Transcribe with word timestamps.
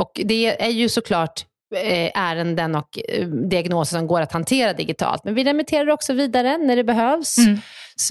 Och 0.00 0.20
det 0.24 0.62
är 0.62 0.70
ju 0.70 0.88
såklart 0.88 1.44
Eh, 1.76 2.10
ärenden 2.14 2.74
och 2.74 2.98
eh, 3.08 3.26
diagnoser 3.28 3.98
som 3.98 4.06
går 4.06 4.20
att 4.20 4.32
hantera 4.32 4.72
digitalt. 4.72 5.24
Men 5.24 5.34
vi 5.34 5.44
remitterar 5.44 5.90
också 5.90 6.12
vidare 6.12 6.58
när 6.58 6.76
det 6.76 6.84
behövs 6.84 7.38
mm. 7.38 7.58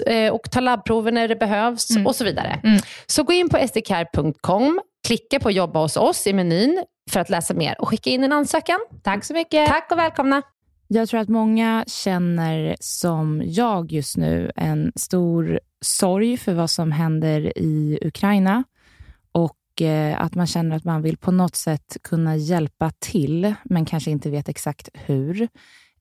Eh, 0.06 0.32
och 0.32 0.50
tar 0.50 0.60
labbprover 0.60 1.12
när 1.12 1.28
det 1.28 1.36
behövs 1.36 1.90
mm. 1.90 2.06
och 2.06 2.16
så 2.16 2.24
vidare. 2.24 2.60
Mm. 2.64 2.80
Så 3.06 3.22
gå 3.22 3.32
in 3.32 3.48
på 3.48 3.66
sdcare.com, 3.68 4.80
klicka 5.06 5.40
på 5.40 5.50
jobba 5.50 5.80
hos 5.80 5.96
oss 5.96 6.26
i 6.26 6.32
menyn 6.32 6.84
för 7.10 7.20
att 7.20 7.30
läsa 7.30 7.54
mer 7.54 7.80
och 7.80 7.88
skicka 7.88 8.10
in 8.10 8.24
en 8.24 8.32
ansökan. 8.32 8.78
Tack 9.02 9.24
så 9.24 9.34
mycket. 9.34 9.68
Tack 9.68 9.92
och 9.92 9.98
välkomna. 9.98 10.42
Jag 10.88 11.08
tror 11.08 11.20
att 11.20 11.28
många 11.28 11.84
känner 11.86 12.76
som 12.80 13.42
jag 13.44 13.92
just 13.92 14.16
nu 14.16 14.52
en 14.56 14.92
stor 14.96 15.60
sorg 15.84 16.36
för 16.36 16.52
vad 16.52 16.70
som 16.70 16.92
händer 16.92 17.58
i 17.58 17.98
Ukraina 18.02 18.64
Eh, 19.80 20.20
att 20.20 20.34
man 20.34 20.46
känner 20.46 20.76
att 20.76 20.84
man 20.84 21.02
vill 21.02 21.16
på 21.16 21.32
något 21.32 21.56
sätt 21.56 21.96
kunna 22.02 22.36
hjälpa 22.36 22.90
till, 22.98 23.54
men 23.64 23.84
kanske 23.84 24.10
inte 24.10 24.30
vet 24.30 24.48
exakt 24.48 24.88
hur. 24.94 25.48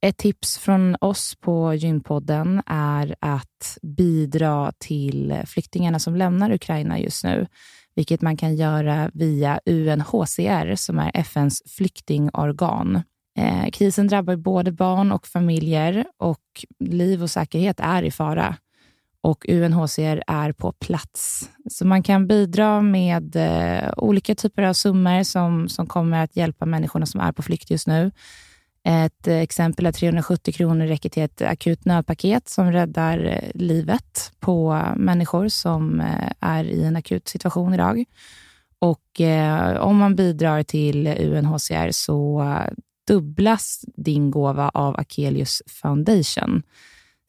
Ett 0.01 0.17
tips 0.17 0.57
från 0.57 0.95
oss 1.01 1.35
på 1.41 1.73
Gynpodden 1.73 2.62
är 2.66 3.16
att 3.19 3.78
bidra 3.81 4.72
till 4.78 5.41
flyktingarna 5.47 6.00
som 6.00 6.16
lämnar 6.16 6.51
Ukraina 6.51 7.00
just 7.00 7.23
nu, 7.23 7.47
vilket 7.95 8.22
man 8.22 8.38
kan 8.38 8.56
göra 8.56 9.12
via 9.13 9.59
UNHCR, 9.66 10.75
som 10.75 11.00
är 11.00 11.11
FNs 11.13 11.63
flyktingorgan. 11.78 13.01
Eh, 13.38 13.69
krisen 13.69 14.07
drabbar 14.07 14.35
både 14.35 14.72
barn 14.72 15.11
och 15.11 15.28
familjer 15.28 16.06
och 16.17 16.66
liv 16.79 17.23
och 17.23 17.31
säkerhet 17.31 17.79
är 17.79 18.03
i 18.03 18.11
fara 18.11 18.56
och 19.22 19.46
UNHCR 19.50 20.24
är 20.28 20.52
på 20.52 20.72
plats. 20.72 21.50
Så 21.69 21.88
man 21.88 22.03
kan 22.03 22.28
bidra 22.28 22.81
med 22.81 23.35
eh, 23.35 23.94
olika 23.97 24.35
typer 24.35 24.63
av 24.63 24.74
summor 24.74 25.24
som, 25.24 25.69
som 25.69 25.88
kommer 25.88 26.24
att 26.24 26.35
hjälpa 26.35 26.66
människorna 26.66 27.06
som 27.06 27.22
är 27.22 27.31
på 27.31 27.41
flykt 27.41 27.72
just 27.72 27.88
nu. 27.88 28.12
Ett 28.84 29.28
exempel 29.28 29.85
är 29.85 29.91
370 29.91 30.53
kronor 30.53 30.85
räcker 30.85 31.09
till 31.09 31.24
ett 31.24 31.41
akut 31.41 31.85
nödpaket 31.85 32.50
som 32.50 32.72
räddar 32.72 33.25
eh, 33.25 33.50
livet 33.53 34.31
på 34.40 34.84
människor 34.96 35.47
som 35.47 36.02
eh, 36.02 36.31
är 36.40 36.63
i 36.63 36.84
en 36.84 36.96
akut 36.96 37.28
situation 37.28 37.74
idag. 37.74 38.06
Och 38.79 39.22
eh, 39.22 39.78
om 39.78 39.97
man 39.97 40.16
bidrar 40.16 40.63
till 40.63 41.08
UNHCR 41.08 41.91
så 41.91 42.41
eh, 42.41 42.74
dubblas 43.08 43.85
din 43.96 44.31
gåva 44.31 44.69
av 44.69 45.00
Akelius 45.00 45.62
Foundation. 45.68 46.63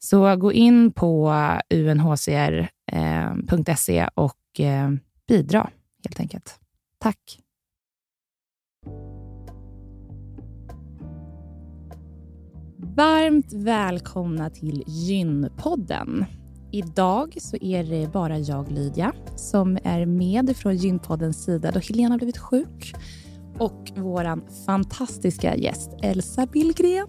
Så 0.03 0.35
gå 0.35 0.53
in 0.53 0.91
på 0.91 1.33
unhcr.se 1.69 2.89
eh, 3.99 4.09
och 4.13 4.59
eh, 4.59 4.89
bidra 5.27 5.69
helt 6.03 6.19
enkelt. 6.19 6.59
Tack. 6.99 7.39
Varmt 12.95 13.53
välkomna 13.53 14.49
till 14.49 14.83
Gynpodden. 14.87 16.25
Idag 16.71 17.37
så 17.41 17.57
är 17.57 17.83
det 17.83 18.11
bara 18.11 18.39
jag, 18.39 18.71
Lydia, 18.71 19.13
som 19.35 19.77
är 19.83 20.05
med 20.05 20.57
från 20.57 20.75
Gynpoddens 20.75 21.43
sida 21.43 21.71
då 21.71 21.79
Helena 21.79 22.13
har 22.13 22.17
blivit 22.17 22.37
sjuk 22.37 22.93
och 23.61 23.91
vår 23.95 24.41
fantastiska 24.65 25.55
gäst 25.55 25.91
Elsa 26.01 26.45
Billgren. 26.45 27.07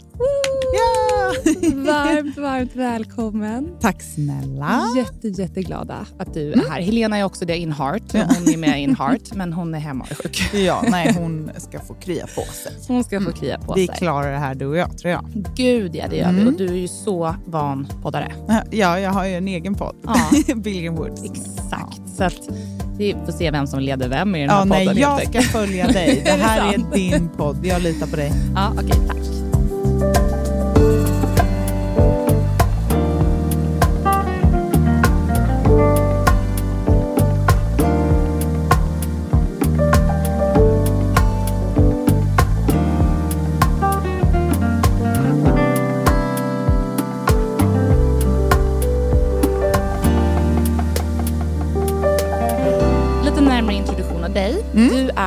Ja! 0.75 1.33
varmt, 1.75 2.37
varmt 2.37 2.77
välkommen. 2.77 3.69
Tack 3.81 4.03
snälla. 4.03 4.83
Jätte, 4.97 5.29
jätteglada 5.29 6.07
att 6.19 6.35
du 6.35 6.53
är 6.53 6.71
här. 6.71 6.81
Helena 6.81 7.19
är 7.19 7.25
också 7.25 7.45
det 7.45 7.57
in 7.57 7.73
heart. 7.73 8.13
Hon 8.13 8.49
är 8.49 8.57
med 8.57 8.83
in 8.83 8.97
heart, 8.97 9.35
men 9.35 9.53
hon 9.53 9.75
är 9.75 9.79
hemma 9.79 10.07
och 10.11 10.17
sjuk. 10.17 10.55
Ja, 10.55 10.85
nej, 10.91 11.15
hon 11.19 11.51
ska 11.57 11.81
få 11.81 11.95
krya 11.95 12.27
på 12.27 12.43
sig. 12.53 12.73
Hon 12.89 13.05
ska 13.05 13.21
få 13.21 13.33
krya 13.33 13.59
på 13.59 13.75
Vi 13.75 13.87
sig. 13.87 13.97
klarar 13.97 14.33
det 14.33 14.39
här 14.39 14.55
du 14.55 14.67
och 14.67 14.77
jag, 14.77 14.99
tror 14.99 15.13
jag. 15.13 15.25
Gud 15.57 15.97
ja, 15.97 16.09
det 16.11 16.17
gör 16.17 16.33
vi. 16.33 16.41
Mm. 16.41 16.47
Och 16.47 16.59
du 16.59 16.67
är 16.67 16.79
ju 16.79 16.89
så 16.89 17.35
van 17.47 17.89
poddare. 18.03 18.33
Ja, 18.71 18.99
jag 18.99 19.11
har 19.11 19.27
ju 19.27 19.35
en 19.35 19.49
egen 19.49 19.75
podd. 19.75 19.97
Ja. 20.03 20.55
Billgren 20.55 20.95
Woods. 20.95 21.25
Exakt. 21.25 22.09
Så 22.17 22.25
att 22.25 22.49
vi 23.03 23.17
får 23.27 23.33
se 23.33 23.51
vem 23.51 23.67
som 23.67 23.81
leder 23.81 24.09
vem 24.09 24.35
i 24.35 24.41
den 24.41 24.51
här 24.51 24.57
Ja, 24.57 24.63
podden. 24.63 24.85
nej, 24.87 24.99
jag 25.01 25.27
ska 25.29 25.41
följa 25.43 25.87
dig. 25.87 26.23
Det 26.25 26.31
Är 26.31 26.37
det 26.39 26.43
här 26.45 26.75
är 26.75 26.95
din 26.95 27.29
podd. 27.37 27.67
Jag 27.67 27.83
litar 27.83 28.07
på 28.07 28.17
dig. 28.17 28.33
Ja, 28.55 28.73
okej, 28.79 28.97
tack. 29.09 29.42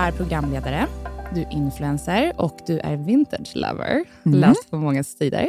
Är 0.06 0.12
programledare, 0.12 0.88
du 1.36 1.42
är 1.42 1.52
influencer 1.54 2.34
och 2.42 2.60
du 2.68 2.80
är 2.80 2.98
vintage 2.98 3.52
lover. 3.56 4.04
Mm. 4.26 4.40
Läst 4.40 4.70
på 4.70 4.78
många 4.78 5.04
sidor. 5.04 5.48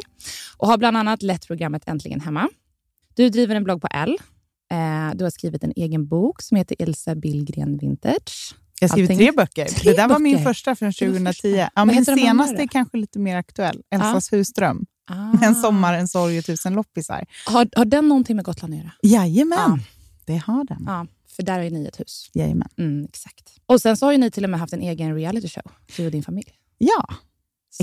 Och 0.56 0.68
har 0.68 0.78
bland 0.78 0.96
annat 0.96 1.22
lett 1.22 1.46
programmet 1.46 1.82
Äntligen 1.86 2.20
hemma. 2.20 2.48
Du 3.14 3.28
driver 3.28 3.54
en 3.54 3.64
blogg 3.64 3.80
på 3.80 3.88
L. 3.90 4.16
Eh, 4.72 5.16
du 5.16 5.24
har 5.24 5.30
skrivit 5.30 5.64
en 5.64 5.72
egen 5.76 6.06
bok 6.08 6.42
som 6.42 6.56
heter 6.56 6.76
Elsa 6.78 7.14
Billgren 7.14 7.78
Vintage. 7.78 8.54
Jag 8.80 8.88
har 8.88 8.92
skrivit 8.92 9.18
tre 9.18 9.32
böcker. 9.36 9.64
Tre 9.66 9.90
det 9.90 9.96
där 9.96 10.08
var 10.08 10.18
min 10.18 10.32
böcker? 10.32 10.44
första 10.44 10.74
från 10.76 10.92
Det 10.98 11.06
var 11.06 11.14
2010. 11.14 11.32
första. 11.32 11.70
Ja, 11.74 11.84
min 11.84 12.04
senaste 12.04 12.62
är 12.62 12.66
kanske 12.66 12.96
lite 12.96 13.18
mer 13.18 13.36
aktuell. 13.36 13.82
Elsas 13.90 14.32
husdröm. 14.32 14.84
Ah. 15.10 15.44
En 15.44 15.54
sommar, 15.54 15.94
en 15.94 16.08
sorg 16.08 16.38
och 16.38 16.44
tusen 16.44 16.74
loppisar. 16.74 17.24
Har, 17.46 17.68
har 17.76 17.84
den 17.84 18.08
någonting 18.08 18.36
med 18.36 18.44
Gotland 18.44 18.74
att 18.74 18.78
göra? 18.80 18.92
Jajamän, 19.02 19.58
Ja. 19.58 19.78
det 20.24 20.36
har 20.36 20.64
den. 20.64 20.84
Ja, 20.86 21.06
för 21.36 21.42
där 21.42 21.60
är 21.60 21.70
ni 21.70 21.86
ett 21.86 22.00
hus. 22.00 22.30
Jajamän. 22.34 22.68
Mm, 22.78 23.04
exakt. 23.04 23.60
Och 23.66 23.80
sen 23.80 23.96
så 23.96 24.06
har 24.06 24.12
ju 24.12 24.18
ni 24.18 24.30
till 24.30 24.44
och 24.44 24.50
med 24.50 24.60
haft 24.60 24.72
en 24.72 24.82
egen 24.82 25.14
reality 25.14 25.48
show, 25.48 25.72
du 25.96 26.04
och 26.06 26.12
din 26.12 26.22
familj. 26.22 26.52
Ja. 26.78 27.14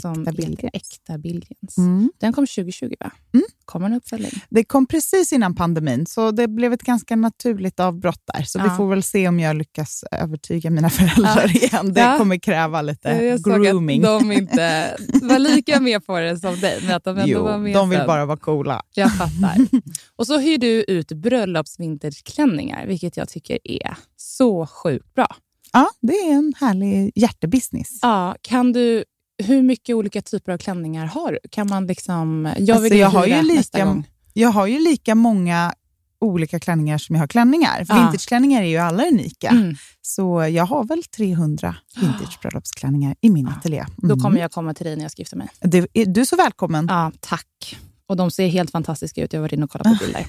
Som 0.02 0.22
Äkta 0.22 0.32
Billgrens. 0.32 0.74
Äkta 0.74 1.18
Billgrens. 1.18 1.78
Mm. 1.78 2.12
Den 2.18 2.34
kom 2.34 2.48
2020, 2.48 2.94
va? 3.00 3.12
Mm. 3.34 3.46
Kommer 3.66 3.86
en 3.86 3.94
uppföljning? 3.94 4.32
Det 4.50 4.64
kom 4.64 4.86
precis 4.88 5.34
innan 5.34 5.56
pandemin, 5.56 6.06
så 6.06 6.32
det 6.32 6.48
blev 6.48 6.74
ett 6.74 6.84
ganska 6.84 7.16
naturligt 7.16 7.80
avbrott 7.80 8.22
där. 8.34 8.44
Så 8.44 8.60
Ja. 8.60 8.64
vi 8.64 8.70
får 8.70 8.88
väl 8.90 9.04
se 9.04 9.28
om 9.28 9.40
jag 9.40 9.56
lyckas 9.56 10.04
övertyga 10.12 10.70
mina 10.70 10.90
föräldrar 10.90 11.56
igen. 11.64 11.94
Det 11.94 12.02
Ja. 12.02 12.18
kommer 12.18 12.38
kräva 12.38 12.82
lite 12.82 13.10
Jag 13.10 13.40
såg 13.40 13.64
grooming. 13.64 14.04
att 14.06 14.20
de 14.20 14.32
inte 14.32 14.96
var 15.22 15.40
lika 15.40 15.80
med 15.80 16.06
på 16.06 16.20
det 16.20 16.38
som 16.40 16.60
dig, 16.60 16.80
men 16.86 16.96
att 16.96 17.04
de 17.04 17.18
ändå 17.18 17.32
jo, 17.32 17.44
var 17.44 17.58
med 17.58 17.74
de 17.76 17.90
vill 17.90 17.98
sen. 18.00 18.08
bara 18.08 18.26
vara 18.26 18.38
coola. 18.38 18.82
Jag 18.94 19.12
fattar. 19.18 19.58
Och 20.16 20.28
så 20.28 20.38
hyr 20.40 20.58
du 20.58 20.84
ut 20.84 21.12
bröllopsvinterklänningar, 21.12 22.86
vilket 22.88 23.18
jag 23.18 23.30
tycker 23.30 23.58
är 23.64 23.96
så 24.18 24.66
sjukt 24.68 25.14
bra. 25.14 25.28
Ja, 25.74 25.90
det 26.02 26.14
är 26.14 26.32
en 26.34 26.54
härlig 26.60 27.12
hjärtebusiness. 27.16 28.00
Ja, 28.02 28.36
kan 28.42 28.72
du, 28.72 29.04
hur 29.38 29.62
mycket 29.62 29.96
olika 29.96 30.22
typer 30.22 30.52
av 30.52 30.58
klänningar 30.58 31.06
har 31.06 31.32
du? 31.32 31.40
Kan 31.50 31.70
man 31.70 31.88
liksom, 31.88 32.54
jag 32.58 32.76
vill 32.80 32.84
Alltså, 32.92 32.96
jag 32.96 33.10
har 33.10 33.26
ju 33.28 33.42
lika-. 33.42 34.04
Jag 34.34 34.50
har 34.50 34.68
ju 34.68 34.80
lika 34.80 35.16
många 35.16 35.74
olika 36.22 36.60
klänningar 36.60 36.98
som 36.98 37.16
jag 37.16 37.22
har 37.22 37.28
klänningar. 37.28 37.86
Ja. 37.90 37.96
Vintageklänningar 37.96 38.62
är 38.62 38.66
ju 38.68 38.78
alla 38.78 39.04
unika. 39.08 39.48
Mm. 39.50 39.76
Så 40.02 40.48
jag 40.52 40.66
har 40.66 40.84
väl 40.84 41.04
300 41.04 41.76
vintagebröllopsklänningar 42.02 43.16
i 43.22 43.30
min 43.30 43.48
ateljé. 43.48 43.86
Då 43.98 44.08
Mm. 44.08 44.20
kommer 44.20 44.40
jag 44.42 44.52
komma 44.52 44.74
till 44.74 44.86
dig 44.86 44.96
när 44.96 45.04
jag 45.04 45.12
ska 45.12 45.22
gifta 45.22 45.36
mig. 45.36 45.48
Är- 45.62 46.06
Du 46.06 46.22
är 46.22 46.26
så 46.26 46.36
välkommen. 46.36 46.86
Ja, 46.90 47.12
tack. 47.20 47.78
Och 48.08 48.18
de 48.18 48.32
ser 48.32 48.48
helt 48.48 48.72
fantastiska 48.72 49.24
ut. 49.24 49.34
Jag 49.34 49.42
varit 49.42 49.54
inne 49.54 49.64
och 49.64 49.70
kollat 49.72 50.00
på 50.00 50.06
bilder. 50.06 50.26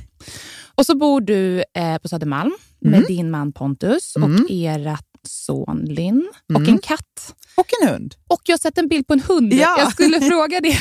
Och 0.75 0.87
så 0.87 0.97
bor 0.99 1.21
du 1.21 1.65
eh, 1.75 1.99
på 1.99 2.09
Södermalm 2.09 2.53
med 2.81 2.95
Mm. 2.95 3.06
din 3.09 3.31
man 3.31 3.53
Pontus 3.53 4.17
Mm. 4.17 4.35
och 4.45 4.51
era 4.51 4.99
son 5.26 5.85
Linn 5.85 6.31
och 6.49 6.56
Mm. 6.61 6.69
en 6.73 6.79
katt. 6.79 7.35
Och 7.56 7.67
en 7.82 7.88
hund. 7.88 8.15
Och 8.29 8.41
jag 8.44 8.53
har 8.53 8.59
sett 8.59 8.79
en 8.79 8.88
bild 8.88 9.06
på 9.06 9.12
en 9.12 9.21
hund. 9.21 9.53
Ja. 9.53 9.76
Jag 9.79 9.93
skulle 9.93 10.21
fråga 10.21 10.61
det. 10.61 10.79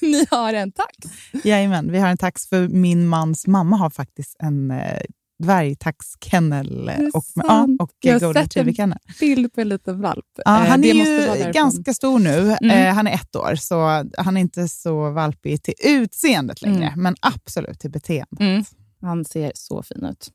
Ni 0.06 0.26
har 0.30 0.54
en 0.54 0.72
tax. 0.72 0.96
Jajamän, 1.44 1.92
vi 1.92 1.98
har 1.98 2.08
en 2.08 2.18
tax 2.18 2.48
för 2.48 2.68
min 2.68 3.06
mans 3.06 3.46
mamma 3.46 3.76
har 3.76 3.90
faktiskt 3.90 4.36
en 4.38 4.70
eh, 4.70 5.00
dvärgtaxkennel 5.42 6.90
och, 7.14 7.24
ja, 7.34 7.68
och 7.78 7.90
Jag 8.00 8.20
har 8.20 8.34
sett 8.34 8.56
en. 8.56 8.94
Bild 9.20 9.52
på 9.52 9.60
en 9.60 9.68
liten 9.68 10.00
valp. 10.00 10.24
Ja, 10.44 10.62
Eh, 10.64 10.70
han 10.70 10.84
är 10.84 10.94
ju 10.94 11.52
ganska 11.52 11.94
stor 11.94 12.18
nu. 12.18 12.56
Mm. 12.60 12.70
Eh, 12.86 12.94
han 12.94 13.06
är 13.06 13.14
ett 13.14 13.36
år, 13.36 13.54
så 13.56 14.04
han 14.18 14.36
är 14.36 14.40
inte 14.40 14.68
så 14.68 15.10
valpig 15.10 15.62
till 15.62 15.74
utseendet 15.84 16.62
längre, 16.62 16.86
Mm. 16.86 17.02
men 17.02 17.14
absolut 17.20 17.80
till 17.80 17.90
beteendet. 17.90 18.40
Mm. 18.40 18.64
Han 19.00 19.24
ser 19.24 19.52
så 19.54 19.82
fin 19.82 20.04
ut. 20.04 20.30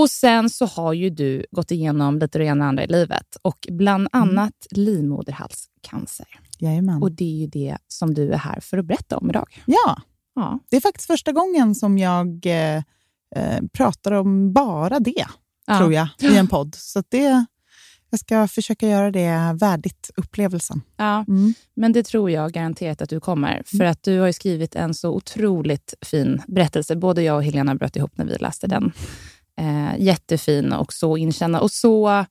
Mm. 0.00 0.04
Och 0.04 0.10
Sen 0.10 0.50
så 0.50 0.66
har 0.66 0.92
ju 0.92 1.10
du 1.10 1.46
gått 1.50 1.70
igenom 1.70 2.18
lite 2.18 2.38
det 2.38 2.44
ena 2.44 2.64
och 2.64 2.68
andra 2.68 2.84
i 2.84 2.86
livet 2.86 3.36
och 3.42 3.66
bland 3.70 4.08
Mm. 4.12 4.28
annat 4.28 4.66
livmoderhalscancer. 4.70 6.26
Jajamän. 6.58 7.02
Och 7.02 7.12
det 7.12 7.24
är 7.24 7.36
ju 7.40 7.46
det 7.46 7.76
som 7.88 8.14
du 8.14 8.32
är 8.32 8.36
här 8.38 8.60
för 8.60 8.78
att 8.78 8.84
berätta 8.84 9.16
om 9.16 9.30
idag. 9.30 9.62
Ja, 9.66 10.02
Ja, 10.34 10.58
det 10.70 10.76
är 10.76 10.80
faktiskt 10.80 11.06
första 11.06 11.32
gången 11.32 11.74
som 11.74 11.98
jag 11.98 12.46
eh, 12.46 12.76
eh, 13.36 13.62
pratar 13.72 14.12
om 14.12 14.52
bara 14.52 15.00
det, 15.00 15.26
ja. 15.66 15.78
tror 15.78 15.92
jag, 15.92 16.08
i 16.20 16.36
en 16.36 16.46
podd. 16.48 16.74
Så 16.74 17.02
det, 17.08 17.44
jag 18.10 18.20
ska 18.20 18.48
försöka 18.48 18.88
göra 18.88 19.10
det 19.10 19.56
värdigt 19.60 20.10
upplevelsen. 20.16 20.82
ja. 20.96 21.24
Mm. 21.28 21.54
Men 21.74 21.92
det 21.92 22.02
tror 22.02 22.30
jag 22.30 22.52
garanterat 22.52 23.02
att 23.02 23.08
du 23.10 23.20
kommer. 23.20 23.62
För 23.66 23.84
att 23.84 24.02
du 24.02 24.18
har 24.20 24.26
ju 24.26 24.32
skrivit 24.32 24.74
en 24.74 24.94
så 24.94 25.10
otroligt 25.10 25.94
fin 26.06 26.42
berättelse. 26.46 26.96
Både 26.96 27.22
jag 27.22 27.36
och 27.36 27.44
Helena 27.44 27.74
bröt 27.74 27.96
ihop 27.96 28.18
när 28.18 28.24
vi 28.24 28.36
läste 28.38 28.66
den. 28.66 28.92
Eh, 29.60 29.94
jättefin 29.98 30.72
och 30.72 30.92
så 30.92 31.16
inkännande 31.16 31.60
och 31.64 31.70
så 31.70 32.24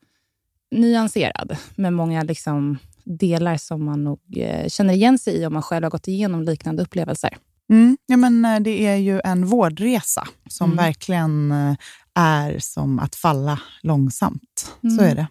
nyanserad. 0.71 1.57
Med 1.75 1.93
många 1.93 2.23
liksom 2.23 2.77
delar 3.03 3.57
som 3.57 3.85
man 3.85 4.03
nog 4.03 4.19
eh, 4.37 4.67
känner 4.67 4.93
igen 4.93 5.19
sig 5.19 5.33
i 5.35 5.45
om 5.45 5.53
man 5.53 5.61
själv 5.61 5.83
har 5.83 5.89
gått 5.91 6.07
igenom 6.07 6.43
liknande 6.43 6.83
upplevelser. 6.83 7.37
Mm. 7.69 7.97
Ja, 8.05 8.17
men 8.17 8.45
eh, 8.45 8.59
det 8.59 8.85
är 8.87 8.95
ju 8.95 9.21
en 9.23 9.45
vårdresa 9.45 10.27
som 10.49 10.71
Mm. 10.71 10.85
verkligen 10.85 11.51
eh, 11.51 11.75
är 12.13 12.59
som 12.59 12.99
att 12.99 13.15
falla 13.15 13.59
långsamt. 13.81 14.71
Så 14.81 14.87
Mm. 14.87 15.05
är 15.05 15.15
det. 15.15 15.27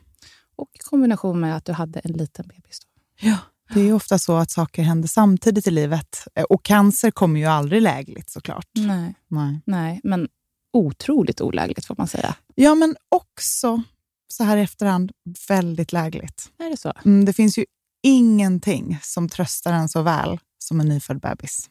Och 0.56 0.68
i 0.74 0.78
kombination 0.78 1.40
med 1.40 1.56
att 1.56 1.64
du 1.64 1.72
hade 1.72 1.98
en 1.98 2.12
liten 2.12 2.48
bebis. 2.48 2.80
Då. 2.80 2.88
Ja. 3.28 3.36
Det 3.74 3.80
är 3.80 3.84
ju 3.84 3.92
ofta 3.92 4.18
så 4.18 4.36
att 4.36 4.50
saker 4.50 4.82
händer 4.82 5.08
samtidigt 5.08 5.66
i 5.66 5.70
livet. 5.70 6.24
Och 6.48 6.64
cancer 6.64 7.10
kommer 7.10 7.40
ju 7.40 7.46
aldrig 7.46 7.82
lägligt 7.82 8.30
såklart. 8.30 8.66
Nej, 8.74 9.14
Nej. 9.28 9.60
nej, 9.66 10.00
men 10.04 10.28
otroligt 10.72 11.40
olägligt 11.40 11.86
får 11.86 11.94
man 11.98 12.08
säga. 12.08 12.34
Ja, 12.54 12.74
men 12.74 12.96
också 13.08 13.82
så 14.28 14.44
här 14.44 14.56
i 14.56 14.62
efterhand 14.62 15.12
väldigt 15.48 15.92
lägligt. 15.92 16.50
Är 16.58 16.70
det 16.70 16.76
så? 16.76 16.92
Mm, 17.04 17.24
det 17.24 17.32
finns 17.32 17.58
ju 17.58 17.64
ingenting 18.02 18.98
som 19.02 19.28
tröstar 19.28 19.72
en 19.72 19.88
så 19.88 20.02
väl 20.02 20.38
som 20.58 20.80
en 20.80 20.88
nyfödd 20.88 21.20
bebis. 21.20 21.70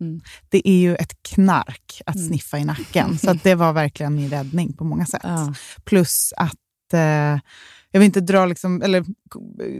Mm. 0.00 0.20
Det 0.48 0.68
är 0.68 0.76
ju 0.78 0.96
ett 0.96 1.22
knark 1.22 2.02
att 2.06 2.14
Mm. 2.16 2.28
sniffa 2.28 2.58
i 2.58 2.64
nacken. 2.64 3.18
Så 3.22 3.30
att 3.30 3.42
det 3.42 3.54
var 3.54 3.72
verkligen 3.72 4.14
min 4.14 4.30
räddning 4.30 4.72
på 4.72 4.84
många 4.84 5.06
sätt. 5.06 5.20
Ja. 5.24 5.54
Plus 5.84 6.32
att, 6.36 6.92
eh, 6.92 7.00
jag 7.90 8.00
vill 8.00 8.02
inte 8.02 8.20
dra 8.20 8.46
liksom, 8.46 8.82
eller 8.82 9.04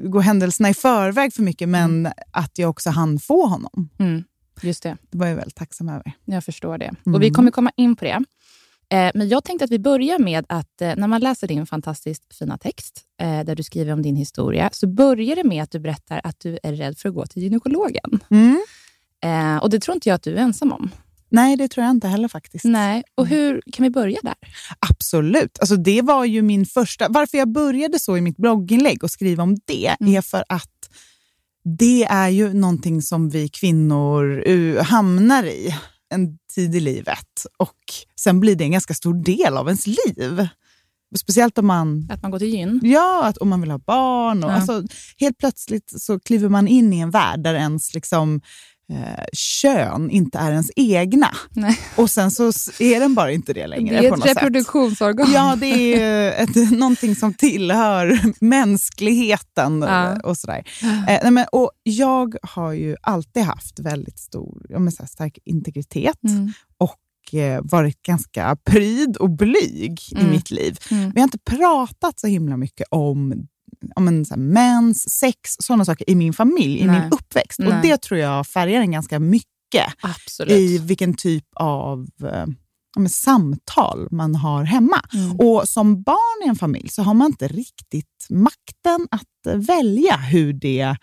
gå 0.08 0.20
händelserna 0.20 0.70
i 0.70 0.74
förväg 0.74 1.32
för 1.34 1.42
mycket, 1.42 1.68
men 1.68 2.08
att 2.30 2.58
jag 2.58 2.70
också 2.70 2.90
hann 2.90 3.18
få 3.18 3.46
honom. 3.46 3.88
Mm. 3.98 4.24
Just 4.62 4.82
det. 4.82 4.96
Det 5.10 5.18
var 5.18 5.26
jag 5.26 5.36
väldigt 5.36 5.54
tacksam 5.56 5.88
över. 5.88 6.12
Jag 6.24 6.44
förstår 6.44 6.78
det. 6.78 6.94
Mm. 7.06 7.14
Och 7.14 7.22
Vi 7.22 7.30
kommer 7.30 7.50
komma 7.50 7.70
in 7.76 7.96
på 7.96 8.04
det. 8.04 8.24
Eh, 8.92 9.10
men 9.14 9.28
jag 9.28 9.44
tänkte 9.44 9.64
att 9.64 9.70
vi 9.70 9.78
börjar 9.78 10.18
med 10.18 10.44
att 10.48 10.82
eh, 10.82 10.92
när 10.96 11.06
man 11.06 11.20
läser 11.20 11.48
din 11.48 11.66
fantastiskt 11.66 12.34
fina 12.38 12.58
text, 12.58 13.00
eh, 13.22 13.44
där 13.44 13.54
du 13.56 13.62
skriver 13.62 13.92
om 13.92 14.02
din 14.02 14.16
historia, 14.16 14.70
så 14.72 14.86
börjar 14.86 15.36
det 15.36 15.44
med 15.44 15.62
att 15.62 15.70
du 15.70 15.78
berättar 15.78 16.20
att 16.24 16.40
du 16.40 16.58
är 16.62 16.72
rädd 16.72 16.98
för 16.98 17.08
att 17.08 17.14
gå 17.14 17.26
till 17.26 17.42
gynekologen. 17.42 18.20
Mm. 18.30 18.60
Och 19.62 19.70
Det 19.70 19.80
tror 19.80 19.94
inte 19.94 20.08
jag 20.08 20.14
att 20.16 20.22
du 20.22 20.32
är 20.32 20.36
ensam 20.42 20.72
om. 20.72 20.90
Nej, 21.28 21.56
det 21.56 21.68
tror 21.68 21.84
jag 21.84 21.90
inte 21.90 22.08
heller 22.08 22.28
faktiskt. 22.28 22.64
Nej. 22.64 23.02
Och 23.14 23.26
hur 23.26 23.62
Kan 23.72 23.82
vi 23.84 23.90
börja 23.90 24.18
där? 24.22 24.34
Absolut. 24.90 25.58
Alltså 25.60 25.76
det 25.76 26.02
var 26.02 26.24
ju 26.24 26.42
min 26.42 26.66
första... 26.66 27.08
Varför 27.08 27.38
jag 27.38 27.52
började 27.52 27.98
så 27.98 28.16
i 28.16 28.20
mitt 28.20 28.36
blogginlägg 28.36 29.04
och 29.04 29.10
skriva 29.10 29.42
om 29.42 29.56
det 29.64 29.96
Mm. 30.00 30.16
är 30.16 30.20
för 30.20 30.44
att 30.48 30.90
det 31.78 32.04
är 32.04 32.28
ju 32.28 32.52
någonting 32.52 33.02
som 33.02 33.30
vi 33.30 33.48
kvinnor 33.48 34.78
hamnar 34.82 35.44
i 35.44 35.74
en 36.14 36.38
tid 36.54 36.74
i 36.74 36.80
livet 36.80 37.46
och 37.58 37.76
sen 38.20 38.40
blir 38.40 38.56
det 38.56 38.64
en 38.64 38.72
ganska 38.72 38.94
stor 38.94 39.14
del 39.24 39.56
av 39.56 39.66
ens 39.68 39.86
liv. 39.86 40.48
speciellt 41.18 41.58
om 41.58 41.66
man 41.66 42.08
Att 42.10 42.22
man 42.22 42.30
går 42.30 42.38
till 42.38 42.54
gyn? 42.54 42.80
Ja, 42.82 43.24
att 43.24 43.36
om 43.36 43.48
man 43.48 43.60
vill 43.60 43.70
ha 43.70 43.78
barn. 43.78 44.44
Och, 44.44 44.50
Ja. 44.50 44.54
alltså, 44.54 44.82
helt 45.18 45.38
plötsligt 45.38 45.92
så 46.02 46.20
kliver 46.20 46.48
man 46.48 46.68
in 46.68 46.92
i 46.92 46.98
en 46.98 47.10
värld 47.10 47.40
där 47.40 47.54
ens 47.54 47.94
liksom, 47.94 48.40
eh, 48.92 49.24
kön 49.32 50.10
inte 50.10 50.38
är 50.38 50.50
ens 50.52 50.70
egna. 50.76 51.28
Nej. 51.50 51.78
Och 51.96 52.10
sen 52.10 52.30
så 52.30 52.44
är 52.78 53.00
den 53.00 53.14
bara 53.14 53.32
inte 53.32 53.52
det 53.52 53.66
längre. 53.66 54.00
Det 54.00 54.06
är 54.06 54.12
ett 54.12 54.18
något 54.18 54.28
sätt. 54.28 54.36
reproduktionsorgan. 54.36 55.32
Ja, 55.32 55.56
det 55.60 56.02
är 56.02 56.42
ett, 56.42 56.70
någonting 56.78 57.16
som 57.16 57.34
tillhör 57.34 58.20
mänskligheten. 58.44 59.82
Ja. 59.82 60.20
och 60.24 60.36
sådär. 60.36 60.64
Eh, 60.82 61.18
nej, 61.22 61.30
men, 61.30 61.46
och 61.52 61.70
Jag 61.82 62.36
har 62.42 62.72
ju 62.72 62.96
alltid 63.02 63.42
haft 63.42 63.78
väldigt 63.78 64.18
stor, 64.18 64.66
ja, 64.68 64.78
men, 64.78 64.92
så 64.92 65.02
här, 65.02 65.08
stark 65.08 65.38
integritet 65.44 66.16
Mm. 66.28 66.52
och 66.78 67.34
eh, 67.40 67.60
varit 67.64 68.02
ganska 68.02 68.56
pryd 68.64 69.16
och 69.16 69.30
blyg 69.30 70.00
i 70.12 70.14
Mm. 70.16 70.30
mitt 70.30 70.50
liv. 70.50 70.78
Mm. 70.90 71.10
Vi 71.14 71.20
har 71.20 71.24
inte 71.24 71.38
pratat 71.38 72.20
så 72.20 72.26
himla 72.26 72.56
mycket 72.56 72.86
om, 72.90 73.46
om 73.96 74.08
en, 74.08 74.24
så 74.24 74.34
här, 74.34 74.40
mens, 74.40 75.10
sex, 75.10 75.56
sådana 75.58 75.84
saker 75.84 76.10
i 76.10 76.14
min 76.14 76.32
familj, 76.32 76.78
i 76.80 76.84
Nej. 76.86 77.00
min 77.00 77.12
uppväxt. 77.12 77.58
Nej. 77.58 77.68
Och 77.68 77.74
Det 77.82 77.96
tror 78.02 78.20
jag 78.20 78.46
färgar 78.46 78.80
en 78.80 78.90
ganska 78.92 79.18
mycket 79.18 79.86
Absolut. 80.00 80.52
i 80.52 80.78
vilken 80.78 81.14
typ 81.14 81.44
av 81.56 82.06
eh, 82.22 82.44
ja, 82.94 83.00
men, 83.00 83.08
samtal 83.08 84.08
man 84.10 84.34
har 84.34 84.64
hemma. 84.64 85.00
Mm. 85.14 85.36
Och 85.36 85.68
Som 85.68 86.02
barn 86.02 86.46
i 86.46 86.48
en 86.48 86.56
familj 86.56 86.88
så 86.88 87.02
har 87.02 87.14
man 87.14 87.26
inte 87.26 87.48
riktigt 87.48 88.26
makten 88.30 89.08
att 89.10 89.54
välja 89.66 90.16
hur, 90.16 90.52
det, 90.52 90.96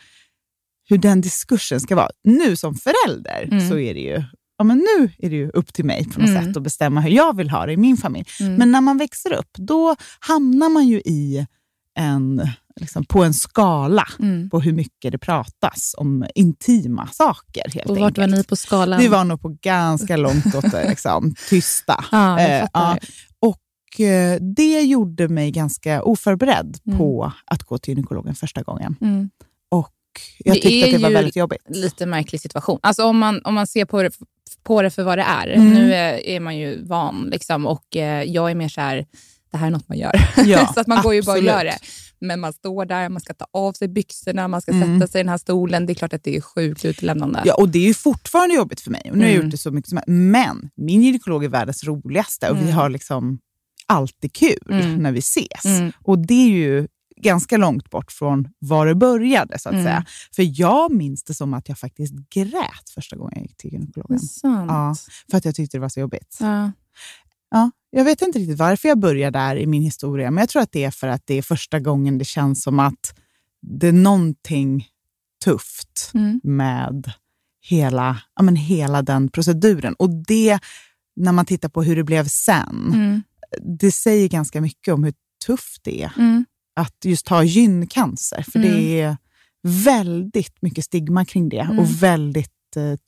hur 0.89 0.97
den 0.97 1.21
diskursen 1.21 1.79
ska 1.81 1.95
vara. 1.95 2.09
Nu 2.23 2.55
som 2.55 2.75
förälder 2.75 3.43
Mm. 3.51 3.69
så 3.69 3.77
är 3.79 3.93
det 3.93 3.99
ju 3.99 4.23
Ja, 4.57 4.63
men 4.63 4.77
nu 4.77 5.11
är 5.17 5.29
det 5.29 5.35
ju 5.35 5.49
upp 5.49 5.73
till 5.73 5.85
mig 5.85 6.05
på 6.09 6.19
något 6.19 6.29
Mm. 6.29 6.45
sätt 6.45 6.57
att 6.57 6.63
bestämma 6.63 7.01
hur 7.01 7.09
jag 7.09 7.35
vill 7.37 7.49
ha 7.49 7.65
det 7.65 7.73
i 7.73 7.77
min 7.77 7.97
familj. 7.97 8.25
Mm. 8.39 8.55
Men 8.55 8.71
när 8.71 8.81
man 8.81 8.97
växer 8.97 9.33
upp, 9.33 9.49
då 9.57 9.95
hamnar 10.19 10.69
man 10.69 10.87
ju 10.87 10.97
i 10.99 11.47
en, 11.95 12.47
liksom, 12.79 13.05
på 13.05 13.23
en 13.23 13.33
skala 13.33 14.07
Mm. 14.19 14.49
på 14.49 14.59
hur 14.59 14.73
mycket 14.73 15.11
det 15.11 15.17
pratas 15.17 15.95
om 15.97 16.25
intima 16.35 17.07
saker. 17.07 17.63
Helt 17.73 17.89
Och 17.89 17.97
vart 17.97 18.17
enkelt. 18.17 18.31
var 18.31 18.37
ni 18.37 18.43
på 18.43 18.55
skalan? 18.55 18.99
Vi 18.99 19.07
var 19.07 19.23
nog 19.23 19.41
på 19.41 19.57
ganska 19.61 20.17
långt 20.17 20.55
åt 20.55 20.71
det 20.71 20.89
liksom, 20.89 21.35
tysta. 21.49 22.03
Ja, 22.11 22.39
Eh, 22.39 22.61
fattar. 22.61 22.99
Och 23.39 23.99
eh, 24.05 24.39
det 24.55 24.81
gjorde 24.81 25.27
mig 25.27 25.51
ganska 25.51 26.03
oförberedd 26.03 26.77
Mm. 26.87 26.97
på 26.97 27.31
att 27.45 27.63
gå 27.63 27.77
till 27.77 27.91
gynekologen 27.93 28.35
första 28.35 28.61
gången. 28.61 28.95
Mm. 29.01 29.29
Och 29.71 29.91
jag 30.39 30.55
Det 30.55 30.61
tyckte 30.61 30.75
är 30.77 30.85
att 30.85 30.91
det 30.91 30.97
var 31.03 31.09
ju 31.09 31.15
väldigt 31.15 31.35
jobbigt. 31.35 31.61
Lite 31.69 32.05
märklig 32.05 32.41
situation. 32.41 32.79
Alltså 32.83 33.05
om 33.05 33.17
man, 33.17 33.41
om 33.43 33.53
man 33.53 33.67
ser 33.67 33.85
på 33.85 34.03
det, 34.03 34.11
på 34.63 34.81
det 34.81 34.89
för 34.89 35.03
vad 35.03 35.17
det 35.17 35.23
är. 35.23 35.47
Mm. 35.47 35.69
Nu 35.73 35.93
är, 35.93 36.13
är 36.27 36.39
man 36.39 36.57
ju 36.57 36.83
van 36.85 37.27
liksom, 37.31 37.65
och 37.67 37.95
eh, 37.95 38.23
jag 38.23 38.51
är 38.51 38.55
mer 38.55 38.69
så 38.69 38.81
här, 38.81 39.05
det 39.53 39.57
här 39.59 39.67
är 39.67 39.71
något 39.71 39.89
man 39.89 39.97
gör. 39.97 40.11
Ja, 40.45 40.71
så 40.73 40.79
att 40.79 40.87
man 40.87 41.03
går 41.03 41.13
ju 41.13 41.21
bara 41.21 41.31
och 41.31 41.37
absolut. 41.37 41.53
gör 41.53 41.63
det. 41.65 41.77
Men 42.21 42.39
man 42.39 42.53
står 42.53 42.85
där, 42.85 43.09
man 43.09 43.21
ska 43.21 43.33
ta 43.33 43.45
av 43.53 43.73
sig 43.73 43.87
byxorna, 43.87 44.47
man 44.47 44.61
ska 44.61 44.71
Mm. 44.71 44.99
sätta 44.99 45.11
sig 45.11 45.19
i 45.19 45.23
den 45.23 45.29
här 45.29 45.37
stolen. 45.37 45.85
Det 45.85 45.93
är 45.93 45.95
klart 45.95 46.13
att 46.13 46.23
det 46.23 46.35
är 46.37 46.41
sjukt 46.41 46.85
utelämnande. 46.85 47.41
Ja, 47.45 47.53
och 47.55 47.69
det 47.69 47.79
är 47.79 47.87
ju 47.87 47.93
fortfarande 47.93 48.55
jobbigt 48.55 48.81
för 48.81 48.91
mig. 48.91 49.01
Och 49.11 49.17
nu 49.17 49.23
har 49.23 49.29
jag 49.29 49.35
Mm. 49.35 49.45
gjort 49.45 49.51
det 49.51 49.57
så 49.57 49.71
mycket 49.71 49.89
som 49.89 49.99
Men 50.07 50.69
min 50.75 51.01
gynekolog 51.03 51.43
är 51.43 51.49
världens 51.49 51.83
roligaste 51.83 52.49
och 52.49 52.57
vi 52.57 52.61
Mm. 52.61 52.73
har 52.73 52.89
liksom 52.89 53.39
alltid 53.85 54.33
kul 54.33 54.67
Mm. 54.69 54.95
när 54.95 55.11
vi 55.11 55.19
ses. 55.19 55.65
Mm. 55.65 55.91
Och 56.03 56.19
det 56.19 56.33
är 56.33 56.49
ju 56.49 56.87
ganska 57.21 57.57
långt 57.57 57.89
bort 57.89 58.11
från 58.11 58.47
var 58.59 58.85
det 58.87 58.95
började. 58.95 59.59
så 59.59 59.69
att 59.69 59.73
Mm. 59.73 59.85
säga. 59.85 60.05
För 60.35 60.59
jag 60.61 60.91
minns 60.93 61.23
det 61.23 61.33
som 61.33 61.53
att 61.53 61.69
jag 61.69 61.77
faktiskt 61.79 62.13
grät 62.33 62.89
första 62.95 63.15
gången 63.15 63.33
jag 63.35 63.41
gick 63.43 63.57
till 63.57 63.71
gynekologen. 63.73 64.19
Ja, 64.43 64.95
för 65.31 65.37
att 65.37 65.45
jag 65.45 65.55
tyckte 65.55 65.77
det 65.77 65.81
var 65.81 65.89
så 65.89 65.99
jobbigt. 65.99 66.37
Ja. 66.39 66.71
Ja, 67.53 67.71
jag 67.89 68.03
vet 68.05 68.21
inte 68.21 68.39
riktigt 68.39 68.59
varför 68.59 68.89
jag 68.89 68.99
börjar 68.99 69.31
där 69.31 69.55
i 69.55 69.65
min 69.67 69.83
historia, 69.83 70.31
men 70.31 70.41
jag 70.41 70.49
tror 70.49 70.61
att 70.61 70.71
det 70.71 70.83
är 70.83 70.91
för 70.91 71.07
att 71.07 71.21
det 71.25 71.33
är 71.33 71.41
första 71.41 71.79
gången 71.79 72.17
det 72.17 72.25
känns 72.25 72.63
som 72.63 72.79
att 72.79 73.15
det 73.61 73.87
är 73.87 73.91
någonting 73.91 74.87
tufft 75.43 76.11
Mm. 76.13 76.41
med 76.43 77.11
hela, 77.69 78.17
ja, 78.35 78.43
men 78.43 78.55
hela 78.55 79.01
den 79.01 79.29
proceduren. 79.29 79.93
Och 79.93 80.09
det, 80.09 80.59
när 81.15 81.31
man 81.31 81.45
tittar 81.45 81.69
på 81.69 81.83
hur 81.83 81.95
det 81.95 82.03
blev 82.03 82.27
sen, 82.27 82.91
Mm. 82.93 83.23
det 83.79 83.91
säger 83.91 84.29
ganska 84.29 84.61
mycket 84.61 84.93
om 84.93 85.03
hur 85.03 85.13
tufft 85.45 85.81
det 85.83 86.03
är 86.03 86.11
Mm. 86.17 86.45
att 86.75 86.95
just 87.05 87.27
ha 87.29 87.43
gyncancer. 87.43 88.45
För 88.51 88.59
det 88.59 89.01
är 89.01 89.17
väldigt 89.85 90.61
mycket 90.61 90.85
stigma 90.85 91.25
kring 91.25 91.49
det 91.49 91.59
Mm. 91.59 91.79
och 91.79 92.03
väldigt 92.03 92.51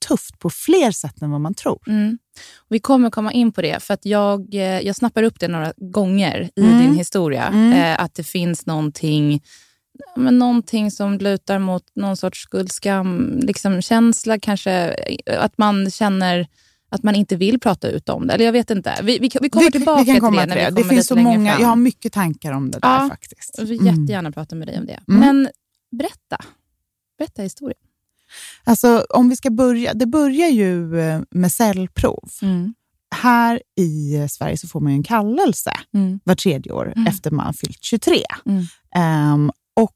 tufft 0.08 0.40
på 0.40 0.50
fler 0.50 0.92
sätt 0.92 1.22
än 1.22 1.32
vad 1.32 1.42
man 1.42 1.54
tror. 1.54 1.80
Mm. 1.88 2.18
Vi 2.70 2.80
kommer 2.80 3.10
komma 3.10 3.32
in 3.32 3.52
på 3.52 3.62
det, 3.62 3.84
för 3.84 3.94
att 3.94 4.06
jag, 4.06 4.54
eh, 4.56 4.62
jag 4.80 4.96
snappar 4.96 5.24
upp 5.24 5.40
det 5.40 5.48
några 5.48 5.74
gånger 5.78 6.50
i 6.56 6.62
Mm. 6.66 6.80
din 6.80 6.96
historia. 6.96 7.44
Mm. 7.48 7.74
Eh, 7.74 8.04
att 8.04 8.16
det 8.16 8.24
finns 8.24 8.66
någonting, 8.66 9.44
men 10.18 10.40
någonting 10.40 10.92
som 10.92 11.18
lutar 11.18 11.60
mot 11.60 11.84
någon 11.96 12.18
sorts 12.18 12.40
skuldskam, 12.42 13.40
liksom 13.44 13.82
känsla 13.82 14.40
kanske. 14.40 14.72
eh, 15.26 15.44
Att 15.44 15.58
man 15.58 15.92
känner 15.92 16.48
att 16.90 17.04
man 17.04 17.16
inte 17.16 17.36
vill 17.36 17.60
prata 17.60 17.88
ut 17.90 18.10
om 18.10 18.28
det. 18.28 18.34
Eller 18.34 18.46
jag 18.46 18.52
vet 18.52 18.70
inte. 18.70 18.96
Vi, 19.04 19.20
vi, 19.20 19.30
vi 19.42 19.50
kommer 19.50 19.66
Vi- 19.66 19.72
tillbaka 19.72 20.00
vi 20.04 20.06
kan 20.06 20.20
komma 20.20 20.42
till 20.42 20.50
det 20.50 20.56
när 20.56 20.72
vi 20.72 20.84
det. 20.84 20.90
finns 20.90 21.08
så 21.08 21.16
många, 21.16 21.52
fram. 21.52 21.62
jag 21.62 21.68
har 21.68 21.76
mycket 21.76 22.14
tankar 22.14 22.52
om 22.52 22.72
det 22.72 22.80
där 22.80 22.90
Ja, 23.02 23.10
faktiskt. 23.10 23.56
Jag 23.58 23.66
vill 23.66 23.80
Mm. 23.80 24.02
jättegärna 24.02 24.32
prata 24.32 24.56
med 24.56 24.68
dig 24.68 24.78
om 24.80 24.86
det. 24.86 25.00
Men 25.08 25.50
berätta. 25.92 26.38
Berätta 27.18 27.42
historien. 27.42 27.78
Alltså, 28.64 29.06
om 29.10 29.30
vi 29.30 29.36
ska 29.36 29.50
börja, 29.50 29.94
det 29.94 30.06
börjar 30.06 30.48
ju 30.50 31.00
eh, 31.00 31.22
med 31.32 31.52
cellprov. 31.52 32.30
Här 33.16 33.62
i 33.80 34.16
eh, 34.16 34.28
Sverige 34.28 34.58
så 34.58 34.68
får 34.68 34.80
man 34.80 34.92
en 34.92 35.04
kallelse 35.04 35.72
Mm. 35.94 36.20
var 36.24 36.36
tredje 36.36 36.72
år 36.72 36.94
Mm. 36.96 37.08
efter 37.08 37.32
man 37.32 37.54
fyllt 37.54 37.84
23. 37.84 38.24
Mm. 38.46 38.64
Ehm, 38.96 39.52
och 39.76 39.96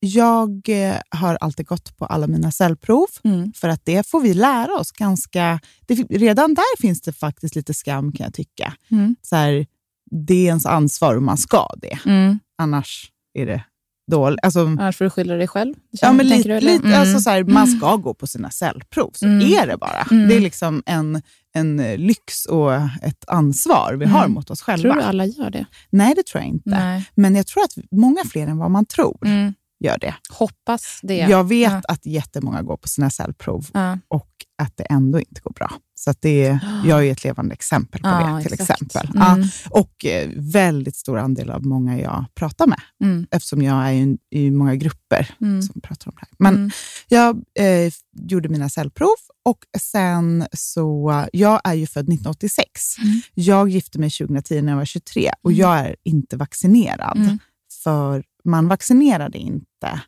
jag 0.00 0.68
eh, 0.68 0.96
har 1.08 1.34
alltid 1.40 1.66
gått 1.66 1.96
på 1.96 2.06
alla 2.06 2.26
mina 2.26 2.52
cellprov, 2.52 3.06
Mm. 3.24 3.52
för 3.52 3.68
att 3.68 3.80
det 3.84 4.06
får 4.06 4.20
vi 4.20 4.34
lära 4.34 4.72
oss 4.74 4.92
ganska... 4.92 5.60
Det, 5.86 5.94
redan 5.94 6.54
där 6.54 6.80
finns 6.80 7.00
det 7.00 7.12
faktiskt 7.12 7.56
lite 7.56 7.74
skam 7.74 8.12
kan 8.12 8.24
jag 8.24 8.34
tycka. 8.34 8.74
Mm. 8.90 9.16
Så 9.22 9.36
här, 9.36 9.66
det 10.10 10.34
är 10.34 10.46
ens 10.46 10.66
ansvar 10.66 11.14
och 11.16 11.22
man 11.22 11.36
ska 11.38 11.68
det. 11.76 11.98
Mm. 12.06 12.38
Annars 12.58 13.10
är 13.38 13.46
det 13.46 13.64
dåligt. 14.10 14.38
Alltså, 14.42 14.60
Annars 14.66 14.96
får 14.96 15.04
du 15.04 15.10
skylla 15.10 15.34
dig 15.34 15.48
själv. 15.48 15.74
Ja, 15.90 16.12
men 16.12 16.28
lite, 16.28 16.60
lite, 16.60 16.86
Mm. 16.88 17.00
alltså 17.00 17.20
så 17.20 17.30
här, 17.30 17.44
man 17.44 17.66
ska 17.66 17.96
gå 17.96 18.14
på 18.14 18.26
sina 18.26 18.50
cellprov, 18.50 19.10
så 19.14 19.26
Mm. 19.26 19.52
är 19.52 19.66
det 19.66 19.76
bara. 19.76 20.06
Mm. 20.10 20.28
Det 20.28 20.36
är 20.36 20.40
liksom 20.40 20.82
en, 20.86 21.22
en 21.54 21.76
lyx 21.96 22.46
och 22.46 22.74
ett 23.02 23.24
ansvar 23.26 23.94
vi 23.94 24.04
Mm. 24.04 24.16
har 24.16 24.28
mot 24.28 24.50
oss 24.50 24.62
själva. 24.62 24.82
Tror 24.82 24.94
du 24.94 25.02
alla 25.02 25.26
gör 25.26 25.50
det? 25.50 25.66
Nej, 25.90 26.14
det 26.16 26.26
tror 26.26 26.42
jag 26.42 26.48
inte. 26.50 26.70
Nej. 26.70 27.04
Men 27.14 27.34
jag 27.34 27.46
tror 27.46 27.62
att 27.64 27.74
många 27.90 28.24
fler 28.24 28.46
än 28.46 28.58
vad 28.58 28.70
man 28.70 28.86
tror 28.86 29.18
Mm. 29.26 29.54
gör 29.84 29.98
det. 29.98 30.14
Hoppas 30.30 30.98
det. 31.02 31.16
Jag 31.16 31.48
vet 31.48 31.72
Ja. 31.72 31.80
att 31.88 32.06
jättemånga 32.06 32.62
går 32.62 32.76
på 32.76 32.88
sina 32.88 33.10
cellprov 33.10 33.66
Ja. 33.72 33.98
och 34.08 34.28
att 34.62 34.76
det 34.76 34.84
ändå 34.84 35.18
inte 35.18 35.40
går 35.40 35.52
bra. 35.52 35.72
Så 35.96 36.14
det 36.20 36.46
är, 36.46 36.58
jag 36.86 37.06
är 37.06 37.12
ett 37.12 37.24
levande 37.24 37.52
exempel 37.54 38.00
på 38.02 38.08
Ja, 38.08 38.36
det. 38.36 38.42
till 38.44 38.52
exakt. 38.52 38.82
exempel. 38.82 39.16
Mm. 39.16 39.40
Ja, 39.42 39.48
och 39.70 40.04
eh, 40.04 40.30
väldigt 40.36 40.96
stor 40.96 41.18
andel 41.18 41.50
av 41.50 41.66
många 41.66 42.00
jag 42.00 42.24
pratar 42.34 42.66
med, 42.66 42.80
Mm. 43.04 43.26
eftersom 43.30 43.62
jag 43.62 43.88
är 43.88 43.92
i, 43.92 44.16
i 44.30 44.50
många 44.50 44.74
grupper 44.76 45.34
Mm. 45.40 45.62
som 45.62 45.80
pratar 45.80 46.08
om 46.10 46.14
det 46.20 46.26
här. 46.26 46.28
Men 46.38 46.54
Mm. 46.54 46.70
jag 47.08 47.36
eh, 47.58 47.92
gjorde 48.30 48.48
mina 48.48 48.68
cellprov 48.68 49.16
och 49.44 49.58
sen 49.80 50.46
så, 50.52 51.24
jag 51.32 51.60
är 51.64 51.74
ju 51.74 51.86
född 51.86 52.04
1986. 52.04 52.98
Mm. 52.98 53.20
Jag 53.34 53.68
gifte 53.68 53.98
mig 53.98 54.10
2010 54.10 54.62
när 54.62 54.72
jag 54.72 54.76
var 54.78 54.84
23 54.84 55.30
och 55.42 55.50
Mm. 55.50 55.60
jag 55.60 55.78
är 55.78 55.96
inte 56.04 56.36
vaccinerad. 56.36 57.38
För 57.84 58.24
man 58.44 58.68
vaccinerade 58.68 59.38
inte 59.38 60.00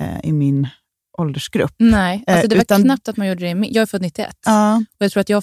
eh, 0.00 0.20
i 0.24 0.32
min 0.32 0.68
åldersgrupp. 1.18 1.74
Nej, 1.78 2.24
alltså 2.26 2.48
det 2.48 2.54
Eh, 2.54 2.58
var 2.58 2.62
utan- 2.62 2.82
knappt 2.82 3.08
att 3.08 3.16
man 3.16 3.26
gjorde 3.28 3.40
det. 3.54 3.66
i 3.66 3.72
Jag 3.72 3.82
är 3.82 3.86
född 3.86 4.02
91 4.02 4.36
Ja, 4.46 4.76
och 4.76 5.04
jag 5.04 5.12
tror 5.12 5.20
att 5.20 5.28
jag, 5.28 5.42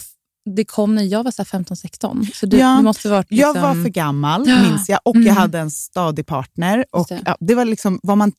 det 0.56 0.66
kom 0.66 0.96
när 0.96 1.04
jag 1.04 1.24
var 1.24 1.32
så 1.32 1.42
här 1.42 1.46
15-16. 1.60 2.28
Så 2.34 2.46
du, 2.46 2.58
Ja, 2.58 2.76
du 2.78 2.84
måste 2.84 3.10
varit 3.10 3.32
liksom... 3.32 3.54
Jag 3.56 3.62
var 3.62 3.84
för 3.84 3.90
gammal, 3.90 4.48
Ja. 4.50 4.62
minns 4.64 4.90
jag, 4.90 5.00
och 5.06 5.16
Mm. 5.16 5.28
jag 5.28 5.34
hade 5.34 5.60
en 5.60 5.72
stadig 5.72 6.26
partner. 6.26 6.86
Och, 6.92 7.06
det. 7.10 7.22
ja, 7.26 7.38
det 7.40 7.56
var 7.56 7.66
liksom 7.66 8.00
vad 8.04 8.18
man, 8.18 8.32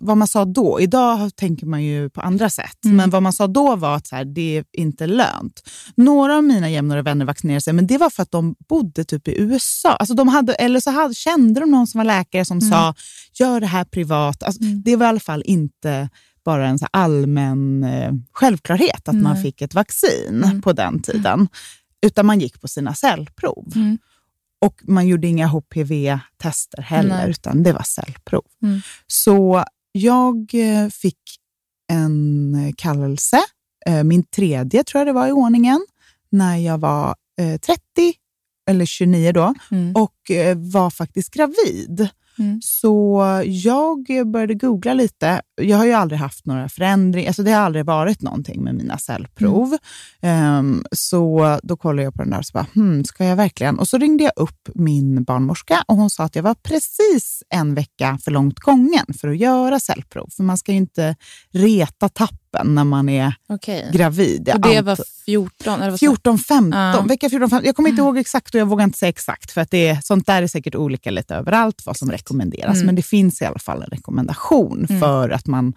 vad 0.00 0.16
man 0.16 0.28
sa 0.28 0.44
då. 0.44 0.80
Idag 0.80 1.36
tänker 1.36 1.66
man 1.66 1.82
ju 1.84 2.10
på 2.10 2.20
andra 2.20 2.50
sätt, 2.50 2.84
Mm. 2.84 2.96
men 2.96 3.10
vad 3.10 3.22
man 3.22 3.32
sa 3.32 3.46
då 3.46 3.76
var 3.76 3.96
att 3.96 4.06
så 4.06 4.16
här, 4.16 4.24
det 4.24 4.56
är 4.58 4.64
inte 4.72 5.06
lönt. 5.06 5.62
Några 5.96 6.36
av 6.36 6.44
mina 6.44 6.70
jämnåriga 6.70 7.02
vänner 7.02 7.24
vaccinerade 7.24 7.60
sig, 7.60 7.72
men 7.72 7.86
det 7.86 7.98
var 7.98 8.10
för 8.10 8.22
att 8.22 8.30
de 8.30 8.54
bodde 8.68 9.04
typ 9.04 9.28
i 9.28 9.40
USA. 9.40 9.92
Alltså 9.92 10.14
de 10.14 10.28
hade, 10.28 10.54
eller 10.54 10.80
så 10.80 10.90
hade, 10.90 11.14
kände 11.14 11.60
de 11.60 11.70
någon 11.70 11.86
som 11.86 11.98
var 11.98 12.04
läkare 12.04 12.44
som 12.44 12.58
Mm. 12.58 12.70
sa, 12.70 12.94
gör 13.34 13.60
det 13.60 13.66
här 13.66 13.84
privat. 13.84 14.42
Alltså, 14.42 14.62
Mm. 14.62 14.82
Det 14.82 14.96
var 14.96 15.06
i 15.06 15.08
alla 15.08 15.20
fall 15.20 15.42
inte 15.46 16.08
bara 16.48 16.68
en 16.68 16.78
så 16.78 16.86
allmän 16.90 17.84
eh, 17.84 18.12
självklarhet 18.32 19.08
att 19.08 19.14
man 19.14 19.34
Nej. 19.34 19.42
fick 19.42 19.62
ett 19.62 19.74
vaccin 19.74 20.42
Mm. 20.44 20.62
på 20.62 20.72
den 20.72 21.02
tiden. 21.02 21.48
Utan 22.06 22.26
man 22.26 22.40
gick 22.40 22.60
på 22.60 22.68
sina 22.68 22.94
cellprov. 22.94 23.72
Mm. 23.74 23.98
Och 24.60 24.74
man 24.84 25.06
gjorde 25.08 25.26
inga 25.26 25.46
HPV-tester 25.46 26.82
heller, 26.82 27.16
Nej. 27.16 27.30
utan 27.30 27.62
det 27.62 27.72
var 27.72 27.82
cellprov. 27.82 28.44
Mm. 28.62 28.80
Så 29.06 29.64
jag 29.92 30.36
eh, 30.54 30.88
fick 30.88 31.20
en 31.92 32.72
kallelse, 32.76 33.38
eh, 33.86 34.04
min 34.04 34.22
tredje 34.24 34.84
tror 34.84 35.00
jag 35.00 35.06
det 35.08 35.12
var 35.12 35.28
i 35.28 35.32
ordningen, 35.32 35.86
när 36.30 36.56
jag 36.56 36.78
var 36.78 37.16
eh, 37.40 37.58
30 37.60 37.80
eller 38.70 38.86
29 38.86 39.32
då. 39.32 39.54
Mm. 39.70 39.96
Och 39.96 40.16
var 40.56 40.90
faktiskt 40.90 41.30
gravid. 41.34 42.08
Mm. 42.38 42.60
Så 42.64 43.22
jag 43.46 44.06
började 44.32 44.54
googla 44.54 44.94
lite. 44.94 45.40
Jag 45.60 45.76
har 45.76 45.84
ju 45.84 45.92
aldrig 45.92 46.20
haft 46.20 46.46
några 46.46 46.68
förändringar, 46.68 47.28
alltså 47.28 47.42
det 47.42 47.50
har 47.52 47.60
aldrig 47.62 47.84
varit 47.84 48.22
någonting 48.22 48.64
med 48.64 48.74
mina 48.74 48.98
cellprov. 48.98 49.76
Ehm, 50.22 50.84
så 50.92 51.58
då 51.62 51.76
kollade 51.76 52.02
jag 52.02 52.14
på 52.14 52.22
den 52.22 52.30
där 52.30 52.38
och 52.38 52.46
så 52.46 52.52
bara, 52.52 52.66
hmm, 52.74 53.04
ska 53.04 53.24
jag 53.24 53.36
verkligen? 53.36 53.78
Och 53.78 53.88
så 53.88 53.98
ringde 53.98 54.24
jag 54.24 54.32
upp 54.36 54.68
min 54.74 55.24
barnmorska 55.24 55.84
och 55.88 55.96
hon 55.96 56.10
sa 56.10 56.24
att 56.24 56.36
jag 56.36 56.42
var 56.42 56.54
precis 56.54 57.42
en 57.54 57.74
vecka 57.74 58.18
för 58.24 58.30
långt 58.30 58.58
gången 58.60 59.04
för 59.20 59.28
att 59.28 59.38
göra 59.38 59.80
cellprov. 59.80 60.28
För 60.36 60.42
man 60.42 60.58
ska 60.58 60.72
ju 60.72 60.78
inte 60.78 61.16
reta 61.52 62.08
tappen 62.08 62.74
när 62.74 62.84
man 62.84 63.08
är 63.08 63.34
Okej. 63.48 63.90
gravid. 63.92 64.50
Och 64.54 64.60
det 64.60 64.80
var 64.82 64.92
ant- 64.96 65.02
14? 65.24 65.74
Eller 65.80 65.90
vad 65.90 66.00
sa- 66.00 66.06
14, 66.06 66.38
15, 66.38 66.80
Ja. 66.80 67.00
vecka 67.08 67.30
14, 67.30 67.50
15. 67.50 67.66
Jag 67.66 67.76
kommer 67.76 67.88
inte 67.88 68.02
ihåg 68.02 68.18
exakt 68.18 68.54
och 68.54 68.60
jag 68.60 68.66
vågar 68.66 68.84
inte 68.84 68.98
säga 68.98 69.08
exakt 69.08 69.50
för 69.50 69.60
att 69.60 69.70
det 69.70 69.88
är, 69.88 70.00
sånt 70.02 70.26
där 70.26 70.42
är 70.42 70.46
säkert 70.46 70.74
olika 70.74 71.10
lite 71.10 71.34
överallt 71.34 71.82
vad 71.86 71.96
som 71.96 72.10
rekommenderas. 72.28 72.74
Mm. 72.74 72.86
Men 72.86 72.94
det 72.94 73.02
finns 73.02 73.42
i 73.42 73.44
alla 73.44 73.58
fall 73.58 73.82
en 73.82 73.88
rekommendation 73.90 74.86
Mm. 74.90 75.00
för 75.00 75.30
att 75.30 75.46
man 75.46 75.74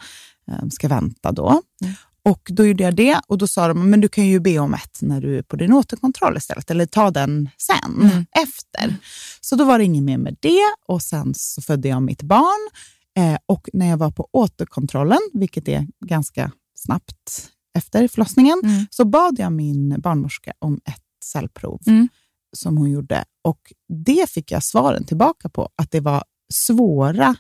eh, 0.48 0.68
ska 0.72 0.88
vänta 0.88 1.32
då. 1.32 1.50
Mm. 1.84 1.94
Och 2.26 2.42
Då 2.52 2.66
gjorde 2.66 2.84
jag 2.84 2.96
det 2.96 3.22
och 3.28 3.38
då 3.38 3.48
sa 3.48 3.68
de 3.68 3.90
men 3.90 4.02
du 4.02 4.08
kan 4.08 4.26
ju 4.28 4.40
be 4.40 4.60
om 4.60 4.74
ett 4.74 4.98
när 5.02 5.22
du 5.22 5.38
är 5.38 5.42
på 5.44 5.56
din 5.56 5.74
återkontroll 5.74 6.38
istället, 6.38 6.72
eller 6.72 6.86
ta 6.86 7.12
den 7.12 7.50
sen, 7.58 8.02
Mm. 8.12 8.26
efter. 8.42 8.96
Så 9.42 9.56
då 9.56 9.66
var 9.66 9.78
det 9.78 9.84
inget 9.84 10.04
mer 10.04 10.18
med 10.18 10.38
det 10.40 10.62
och 10.88 11.02
sen 11.02 11.34
så 11.36 11.62
födde 11.62 11.88
jag 11.88 12.02
mitt 12.04 12.22
barn. 12.22 12.70
Eh, 13.18 13.38
och 13.46 13.70
när 13.74 13.88
jag 13.90 13.98
var 13.98 14.12
på 14.12 14.28
återkontrollen, 14.32 15.20
vilket 15.34 15.68
är 15.68 15.88
ganska 16.06 16.52
snabbt 16.76 17.50
efter 17.78 18.08
förlossningen, 18.08 18.62
Mm. 18.64 18.86
så 18.92 19.06
bad 19.06 19.40
jag 19.40 19.52
min 19.54 20.02
barnmorska 20.02 20.54
om 20.60 20.80
ett 20.86 21.02
cellprov 21.24 21.82
Mm. 21.88 22.10
som 22.58 22.78
hon 22.78 22.92
gjorde. 22.92 23.24
Och 23.44 23.60
det 24.06 24.30
fick 24.30 24.52
jag 24.52 24.64
svaren 24.64 25.04
tillbaka 25.06 25.50
på, 25.50 25.70
att 25.76 25.92
det 25.92 26.00
var 26.00 26.24
svåra 26.52 27.36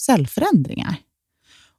cellförändringar. 0.00 0.96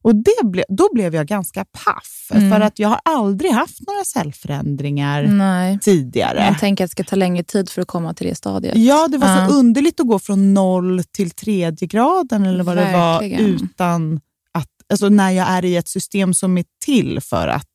Och 0.02 0.16
det 0.16 0.44
ble, 0.46 0.64
då 0.70 0.90
blev 0.94 1.16
jag 1.16 1.28
ganska 1.28 1.66
paff, 1.66 2.16
Mm. 2.34 2.52
för 2.52 2.60
att 2.62 2.80
jag 2.80 2.90
har 2.90 3.00
aldrig 3.06 3.52
haft 3.52 3.80
några 3.88 4.04
cellförändringar 4.06 5.24
Nej. 5.24 5.80
tidigare. 5.82 6.44
Man 6.50 6.60
tänker 6.60 6.84
att 6.84 6.90
det 6.90 6.92
ska 6.92 7.04
ta 7.04 7.16
längre 7.16 7.44
tid 7.44 7.70
för 7.70 7.82
att 7.82 7.88
komma 7.88 8.14
till 8.14 8.28
det 8.28 8.36
stadiet. 8.36 8.78
Ja, 8.78 9.08
det 9.08 9.18
var 9.18 9.28
Ja. 9.28 9.48
så 9.48 9.54
underligt 9.56 10.00
att 10.00 10.08
gå 10.08 10.20
från 10.20 10.54
noll 10.54 11.04
till 11.04 11.32
tredje 11.32 11.88
graden, 11.88 12.46
eller 12.46 12.64
vad 12.64 12.78
det 12.78 12.94
var, 12.94 13.20
Verkligen. 13.22 13.46
utan 13.46 14.20
att, 14.52 14.70
alltså 14.90 15.10
när 15.10 15.32
jag 15.32 15.48
är 15.50 15.66
i 15.66 15.76
ett 15.76 15.88
system 15.88 16.34
som 16.34 16.58
är 16.58 16.66
till 16.86 17.22
för 17.22 17.48
att 17.48 17.66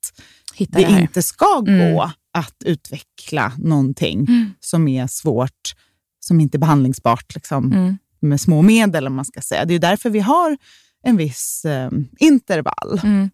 Hitta 0.54 0.78
det 0.78 0.84
det 0.86 1.00
inte 1.00 1.22
ska 1.22 1.60
gå 1.60 1.70
Mm. 1.70 2.10
att 2.32 2.56
utveckla 2.64 3.52
någonting 3.58 4.18
Mm. 4.18 4.50
som 4.60 4.88
är 4.88 5.06
svårt, 5.06 5.74
som 6.20 6.40
inte 6.40 6.56
är 6.56 6.58
behandlingsbart 6.60 7.34
liksom, 7.34 7.72
Mm. 7.72 7.98
Med 8.24 8.40
små 8.40 8.62
medel. 8.62 9.06
Om 9.06 9.14
man 9.14 9.24
ska 9.24 9.40
säga. 9.40 9.64
Det 9.64 9.74
är 9.74 9.78
därför 9.78 10.10
vi 10.10 10.20
har 10.20 10.56
en 11.02 11.16
viss 11.16 11.64
eh, 11.64 11.90
intervall. 12.18 13.00
Mm. 13.02 13.30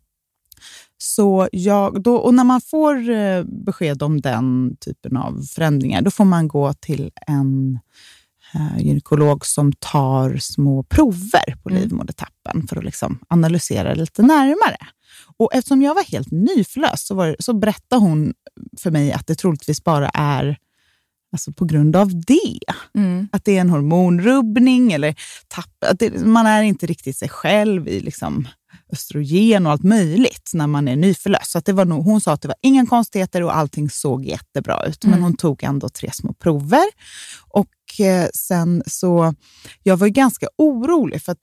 Så 0.98 1.48
jag, 1.52 2.02
då, 2.02 2.16
och 2.16 2.34
när 2.34 2.44
man 2.44 2.60
får 2.60 3.10
eh, 3.10 3.44
besked 3.44 4.02
om 4.02 4.20
den 4.20 4.76
typen 4.80 5.16
av 5.16 5.42
förändringar, 5.42 6.02
då 6.02 6.10
får 6.10 6.24
man 6.24 6.48
gå 6.48 6.72
till 6.72 7.10
en 7.26 7.78
eh, 8.54 8.78
gynekolog 8.86 9.46
som 9.46 9.72
tar 9.72 10.36
små 10.36 10.82
prover 10.82 11.56
på 11.62 11.68
Mm. 11.70 11.82
livmodertappen 11.82 12.66
för 12.68 12.76
att 12.76 12.84
liksom 12.84 13.18
analysera 13.28 13.94
lite 13.94 14.22
närmare. 14.22 14.76
Och 15.36 15.54
eftersom 15.54 15.82
jag 15.82 15.94
var 15.94 16.04
helt 16.04 16.30
nyförlöst 16.30 17.06
så, 17.06 17.14
var 17.14 17.36
så 17.38 17.52
berättade 17.52 18.02
hon 18.02 18.32
för 18.78 18.90
mig 18.90 19.12
att 19.12 19.26
det 19.26 19.34
troligtvis 19.34 19.84
bara 19.84 20.08
är 20.08 20.58
alltså 21.32 21.52
på 21.52 21.64
grund 21.64 21.96
av 21.96 22.20
det. 22.20 22.60
Mm. 22.98 23.28
Att 23.32 23.44
det 23.44 23.56
är 23.56 23.60
en 23.60 23.70
hormonrubbning 23.70 24.92
eller 24.92 25.14
tapp, 25.48 25.84
att 25.86 25.98
det, 25.98 26.26
man 26.26 26.46
är 26.46 26.62
inte 26.62 26.86
riktigt 26.86 27.16
sig 27.16 27.28
själv 27.28 27.88
i 27.88 28.00
liksom 28.00 28.48
östrogen 28.92 29.66
och 29.66 29.72
allt 29.72 29.82
möjligt 29.82 30.50
när 30.54 30.66
man 30.66 30.88
är 30.88 30.96
nyförlöst. 30.96 31.50
Så 31.50 31.58
att 31.58 31.64
det 31.64 31.72
var 31.72 31.84
nog, 31.84 32.04
hon 32.04 32.20
sa 32.20 32.32
att 32.32 32.42
det 32.42 32.48
var 32.48 32.56
inga 32.62 32.86
konstigheter 32.86 33.42
och 33.42 33.56
allting 33.56 33.90
såg 33.90 34.24
jättebra 34.24 34.84
ut. 34.86 35.04
Men 35.04 35.12
Mm. 35.12 35.22
hon 35.22 35.36
tog 35.36 35.62
ändå 35.64 35.88
tre 35.88 36.10
små 36.12 36.32
prover. 36.32 36.84
Och 37.48 38.00
eh, 38.06 38.28
sen 38.34 38.82
så, 38.86 39.34
jag 39.82 39.96
var 39.96 40.08
ganska 40.08 40.46
orolig 40.58 41.22
för 41.22 41.32
att 41.32 41.38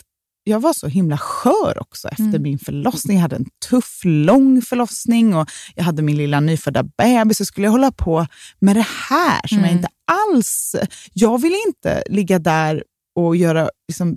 jag 0.48 0.60
var 0.60 0.74
så 0.74 0.88
himla 0.88 1.18
skör 1.18 1.78
också 1.82 2.08
efter 2.08 2.24
Mm. 2.24 2.42
min 2.42 2.60
förlossning. 2.60 3.18
Jag 3.18 3.22
hade 3.22 3.36
en 3.36 3.46
tuff, 3.70 4.02
lång 4.04 4.62
förlossning 4.62 5.36
och 5.36 5.50
jag 5.76 5.84
hade 5.84 6.02
min 6.02 6.18
lilla 6.18 6.40
nyfödda 6.40 6.84
bebis. 6.84 7.38
Så 7.38 7.46
skulle 7.46 7.68
jag 7.68 7.72
hålla 7.72 7.92
på 7.92 8.28
med 8.60 8.76
det 8.76 8.88
här 9.10 9.48
som 9.48 9.58
jag 9.58 9.66
Mm. 9.68 9.78
inte 9.78 9.90
alls... 10.12 10.76
Jag 11.14 11.42
ville 11.42 11.58
inte 11.68 12.04
ligga 12.10 12.40
där 12.40 12.84
och 13.16 13.36
göra 13.36 13.70
liksom, 13.88 14.16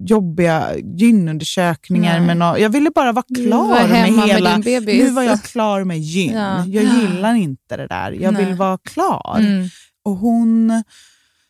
jobbiga 0.00 0.66
gynundersökningar. 0.96 2.20
Nej. 2.20 2.34
Med 2.36 2.60
jag 2.60 2.70
ville 2.70 2.90
bara 2.90 3.12
vara 3.12 3.24
klar 3.34 3.88
med 3.88 4.12
med 4.12 4.28
hela... 4.28 4.58
bebis. 4.58 5.04
nu 5.04 5.10
var 5.10 5.22
jag 5.22 5.42
klar 5.42 5.84
med 5.84 5.98
gyn. 5.98 6.32
Ja. 6.36 6.64
Jag 6.66 6.84
gillar 6.84 7.34
inte 7.34 7.76
det 7.76 7.86
där. 7.86 8.12
Jag 8.12 8.34
Nej. 8.34 8.44
vill 8.44 8.54
vara 8.54 8.78
klar. 8.78 9.36
Mm. 9.40 9.68
Och 10.04 10.16
hon 10.16 10.82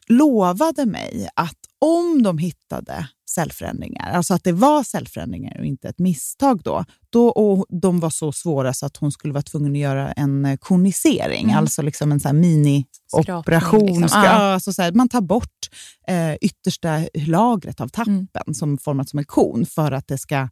lovade 0.07 0.87
mig 0.87 1.29
att 1.37 1.57
om 1.79 2.23
de 2.23 2.39
hittade 2.39 3.09
cellförändringar, 3.35 4.11
alltså 4.12 4.35
att 4.35 4.45
det 4.45 4.53
var 4.53 4.83
cellförändringar 4.83 5.59
och 5.59 5.64
inte 5.66 5.88
ett 5.88 5.99
misstag 5.99 6.62
då, 6.62 6.85
då 7.11 7.29
och 7.29 7.66
de 7.68 8.01
var 8.01 8.11
så 8.11 8.33
svåra 8.33 8.73
så 8.75 8.87
att 8.87 8.97
hon 8.97 9.12
skulle 9.12 9.33
vara 9.33 9.42
tvungen 9.42 9.73
att 9.73 9.79
göra 9.79 10.12
en 10.12 10.45
eh, 10.45 10.57
konisering, 10.57 11.45
Mm. 11.45 11.57
alltså 11.57 11.83
liksom 11.83 12.12
en 12.12 12.21
mini-operation. 12.40 14.01
Liksom. 14.01 14.23
Ja, 14.25 14.53
alltså 14.55 14.73
så 14.73 14.83
här, 14.83 14.92
man 14.92 15.09
tar 15.09 15.21
bort 15.21 15.68
eh, 16.09 16.35
yttersta 16.40 17.07
lagret 17.14 17.81
av 17.81 17.88
tappen 17.88 18.29
Mm. 18.47 18.55
som 18.55 18.79
format 18.79 19.09
som 19.09 19.18
en 19.18 19.25
kon 19.25 19.66
för 19.66 19.92
att 19.92 20.09
det 20.09 20.18
ska 20.18 20.49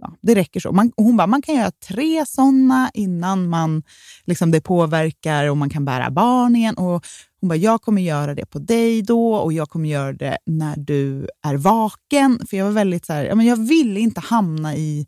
ja, 0.00 0.14
det 0.20 0.34
räcker 0.34 0.60
så. 0.60 0.72
Man, 0.72 0.92
hon 0.96 1.16
bara, 1.16 1.26
man 1.26 1.42
kan 1.42 1.54
göra 1.54 1.70
tre 1.88 2.26
sådana 2.26 2.90
innan 2.94 3.48
man, 3.48 3.82
liksom 4.24 4.50
det 4.50 4.60
påverkar 4.60 5.50
och 5.50 5.56
man 5.56 5.70
kan 5.70 5.84
bära 5.84 6.10
barn 6.10 6.56
igen. 6.56 6.74
Och 6.74 7.06
hon 7.40 7.48
bara, 7.48 7.56
jag 7.56 7.82
kommer 7.82 8.02
göra 8.02 8.34
det 8.34 8.46
på 8.46 8.58
dig 8.58 9.02
då 9.02 9.34
och 9.34 9.52
jag 9.52 9.68
kommer 9.68 9.88
göra 9.88 10.12
det 10.12 10.38
när 10.46 10.76
du 10.76 11.28
är 11.42 11.54
vaken. 11.54 12.40
För 12.50 12.56
jag 12.56 12.64
var 12.64 12.72
väldigt 12.72 13.06
så 13.06 13.12
här, 13.12 13.24
ja, 13.24 13.34
men 13.34 13.46
jag 13.46 13.56
ville 13.56 14.00
inte 14.00 14.20
hamna 14.20 14.76
i... 14.76 15.06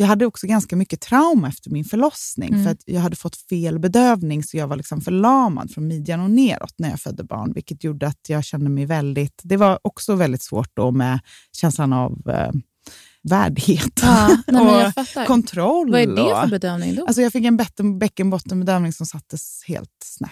Jag 0.00 0.06
hade 0.06 0.26
också 0.26 0.46
ganska 0.46 0.76
mycket 0.76 1.00
trauma 1.00 1.48
efter 1.48 1.70
min 1.70 1.84
förlossning 1.84 2.48
Mm. 2.48 2.64
för 2.64 2.70
att 2.70 2.82
jag 2.86 3.00
hade 3.00 3.16
fått 3.16 3.36
fel 3.36 3.78
bedövning 3.78 4.42
så 4.42 4.56
jag 4.56 4.66
var 4.68 4.76
liksom 4.76 5.00
förlamad 5.00 5.70
från 5.70 5.88
midjan 5.88 6.20
och 6.20 6.30
neråt 6.30 6.74
när 6.76 6.90
jag 6.90 7.00
födde 7.00 7.24
barn, 7.24 7.52
vilket 7.52 7.84
gjorde 7.84 8.06
att 8.06 8.28
jag 8.28 8.44
kände 8.44 8.70
mig 8.70 8.86
väldigt... 8.86 9.40
Det 9.42 9.56
var 9.56 9.78
också 9.82 10.14
väldigt 10.14 10.42
svårt 10.42 10.70
då 10.74 10.90
med 10.90 11.20
känslan 11.52 11.92
av 11.92 12.28
eh, 12.28 12.50
värdighet 13.30 14.00
Ja, 14.02 14.36
nej, 14.46 14.92
och 15.16 15.26
kontroll. 15.26 15.90
Vad 15.90 16.00
är 16.00 16.06
det 16.06 16.16
för 16.42 16.46
bedömning 16.50 16.94
då? 16.94 17.06
Alltså 17.06 17.22
jag 17.22 17.32
fick 17.32 17.44
en 17.44 17.56
bätten- 17.56 17.98
bäckenbottenbedömning 17.98 18.92
som 18.92 19.06
sattes 19.06 19.62
helt 19.66 19.90
snett. 20.04 20.30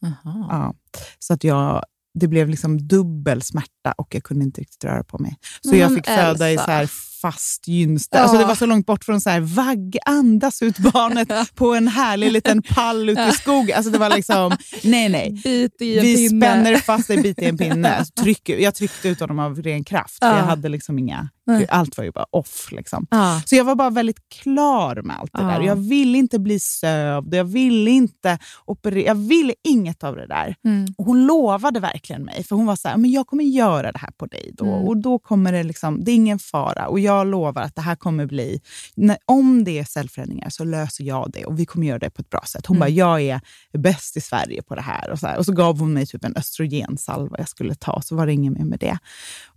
Jaha. 0.00 0.46
Ja. 0.50 0.74
Så 1.18 1.34
att 1.34 1.44
jag, 1.44 1.82
det 2.20 2.28
blev 2.28 2.48
liksom 2.48 2.88
dubbel 2.88 3.42
smärta 3.42 3.92
och 3.98 4.14
jag 4.14 4.24
kunde 4.24 4.44
inte 4.44 4.60
riktigt 4.60 4.84
röra 4.84 5.04
på 5.04 5.18
mig. 5.18 5.36
Så 5.60 5.70
Men 5.70 5.78
jag 5.78 5.94
fick 5.94 6.06
föda 6.06 6.50
i 6.50 6.52
Elsa. 6.52 6.64
så 6.64 6.70
här 6.70 6.90
fast 7.22 7.68
gynställ. 7.68 8.20
Alltså 8.22 8.38
det 8.38 8.44
var 8.44 8.54
så 8.54 8.66
långt 8.66 8.86
bort 8.86 9.04
från 9.04 9.20
så 9.20 9.30
här 9.30 9.40
vagg, 9.40 9.96
andas 10.06 10.62
ut 10.62 10.78
barnet 10.78 11.28
på 11.54 11.74
en 11.74 11.88
härlig 11.88 12.32
liten 12.32 12.62
pall 12.62 13.08
ute 13.08 13.22
i 13.22 13.32
skogen. 13.32 13.76
Alltså 13.76 13.92
det 13.92 13.98
var 13.98 14.10
liksom, 14.10 14.56
nej 14.84 15.08
nej. 15.08 15.40
Bit 15.44 15.80
i 15.82 15.98
en 15.98 16.02
Vi 16.04 16.16
pinne. 16.28 16.46
spänner 16.46 16.76
fast 16.76 17.08
dig 17.08 17.22
bit 17.22 17.38
i 17.38 17.44
en 17.44 17.58
pinne. 17.58 18.04
Tryck, 18.20 18.48
jag 18.48 18.74
tryckte 18.74 19.08
ut 19.08 19.20
honom 19.20 19.38
av 19.38 19.62
ren 19.62 19.84
kraft. 19.84 20.18
Ja. 20.20 20.36
jag 20.36 20.44
hade 20.44 20.68
liksom 20.68 20.98
inga, 20.98 21.28
Nej. 21.52 21.66
allt 21.68 21.96
var 21.96 22.04
ju 22.04 22.10
bara 22.12 22.26
off. 22.30 22.68
Liksom. 22.72 23.06
Ja. 23.10 23.42
Så 23.46 23.56
jag 23.56 23.64
var 23.64 23.74
bara 23.74 23.90
väldigt 23.90 24.28
klar 24.42 25.02
med 25.02 25.16
allt 25.20 25.32
det 25.32 25.42
Ja. 25.42 25.46
där. 25.48 25.60
Jag 25.60 25.76
ville 25.76 26.18
inte 26.18 26.38
bli 26.38 26.60
sövd, 26.60 27.34
jag 27.34 27.44
ville 27.44 27.90
inte 27.90 28.38
operera, 28.64 29.06
jag 29.06 29.14
ville 29.14 29.54
inget 29.68 30.04
av 30.04 30.16
det 30.16 30.26
där. 30.26 30.54
Mm. 30.64 30.86
Och 30.98 31.04
hon 31.04 31.26
lovade 31.26 31.80
verkligen 31.80 32.22
mig, 32.24 32.44
för 32.44 32.56
hon 32.56 32.66
var 32.66 32.76
så 32.76 32.88
här, 32.88 32.96
men 32.96 33.10
jag 33.10 33.26
kommer 33.26 33.44
göra 33.44 33.92
det 33.92 33.98
här 33.98 34.10
på 34.10 34.26
dig 34.26 34.50
då. 34.56 34.64
Mm. 34.64 34.88
Och 34.88 34.96
då 34.96 35.18
kommer 35.18 35.52
det 35.52 35.62
liksom, 35.62 36.04
det 36.04 36.10
är 36.10 36.14
ingen 36.16 36.38
fara. 36.38 36.86
Och 36.88 37.00
jag 37.00 37.26
lovar 37.26 37.62
att 37.62 37.74
det 37.76 37.82
här 37.82 37.96
kommer 37.96 38.26
bli, 38.26 38.60
när, 38.94 39.16
om 39.24 39.64
det 39.64 39.78
är 39.78 39.84
cellförändringar 39.84 40.48
så 40.48 40.64
löser 40.64 41.04
jag 41.04 41.30
det 41.32 41.44
och 41.44 41.58
vi 41.58 41.66
kommer 41.66 41.86
göra 41.86 41.98
det 41.98 42.10
på 42.10 42.22
ett 42.22 42.30
bra 42.30 42.42
sätt. 42.46 42.66
Hon 42.66 42.76
Mm. 42.76 42.80
bara, 42.86 42.90
jag 42.90 43.22
är 43.22 43.40
bäst 43.78 44.16
i 44.16 44.20
Sverige 44.20 44.62
på 44.62 44.74
det 44.74 44.80
här. 44.82 45.10
Och 45.10 45.18
så, 45.18 45.26
här. 45.26 45.38
och 45.38 45.44
så 45.46 45.52
gav 45.52 45.78
hon 45.78 45.92
mig 45.92 46.06
typ 46.06 46.24
en 46.24 46.36
östrogensalva 46.36 47.36
jag 47.38 47.48
skulle 47.48 47.74
ta, 47.74 48.02
så 48.02 48.16
var 48.16 48.26
det 48.26 48.32
inget 48.32 48.52
mer 48.52 48.64
med 48.64 48.78
det. 48.78 48.98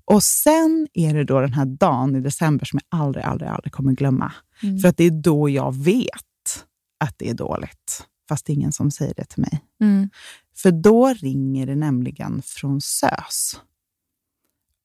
Och 0.06 0.24
sen 0.24 0.88
är 0.94 1.14
det 1.14 1.24
då 1.24 1.42
den 1.42 1.54
här 1.54 1.66
dagen 1.66 2.16
i 2.16 2.22
december 2.22 2.66
som 2.66 2.80
jag 2.90 3.00
aldrig, 3.00 3.26
aldrig, 3.26 3.50
aldrig 3.50 3.74
kommer 3.74 3.92
glömma. 3.94 4.34
Mm. 4.64 4.80
För 4.80 4.88
att 4.88 4.98
det 4.98 5.04
är 5.04 5.12
då 5.12 5.50
jag 5.50 5.84
vet 5.84 6.66
att 7.00 7.18
det 7.18 7.30
är 7.30 7.34
dåligt. 7.34 8.08
Fast 8.30 8.46
det 8.46 8.54
är 8.54 8.56
ingen 8.56 8.72
som 8.72 8.92
säger 8.92 9.14
det 9.14 9.26
till 9.26 9.42
mig. 9.42 9.64
Mm. 9.82 10.10
För 10.56 10.72
då 10.72 11.08
ringer 11.14 11.66
det 11.66 11.76
nämligen 11.76 12.42
från 12.46 12.82
SÖS, 12.82 13.62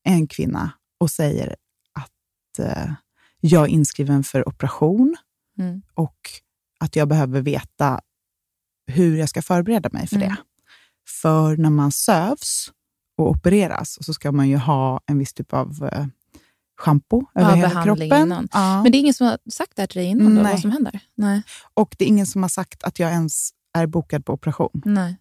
en 0.05 0.27
kvinna, 0.27 0.71
och 1.01 1.11
säger 1.11 1.57
att 1.93 2.59
eh, 2.59 2.93
jag 3.41 3.63
är 3.63 3.69
inskriven 3.69 4.25
för 4.25 4.49
operation 4.49 5.17
Mm. 5.59 5.83
och 5.95 6.17
att 6.81 6.97
jag 6.97 7.09
behöver 7.09 7.41
veta 7.43 8.01
hur 8.87 9.17
jag 9.17 9.29
ska 9.29 9.43
förbereda 9.43 9.89
mig 9.93 10.07
för 10.07 10.17
Mm. 10.17 10.29
det. 10.29 10.37
För 11.23 11.57
när 11.57 11.71
man 11.71 11.93
sövs 11.93 12.73
opereras. 13.27 13.97
Och 13.97 14.05
så 14.05 14.15
ska 14.15 14.33
man 14.33 14.49
ju 14.49 14.57
ha 14.57 15.01
en 15.07 15.19
viss 15.19 15.33
typ 15.35 15.53
av 15.53 15.89
eh, 15.93 16.07
schampo 16.81 17.23
Ja, 17.35 17.41
över 17.41 17.57
hela 17.57 17.69
behandling 17.69 18.11
kroppen. 18.11 18.27
innan. 18.27 18.49
Ja. 18.53 18.83
Men 18.83 18.93
det 18.93 18.99
är 18.99 19.01
ingen 19.01 19.15
som 19.15 19.27
har 19.27 19.39
sagt 19.51 19.73
det 19.77 19.83
här 19.83 19.87
till 19.87 19.99
dig 20.01 20.07
innan, 20.11 20.35
då, 20.35 20.43
vad 20.43 20.61
som 20.61 20.71
händer? 20.71 21.01
Nej. 21.15 21.43
Och 21.75 21.95
det 21.99 22.05
är 22.05 22.09
ingen 22.09 22.27
som 22.27 22.43
har 22.43 22.49
sagt 22.49 22.83
att 22.83 22.99
jag 22.99 23.11
ens 23.11 23.51
är 23.79 23.87
bokad 23.87 24.25
på 24.27 24.33
operation. 24.33 24.83
Nej. 24.85 25.17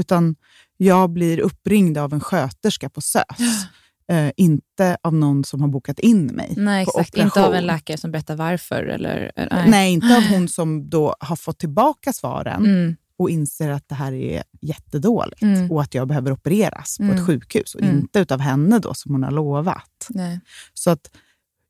Utan 0.00 0.36
jag 0.76 1.10
blir 1.10 1.40
uppringd 1.40 1.98
av 1.98 2.12
en 2.12 2.20
sköterska 2.20 2.88
på 2.90 3.00
SÖS. 3.00 3.24
Eh, 4.10 4.30
inte 4.36 4.96
av 5.02 5.14
någon 5.14 5.44
som 5.44 5.60
har 5.60 5.68
bokat 5.68 5.98
in 5.98 6.26
mig 6.26 6.54
Nej, 6.56 6.84
på 6.84 6.90
exakt. 6.90 7.08
operation. 7.14 7.26
Inte 7.26 7.46
av 7.46 7.54
en 7.54 7.66
läkare 7.66 7.96
som 7.96 8.10
berättar 8.12 8.36
varför. 8.36 8.82
Eller, 8.82 9.32
eh, 9.36 9.46
nej. 9.50 9.70
Nej. 9.70 9.92
inte 9.92 10.16
av 10.16 10.22
hon 10.22 10.48
som 10.48 10.90
då 10.90 11.14
har 11.20 11.36
fått 11.36 11.58
tillbaka 11.58 12.12
svaren 12.12 12.64
Mm, 12.66 12.96
och 13.20 13.30
inser 13.30 13.70
att 13.70 13.88
det 13.88 13.94
här 13.94 14.12
är 14.12 14.42
jättedåligt 14.60 15.42
Mm. 15.42 15.70
och 15.70 15.82
att 15.82 15.94
jag 15.94 16.08
behöver 16.08 16.32
opereras 16.32 16.96
på 16.98 17.02
Mm. 17.04 17.16
ett 17.16 17.26
sjukhus 17.26 17.74
och 17.74 17.80
Mm. 17.80 17.98
inte 17.98 18.18
utav 18.20 18.40
henne 18.40 18.78
då 18.78 18.94
som 18.94 19.12
hon 19.12 19.22
har 19.22 19.30
lovat. 19.30 20.06
nej. 20.08 20.40
Så 20.74 20.90
att 20.90 21.10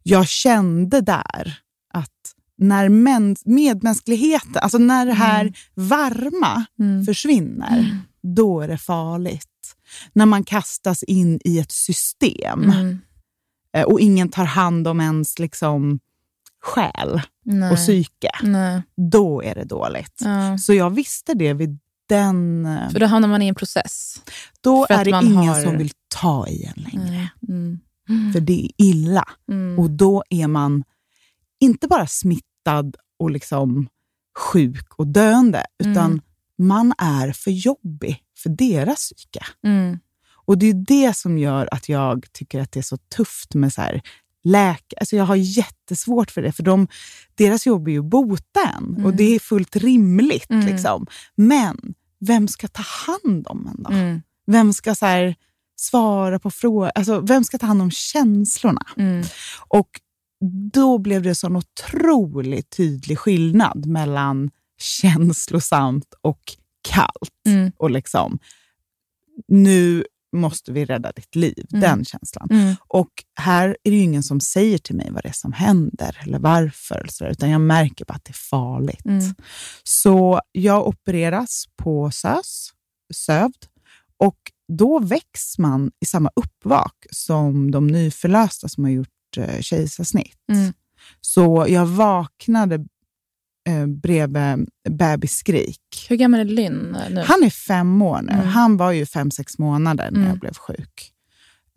jag 0.02 0.28
kände 0.28 1.00
där 1.00 1.58
att 1.94 2.34
när 2.56 2.88
mäns- 2.88 3.42
medmänskligheten, 3.44 4.56
alltså 4.62 4.78
när 4.78 5.06
det 5.06 5.12
här 5.12 5.52
varma 5.74 6.64
Mm. 6.78 7.04
försvinner, 7.04 7.98
då 8.22 8.60
är 8.60 8.68
det 8.68 8.78
farligt. 8.78 9.46
När 10.12 10.26
man 10.26 10.44
kastas 10.44 11.02
in 11.02 11.40
i 11.44 11.58
ett 11.58 11.72
system 11.72 12.62
Mm. 12.62 12.98
eh, 13.76 13.82
och 13.84 14.00
ingen 14.00 14.28
tar 14.28 14.44
hand 14.44 14.88
om 14.88 15.00
ens 15.00 15.38
liksom, 15.38 15.98
själ 16.62 17.20
Nej. 17.50 17.70
och 17.70 17.76
psyke, 17.76 18.30
Nej. 18.42 18.82
då 18.96 19.42
är 19.42 19.54
det 19.54 19.64
dåligt. 19.64 20.20
Ja. 20.24 20.58
Så 20.58 20.74
jag 20.74 20.90
visste 20.90 21.34
det 21.34 21.52
vid 21.52 21.78
den... 22.08 22.66
eh, 22.66 22.90
För 22.90 23.00
då 23.00 23.06
hamnar 23.06 23.28
man 23.28 23.42
i 23.42 23.48
en 23.48 23.54
process. 23.54 24.22
Då 24.60 24.86
är 24.90 25.04
det 25.04 25.10
ingen 25.10 25.36
har- 25.36 25.62
som 25.62 25.78
vill 25.78 25.90
ta 26.08 26.46
i 26.48 26.64
en 26.64 26.82
längre. 26.92 27.28
Mm. 27.48 27.80
För 28.32 28.40
det 28.40 28.64
är 28.64 28.70
illa. 28.76 29.24
Mm. 29.50 29.78
Och 29.78 29.90
då 29.90 30.24
är 30.30 30.46
man 30.46 30.84
inte 31.60 31.86
bara 31.88 32.06
smittad 32.06 32.96
och 33.18 33.30
liksom 33.30 33.88
sjuk 34.52 34.94
och 34.96 35.06
döende, 35.06 35.64
utan 35.78 35.96
Mm. 36.06 36.20
man 36.58 36.92
är 36.98 37.32
för 37.32 37.50
jobbig 37.50 38.22
för 38.42 38.50
deras 38.50 38.96
psyke. 39.12 39.46
Mm. 39.66 39.98
Och 40.44 40.58
det 40.58 40.66
är 40.66 40.74
det 40.74 41.16
som 41.16 41.38
gör 41.38 41.68
att 41.74 41.88
jag 41.88 42.26
tycker 42.32 42.60
att 42.60 42.72
det 42.72 42.80
är 42.80 42.82
så 42.84 42.96
tufft 42.96 43.54
med 43.54 43.72
så 43.72 43.80
här 43.82 44.02
läkare. 44.44 44.98
Alltså 45.00 45.16
jag 45.16 45.24
har 45.24 45.36
jättesvårt 45.36 46.30
för 46.30 46.42
det, 46.42 46.52
för 46.52 46.62
de, 46.62 46.88
deras 47.34 47.66
jobb 47.66 47.88
är 47.88 47.92
ju 47.92 47.98
att 47.98 48.04
bota 48.04 48.60
en 48.78 49.04
och 49.04 49.14
det 49.14 49.34
är 49.34 49.38
fullt 49.38 49.76
rimligt. 49.76 50.50
Mm. 50.50 50.66
Liksom. 50.66 51.06
Men 51.34 51.94
vem 52.20 52.48
ska 52.48 52.68
ta 52.68 52.82
hand 52.82 53.46
om 53.46 53.66
en 53.66 53.82
då? 53.82 53.90
Mm. 53.90 54.22
Vem 54.46 54.72
ska 54.72 54.94
så 54.94 55.06
här, 55.06 55.34
svara 55.76 56.38
på 56.38 56.50
frågor? 56.50 56.90
Alltså, 56.94 57.20
vem 57.20 57.44
ska 57.44 57.58
ta 57.58 57.66
hand 57.66 57.82
om 57.82 57.90
känslorna? 57.90 58.86
Mm. 58.96 59.24
Och 59.68 59.88
då 60.72 60.98
blev 60.98 61.22
det 61.22 61.44
en 61.44 61.56
otroligt 61.56 62.70
tydlig 62.70 63.18
skillnad 63.18 63.86
mellan 63.86 64.50
känslosamt 64.78 66.14
och 66.20 66.40
kallt. 66.88 67.46
Mm. 67.46 67.72
Och 67.76 67.90
liksom, 67.90 68.38
nu 69.48 70.04
måste 70.32 70.72
vi 70.72 70.84
rädda 70.84 71.12
ditt 71.12 71.34
liv. 71.34 71.66
Mm. 71.72 71.80
Den 71.80 72.04
känslan. 72.04 72.48
Mm. 72.50 72.74
Och 72.88 73.10
här 73.40 73.68
är 73.68 73.90
det 73.90 73.96
ju 73.96 74.02
ingen 74.02 74.22
som 74.22 74.40
säger 74.40 74.78
till 74.78 74.96
mig 74.96 75.10
vad 75.10 75.22
det 75.22 75.28
är 75.28 75.32
som 75.32 75.52
händer 75.52 76.18
eller 76.22 76.38
varför. 76.38 76.94
Eller 76.94 77.12
så 77.12 77.24
där, 77.24 77.30
utan 77.30 77.50
jag 77.50 77.60
märker 77.60 78.04
bara 78.04 78.14
att 78.14 78.24
det 78.24 78.30
är 78.30 78.48
farligt. 78.50 79.06
Mm. 79.06 79.34
Så 79.82 80.40
jag 80.52 80.86
opereras 80.86 81.64
på 81.76 82.10
SÖS, 82.10 82.70
sövd. 83.14 83.66
Och 84.18 84.38
då 84.72 84.98
väcks 84.98 85.58
man 85.58 85.90
i 86.00 86.06
samma 86.06 86.30
uppvak 86.36 87.06
som 87.10 87.70
de 87.70 87.86
nyförlösta 87.86 88.68
som 88.68 88.84
har 88.84 88.90
gjort 88.90 89.36
eh, 89.36 89.60
kejsarsnitt. 89.60 90.38
Mm. 90.52 90.72
Så 91.20 91.66
jag 91.68 91.86
vaknade 91.86 92.84
eh, 93.70 93.86
bredvid 93.86 94.68
bebisskrik. 94.90 96.06
Hur 96.08 96.16
gammal 96.16 96.40
är 96.40 96.44
Lynn 96.44 96.96
nu? 97.10 97.24
Han 97.26 97.42
är 97.42 97.50
fem 97.50 98.02
år 98.02 98.22
nu. 98.22 98.32
Mm. 98.32 98.46
Han 98.46 98.76
var 98.76 98.92
ju 98.92 99.06
fem, 99.06 99.30
sex 99.30 99.58
månader 99.58 100.10
när 100.10 100.18
Mm. 100.18 100.28
jag 100.28 100.38
blev 100.38 100.54
sjuk. 100.54 101.12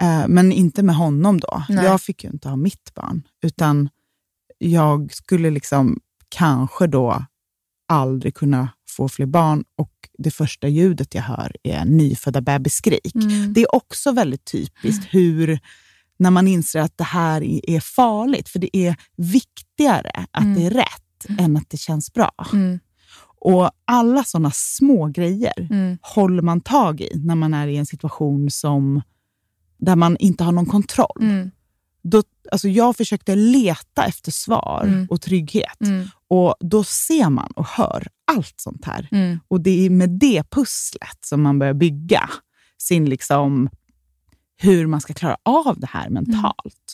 Eh, 0.01 0.27
men 0.27 0.51
inte 0.51 0.83
med 0.83 0.95
honom 0.95 1.39
då. 1.39 1.63
Nej. 1.69 1.85
Jag 1.85 2.01
fick 2.01 2.23
ju 2.23 2.29
inte 2.29 2.49
ha 2.49 2.55
mitt 2.55 2.93
barn. 2.95 3.23
Utan 3.43 3.89
jag 4.57 5.13
skulle 5.13 5.49
liksom 5.49 5.99
kanske 6.29 6.87
då 6.87 7.25
aldrig 7.87 8.35
kunna 8.35 8.69
få 8.89 9.09
fler 9.09 9.25
barn 9.25 9.63
och 9.77 9.91
det 10.17 10.31
första 10.31 10.67
ljudet 10.67 11.15
jag 11.15 11.21
hör 11.21 11.55
är 11.63 11.85
nyfödda 11.85 12.41
bebisskrik. 12.41 13.15
Mm. 13.15 13.53
Det 13.53 13.61
är 13.61 13.75
också 13.75 14.11
väldigt 14.11 14.45
typiskt 14.45 15.05
hur, 15.13 15.59
när 16.19 16.31
man 16.31 16.47
inser 16.47 16.79
att 16.79 16.97
det 16.97 17.03
här 17.03 17.43
är 17.43 17.69
är 17.69 17.79
farligt, 17.79 18.49
för 18.49 18.59
det 18.59 18.77
är 18.77 18.95
viktigare 19.17 20.25
att 20.31 20.43
Mm. 20.43 20.55
det 20.59 20.65
är 20.65 20.69
rätt 20.71 21.02
än 21.39 21.57
att 21.57 21.69
det 21.69 21.77
känns 21.77 22.13
bra. 22.13 22.31
Mm. 22.53 22.79
Och 23.45 23.71
alla 23.85 24.23
sådana 24.23 24.51
små 24.53 25.07
grejer 25.07 25.67
Mm. 25.71 25.97
håller 26.01 26.41
man 26.41 26.61
tag 26.61 27.01
i 27.01 27.11
när 27.15 27.35
man 27.35 27.53
är 27.53 27.67
i 27.67 27.77
en 27.77 27.85
situation 27.85 28.51
som, 28.51 29.01
där 29.77 29.95
man 29.95 30.17
inte 30.17 30.43
har 30.43 30.51
någon 30.51 30.65
kontroll. 30.65 31.17
Mm. 31.21 31.51
Då, 32.03 32.23
alltså 32.51 32.67
jag 32.67 32.97
försökte 32.97 33.35
leta 33.35 34.05
efter 34.05 34.31
svar 34.31 34.83
Mm. 34.87 35.07
och 35.09 35.21
trygghet. 35.21 35.81
Mm. 35.81 36.07
Och 36.27 36.55
Då 36.59 36.83
ser 36.83 37.29
man 37.29 37.51
och 37.55 37.67
hör 37.67 38.07
allt 38.31 38.53
sånt 38.59 38.85
här. 38.85 39.07
Mm. 39.11 39.39
Och 39.47 39.61
det 39.61 39.85
är 39.85 39.89
med 39.89 40.09
det 40.09 40.43
pusslet 40.49 41.17
som 41.25 41.41
man 41.41 41.59
börjar 41.59 41.73
bygga 41.73 42.29
sin 42.77 43.09
liksom, 43.09 43.69
hur 44.57 44.87
man 44.87 45.01
ska 45.01 45.13
klara 45.13 45.37
av 45.43 45.79
det 45.79 45.87
här 45.87 46.09
mentalt. 46.09 46.93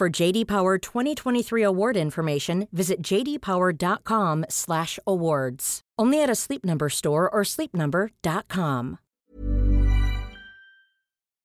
For 0.00 0.20
JD 0.20 0.48
Power 0.48 0.78
2023 0.78 1.66
award 1.66 1.96
information, 1.96 2.68
visit 2.70 3.12
jdpower.com/awards. 3.12 5.80
Only 6.02 6.22
at 6.22 6.30
a 6.30 6.34
Sleep 6.34 6.64
Number 6.64 6.88
store 6.88 7.28
or 7.28 7.44
sleepnumber.com. 7.44 8.96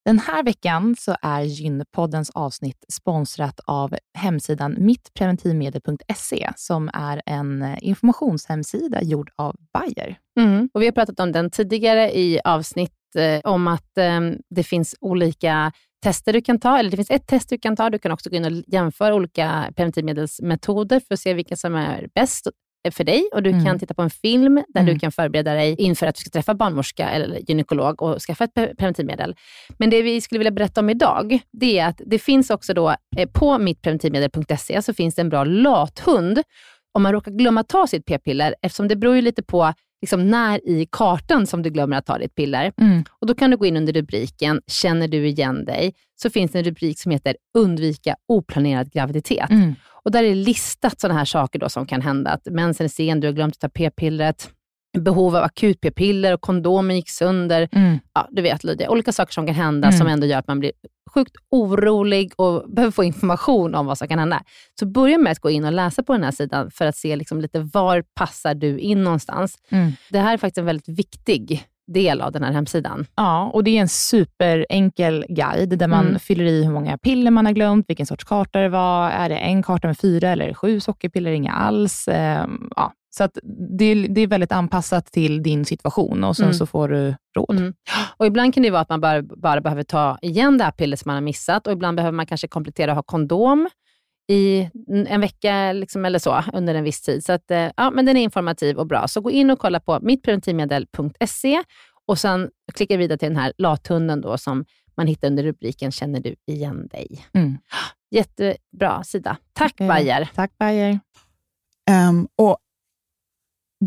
Den 0.06 0.20
här 0.20 0.44
veckan 0.44 0.96
så 1.00 1.15
är 1.22 1.41
Gynpoddens 1.41 2.30
avsnitt 2.30 2.86
sponsrat 2.89 3.60
av 3.65 3.96
hemsidan 4.13 4.76
mittpreventivmedel.se 4.80 6.52
som 6.56 6.89
är 6.94 7.22
en 7.26 7.78
informationshemsida 7.82 9.04
gjord 9.04 9.32
av 9.36 9.56
Bayer. 9.74 10.18
Mm. 10.39 10.70
Och 10.74 10.82
vi 10.82 10.86
har 10.86 10.91
pratat 10.91 11.20
om 11.20 11.32
den 11.32 11.50
tidigare 11.50 12.18
i 12.18 12.39
avsnitt 12.44 13.15
eh, 13.15 13.39
om 13.44 13.68
att 13.68 13.98
eh, 13.98 14.22
det 14.50 14.63
finns 14.63 14.96
olika 15.02 15.72
tester 16.06 16.34
du 16.34 16.41
kan 16.41 16.60
ta, 16.60 16.78
eller 16.78 16.89
det 16.91 16.98
finns 16.98 17.12
ett 17.12 17.28
test 17.28 17.50
du 17.50 17.58
kan 17.58 17.76
ta. 17.76 17.89
Du 17.89 18.00
kan 18.00 18.12
också 18.12 18.30
gå 18.30 18.36
in 18.36 18.46
och 18.46 18.52
jämföra 18.68 19.15
olika 19.15 19.72
preventivmedelsmetoder 19.76 21.00
för 21.00 21.13
att 21.13 21.20
se 21.20 21.34
vilken 21.34 21.58
som 21.58 21.76
är 21.76 22.08
bäst 22.15 22.48
för 22.91 23.04
dig 23.04 23.30
och 23.34 23.44
du 23.44 23.50
Mm. 23.50 23.65
kan 23.65 23.80
titta 23.80 23.94
på 23.94 24.02
en 24.02 24.10
film 24.10 24.56
där 24.74 24.82
Mm. 24.82 24.94
du 24.94 25.00
kan 25.00 25.12
förbereda 25.12 25.54
dig 25.54 25.76
inför 25.80 26.08
att 26.08 26.15
du 26.15 26.20
ska 26.20 26.30
träffa 26.30 26.54
barnmorska 26.54 27.10
eller 27.10 27.39
gynekolog 27.50 28.02
och 28.02 28.20
skaffa 28.22 28.44
ett 28.44 28.54
pre- 28.54 28.76
preventivmedel. 28.78 29.36
Men 29.78 29.89
det 29.89 30.02
vi 30.02 30.22
skulle 30.22 30.39
vilja 30.39 30.52
berätta 30.52 30.82
om 30.82 30.89
idag, 30.89 31.39
det 31.52 31.80
är 31.80 31.88
att 31.88 32.02
det 32.06 32.20
finns 32.20 32.50
också 32.50 32.74
då 32.74 32.89
eh, 33.18 33.30
på 33.34 33.58
mittpreventivmedel.se 33.58 34.82
så 34.82 34.94
finns 34.94 35.15
det 35.15 35.22
en 35.22 35.30
bra 35.30 35.44
lathund 35.44 36.41
om 36.94 37.04
man 37.04 37.12
råkar 37.13 37.32
glömma 37.32 37.63
ta 37.63 37.88
sitt 37.88 38.06
p-piller 38.06 38.56
eftersom 38.62 38.88
det 38.88 38.96
beror 38.96 39.15
ju 39.15 39.22
lite 39.22 39.44
på 39.44 39.74
liksom 40.06 40.30
när 40.30 40.68
i 40.68 40.88
kartan 40.91 41.48
som 41.48 41.62
du 41.63 41.70
glömmer 41.70 41.98
att 41.98 42.06
ta 42.06 42.18
ditt 42.18 42.36
piller. 42.36 42.72
Mm. 42.78 43.04
Och 43.20 43.28
Då 43.28 43.36
kan 43.36 43.52
du 43.52 43.58
gå 43.58 43.65
in 43.65 43.78
under 43.78 43.94
rubriken 43.94 44.62
Känner 44.68 45.08
du 45.08 45.28
igen 45.28 45.65
dig? 45.65 45.94
Så 46.22 46.30
finns 46.30 46.52
det 46.52 46.60
en 46.60 46.65
rubrik 46.65 47.00
som 47.00 47.12
heter 47.12 47.36
Undvika 47.58 48.15
oplanerad 48.28 48.91
graviditet. 48.91 49.50
Mm. 49.50 49.76
Och 50.04 50.12
Där 50.12 50.24
är 50.24 50.36
listat 50.36 51.00
sådana 51.00 51.20
här 51.20 51.26
saker 51.26 51.60
då 51.60 51.70
som 51.70 51.86
kan 51.86 52.02
hända. 52.02 52.32
Att 52.32 52.46
mensen 52.46 52.84
är 52.84 52.89
sen, 52.89 53.20
du 53.20 53.28
har 53.28 53.34
glömt 53.34 53.56
att 53.56 53.60
ta 53.60 53.70
p-pillret, 53.70 54.50
behov 55.01 55.36
av 55.36 55.43
akut 55.43 55.81
p-piller 55.81 56.34
och 56.34 56.41
kondomen 56.41 56.95
gick 56.95 57.10
sönder. 57.10 57.69
Mm. 57.71 57.99
Ja, 58.13 58.27
du 58.31 58.41
vet 58.41 58.63
Lydia, 58.63 58.89
olika 58.89 59.12
saker 59.12 59.34
som 59.34 59.45
kan 59.45 59.55
hända 59.55 59.88
Mm. 59.88 59.97
som 59.99 60.08
ändå 60.08 60.27
gör 60.27 60.38
att 60.39 60.47
man 60.47 60.60
blir 60.60 60.71
sjukt 61.13 61.36
orolig 61.51 62.31
och 62.36 62.69
behöver 62.75 62.91
få 62.91 63.03
information 63.03 63.75
om 63.75 63.86
vad 63.86 63.97
som 63.97 64.08
kan 64.08 64.19
hända. 64.19 64.43
Så 64.79 64.86
börja 64.86 65.17
med 65.17 65.31
att 65.31 65.39
gå 65.39 65.49
in 65.49 65.65
och 65.65 65.71
läsa 65.73 66.03
på 66.03 66.13
den 66.13 66.23
här 66.23 66.31
sidan 66.31 66.71
för 66.71 66.86
att 66.86 66.95
se 66.95 67.15
liksom 67.15 67.41
lite 67.41 67.60
var 67.60 68.03
passar 68.15 68.53
du 68.55 68.79
in 68.79 69.03
någonstans. 69.03 69.58
Mm. 69.69 69.91
Det 70.10 70.19
här 70.19 70.34
är 70.34 70.38
faktiskt 70.38 70.58
en 70.58 70.65
väldigt 70.65 70.89
viktig 70.99 71.63
del 71.88 72.21
av 72.21 72.31
den 72.31 72.43
här 72.43 72.51
hemsidan. 72.51 73.05
Ja, 73.15 73.49
och 73.53 73.63
det 73.63 73.77
är 73.77 73.81
en 73.81 73.88
superenkel 73.89 75.25
guide 75.29 75.77
där 75.79 75.88
man 75.88 76.08
Mm. 76.08 76.19
fyller 76.19 76.45
i 76.45 76.63
hur 76.63 76.71
många 76.71 76.97
piller 76.97 77.31
man 77.31 77.45
har 77.45 77.53
glömt, 77.53 77.86
vilken 77.89 78.05
sorts 78.05 78.23
karta 78.23 78.60
det 78.60 78.69
var. 78.69 79.10
Är 79.10 79.29
det 79.29 79.36
en 79.38 79.63
karta 79.63 79.88
med 79.88 79.97
fyra 79.97 80.29
eller 80.29 80.53
sju 80.53 80.79
sockerpiller? 80.79 81.31
Inga 81.31 81.51
alls. 81.53 82.08
Ehm, 82.12 82.69
ja. 82.75 82.93
Så 83.17 83.23
att 83.23 83.38
det, 83.78 83.86
är- 83.86 84.08
det 84.08 84.21
är 84.21 84.28
väldigt 84.28 84.51
anpassat 84.51 85.06
till 85.12 85.43
din 85.43 85.65
situation 85.65 86.23
och 86.23 86.36
sen 86.36 86.45
Mm. 86.45 86.54
så 86.54 86.65
får 86.65 86.88
du 86.89 87.15
råd. 87.38 87.58
Mm. 87.58 87.73
Och 88.17 88.25
Ibland 88.25 88.54
kan 88.54 88.63
det 88.63 88.69
vara 88.71 88.82
att 88.82 88.89
man 88.89 89.01
bara, 89.01 89.21
bara 89.21 89.62
behöver 89.62 89.84
ta 89.84 90.17
igen 90.21 90.58
det 90.58 90.63
här 90.63 90.71
pillret 90.71 90.99
som 90.99 91.10
man 91.10 91.15
har 91.15 91.21
missat 91.21 91.67
och 91.67 91.73
ibland 91.73 91.95
behöver 91.97 92.15
man 92.15 92.25
kanske 92.25 92.47
komplettera 92.47 92.91
och 92.91 92.95
ha 92.95 93.04
kondom 93.04 93.69
i 94.32 94.69
en 95.08 95.21
vecka 95.21 95.71
liksom, 95.73 96.06
eller 96.06 96.19
så 96.19 96.43
under 96.54 96.75
en 96.75 96.84
viss 96.84 97.01
tid. 97.01 97.25
Så 97.25 97.34
att, 97.34 97.51
eh, 97.51 97.71
ja, 97.78 97.91
men 97.91 98.06
den 98.06 98.17
är 98.17 98.21
informativ 98.21 98.78
och 98.78 98.88
bra. 98.88 99.08
Så 99.08 99.21
gå 99.21 99.32
in 99.32 99.49
och 99.51 99.60
kolla 99.60 99.80
på 99.80 99.99
mittpreventivmedel.se 100.01 101.63
och 102.08 102.19
sen 102.19 102.49
klicka 102.73 102.97
vidare 102.97 103.17
till 103.17 103.28
den 103.30 103.38
här 103.38 103.54
lathunden 103.58 104.21
då, 104.21 104.38
som 104.38 104.65
man 104.97 105.08
hittar 105.08 105.28
under 105.28 105.43
rubriken 105.43 105.91
Känner 105.91 106.19
du 106.19 106.36
igen 106.47 106.88
dig? 106.88 107.25
Mm. 107.34 107.58
Jättebra 108.12 109.04
sida. 109.04 109.38
Tack 109.54 109.82
Eh, 109.82 109.88
Bayer. 109.88 110.30
Tack 110.36 110.51
Bayer. 110.60 110.99
Ehm, 111.89 112.28
och 112.38 112.58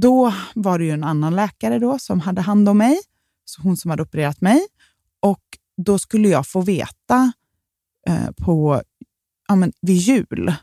då 0.01 0.35
var 0.55 0.79
det 0.79 0.85
ju 0.85 0.91
en 0.91 1.05
annan 1.05 1.37
läkare 1.37 1.79
då 1.79 1.99
som 1.99 2.21
hade 2.21 2.41
hand 2.41 2.69
om 2.69 2.79
mig, 2.79 2.99
så 3.45 3.63
hon 3.63 3.77
som 3.77 3.91
hade 3.91 4.03
opererat 4.03 4.41
mig. 4.41 4.67
Och 5.21 5.43
då 5.77 5.99
skulle 5.99 6.29
jag 6.29 6.47
få 6.47 6.61
veta 6.61 7.33
eh, 8.09 8.31
på, 8.37 8.83
ja, 9.49 9.57
men 9.57 9.73
vid 9.81 9.97
jul 9.97 10.55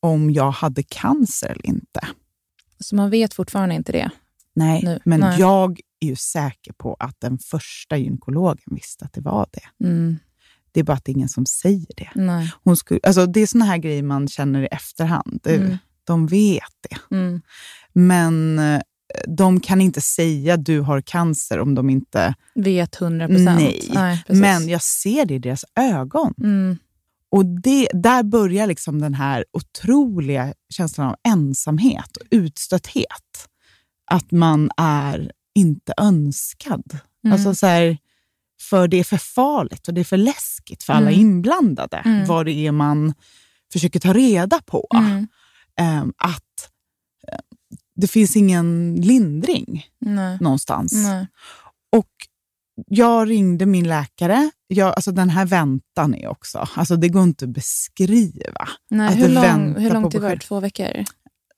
om 0.00 0.30
jag 0.30 0.50
hade 0.50 0.82
cancer 0.82 1.48
eller 1.48 1.66
inte. 1.66 2.00
Så 2.80 2.96
man 2.96 3.10
vet 3.10 3.34
fortfarande 3.34 3.74
inte 3.74 3.92
det? 3.92 4.10
Nej, 4.54 4.82
Nu. 4.84 5.00
men 5.04 5.20
Nej. 5.20 5.40
jag 5.40 5.80
är 6.00 6.06
ju 6.06 6.16
säker 6.16 6.72
på 6.72 6.96
att 6.98 7.20
den 7.20 7.38
första 7.38 7.96
gynekologen 7.96 8.64
visste 8.66 9.04
att 9.04 9.12
det 9.12 9.20
var 9.20 9.46
det. 9.52 9.86
Mm. 9.86 10.16
Det 10.72 10.80
är 10.80 10.84
bara 10.84 10.92
att 10.92 11.04
det 11.04 11.10
är 11.10 11.14
ingen 11.16 11.28
som 11.28 11.46
säger 11.46 11.94
det. 11.96 12.10
Nej. 12.14 12.52
Hon 12.64 12.76
skulle, 12.76 13.00
alltså 13.02 13.26
det 13.26 13.40
är 13.40 13.46
såna 13.46 13.64
här 13.64 13.78
grejer 13.78 14.02
man 14.02 14.28
känner 14.28 14.62
i 14.62 14.66
efterhand. 14.66 15.40
Mm. 15.46 15.78
De 16.06 16.26
vet 16.26 16.62
det. 16.88 17.16
Mm. 17.16 17.42
Men 17.92 18.58
eh, 18.58 18.80
de 19.26 19.60
kan 19.60 19.80
inte 19.80 20.00
säga 20.00 20.56
du 20.56 20.80
har 20.80 21.00
cancer 21.00 21.58
om 21.58 21.74
de 21.74 21.90
inte... 21.90 22.34
Vet 22.54 23.00
100 23.00 23.28
procent. 23.28 23.60
Nej, 23.94 24.24
Men 24.28 24.68
jag 24.68 24.82
ser 24.82 25.26
det 25.26 25.34
i 25.34 25.38
deras 25.38 25.64
ögon. 25.74 26.34
Mm. 26.38 26.78
Och 27.30 27.46
det, 27.46 27.88
där 27.92 28.22
börjar 28.22 28.66
liksom 28.66 29.00
den 29.00 29.14
här 29.14 29.44
otroliga 29.52 30.54
känslan 30.70 31.08
av 31.08 31.16
ensamhet 31.28 32.16
och 32.16 32.26
utstötthet. 32.30 33.48
Att 34.10 34.30
man 34.30 34.70
är 34.76 35.32
inte 35.54 35.94
önskad. 35.96 36.98
Mm. 37.24 37.32
Alltså 37.32 37.54
så 37.54 37.66
här, 37.66 37.98
för 38.60 38.88
det 38.88 38.96
är 38.96 39.04
för 39.04 39.16
farligt 39.16 39.88
och 39.88 39.94
det 39.94 40.00
är 40.00 40.04
för 40.04 40.16
läskigt 40.16 40.82
för 40.82 40.92
alla 40.92 41.10
Mm. 41.10 41.20
inblandade. 41.20 41.96
Mm. 41.96 42.26
Vad 42.26 42.46
det 42.46 42.66
är 42.66 42.72
man 42.72 43.14
försöker 43.72 44.00
ta 44.00 44.12
reda 44.12 44.60
på. 44.66 44.86
Ehm, 45.80 46.12
att 46.16 46.70
eh, 47.32 47.38
det 47.96 48.06
finns 48.06 48.36
ingen 48.36 48.94
lindring 48.94 49.86
Nej. 50.00 50.38
någonstans. 50.40 50.92
Nej. 50.92 51.26
Och 51.96 52.10
jag 52.86 53.30
ringde 53.30 53.66
min 53.66 53.88
läkare. 53.88 54.50
Jag, 54.66 54.88
alltså 54.94 55.12
den 55.12 55.30
här 55.30 55.46
väntan 55.46 56.14
är 56.14 56.28
också, 56.28 56.68
alltså 56.74 56.96
det 56.96 57.08
går 57.08 57.22
inte 57.22 57.44
att 57.44 57.50
beskriva. 57.50 58.68
Nej. 58.90 59.08
Att 59.08 59.16
Hur, 59.16 59.28
lång, 59.28 59.74
hur 59.78 59.90
lång 59.90 60.10
tid 60.10 60.22
var 60.22 60.30
det? 60.30 60.38
Två 60.38 60.60
veckor? 60.60 61.04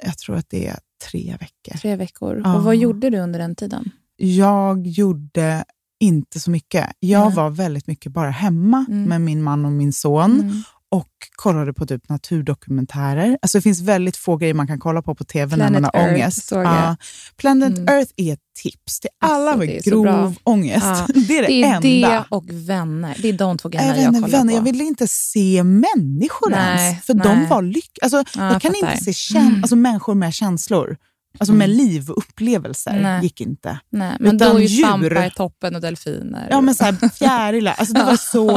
Jag 0.04 0.18
tror 0.18 0.37
att 0.37 0.50
det 0.50 0.66
är 0.66 0.78
tre 1.11 1.37
veckor. 1.40 1.78
Tre 1.78 1.96
veckor. 1.96 2.40
Ja. 2.44 2.57
Och 2.57 2.62
vad 2.64 2.76
gjorde 2.76 3.11
du 3.11 3.18
under 3.18 3.38
den 3.38 3.57
tiden? 3.57 3.90
Jag 4.16 4.87
gjorde 4.87 5.64
inte 6.00 6.40
så 6.40 6.50
mycket. 6.50 6.90
Jag 6.98 7.26
Nej. 7.26 7.37
var 7.37 7.50
väldigt 7.50 7.87
mycket 7.87 8.12
bara 8.12 8.31
hemma 8.31 8.85
Mm. 8.88 9.04
med 9.04 9.20
min 9.20 9.42
man 9.42 9.64
och 9.64 9.72
min 9.72 9.92
son 9.92 10.40
Mm. 10.40 10.62
Och 10.90 11.09
kollade 11.37 11.72
på 11.74 11.87
typ 11.87 12.09
naturdokumentärer. 12.09 13.38
Alltså 13.42 13.59
det 13.59 13.62
finns 13.62 13.81
väldigt 13.81 14.16
få 14.16 14.37
grejer 14.37 14.55
man 14.55 14.66
kan 14.66 14.79
kolla 14.79 15.03
på 15.03 15.14
på 15.14 15.24
tv 15.24 15.57
när 15.57 15.64
Planet 15.68 15.83
man 15.83 15.90
har 15.94 16.01
Earth 16.09 16.14
ångest. 16.14 16.51
Ja. 16.53 16.96
Planet 17.37 17.79
Mm. 17.79 17.88
Earth 17.94 18.12
är 18.16 18.33
ett 18.33 18.38
tips 18.62 19.01
till 19.01 19.11
alla 19.20 19.51
Alltså, 19.53 19.66
med 19.66 19.85
grov 19.85 20.35
ångest. 20.44 20.85
Ja. 20.87 21.07
Det 21.29 21.38
är 21.38 21.42
det, 21.42 21.46
Det 21.48 21.62
är 21.62 21.74
enda. 21.74 22.09
det 22.18 22.24
och 22.29 22.44
vänner. 22.51 23.16
Det 23.22 23.29
är 23.29 23.33
de 23.33 23.59
två 23.59 23.68
grejerna 23.68 23.96
Jag, 23.96 24.14
kollar 24.14 24.29
vänner, 24.29 24.53
på. 24.53 24.59
jag 24.59 24.62
ville 24.62 24.85
inte 24.85 25.09
se 25.09 25.62
människor 25.64 26.51
Nej, 26.51 26.85
ens, 26.92 27.05
för 27.07 27.14
nej. 27.14 27.27
de 27.29 27.46
var 27.48 27.62
lyckliga. 27.62 28.03
Alltså, 28.03 28.16
Ja, 28.16 28.53
jag 28.53 28.62
kan 28.62 28.74
fattar. 28.74 28.92
inte 28.92 29.05
se 29.05 29.11
kän- 29.11 29.62
alltså, 29.62 29.77
människor 29.77 30.14
med 30.14 30.35
känslor. 30.35 30.96
Alltså 31.38 31.52
med 31.52 31.70
liv 31.70 32.10
och 32.10 32.18
upplevelser 32.18 33.00
Nej. 33.02 33.22
gick 33.22 33.40
inte. 33.40 33.78
Nej, 33.90 34.16
men 34.20 34.36
Utan 34.36 34.50
då 34.52 34.56
är 34.58 34.62
ju 34.62 34.68
svampar 34.68 35.26
i 35.26 35.30
toppen 35.30 35.74
och 35.74 35.80
delfiner. 35.80 36.48
Ja, 36.50 36.60
men 36.60 36.74
så 36.74 36.84
här, 36.84 37.08
fjärilar. 37.08 37.74
Alltså, 37.78 37.94
det 37.94 38.04
var 38.04 38.16
så, 38.32 38.48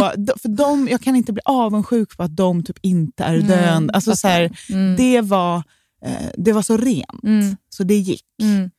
för 0.41 0.47
de, 0.49 0.87
jag 0.91 1.01
kan 1.01 1.15
inte 1.15 1.33
bli 1.33 1.41
avundsjuk 1.45 2.17
på 2.17 2.23
att 2.23 2.35
de 2.35 2.63
typ 2.63 2.77
inte 2.81 3.23
är 3.23 3.33
Mm, 3.35 3.47
döende. 3.47 3.93
Alltså, 3.93 4.15
så 4.15 4.27
här, 4.27 4.51
Mm. 4.69 4.95
det, 4.95 5.21
var, 5.21 5.63
eh, 6.05 6.27
det 6.37 6.53
var 6.53 6.61
så 6.61 6.77
rent, 6.77 7.23
Mm. 7.23 7.55
så 7.69 7.83
det 7.83 7.97
gick. 7.97 8.25
Mm. 8.41 8.69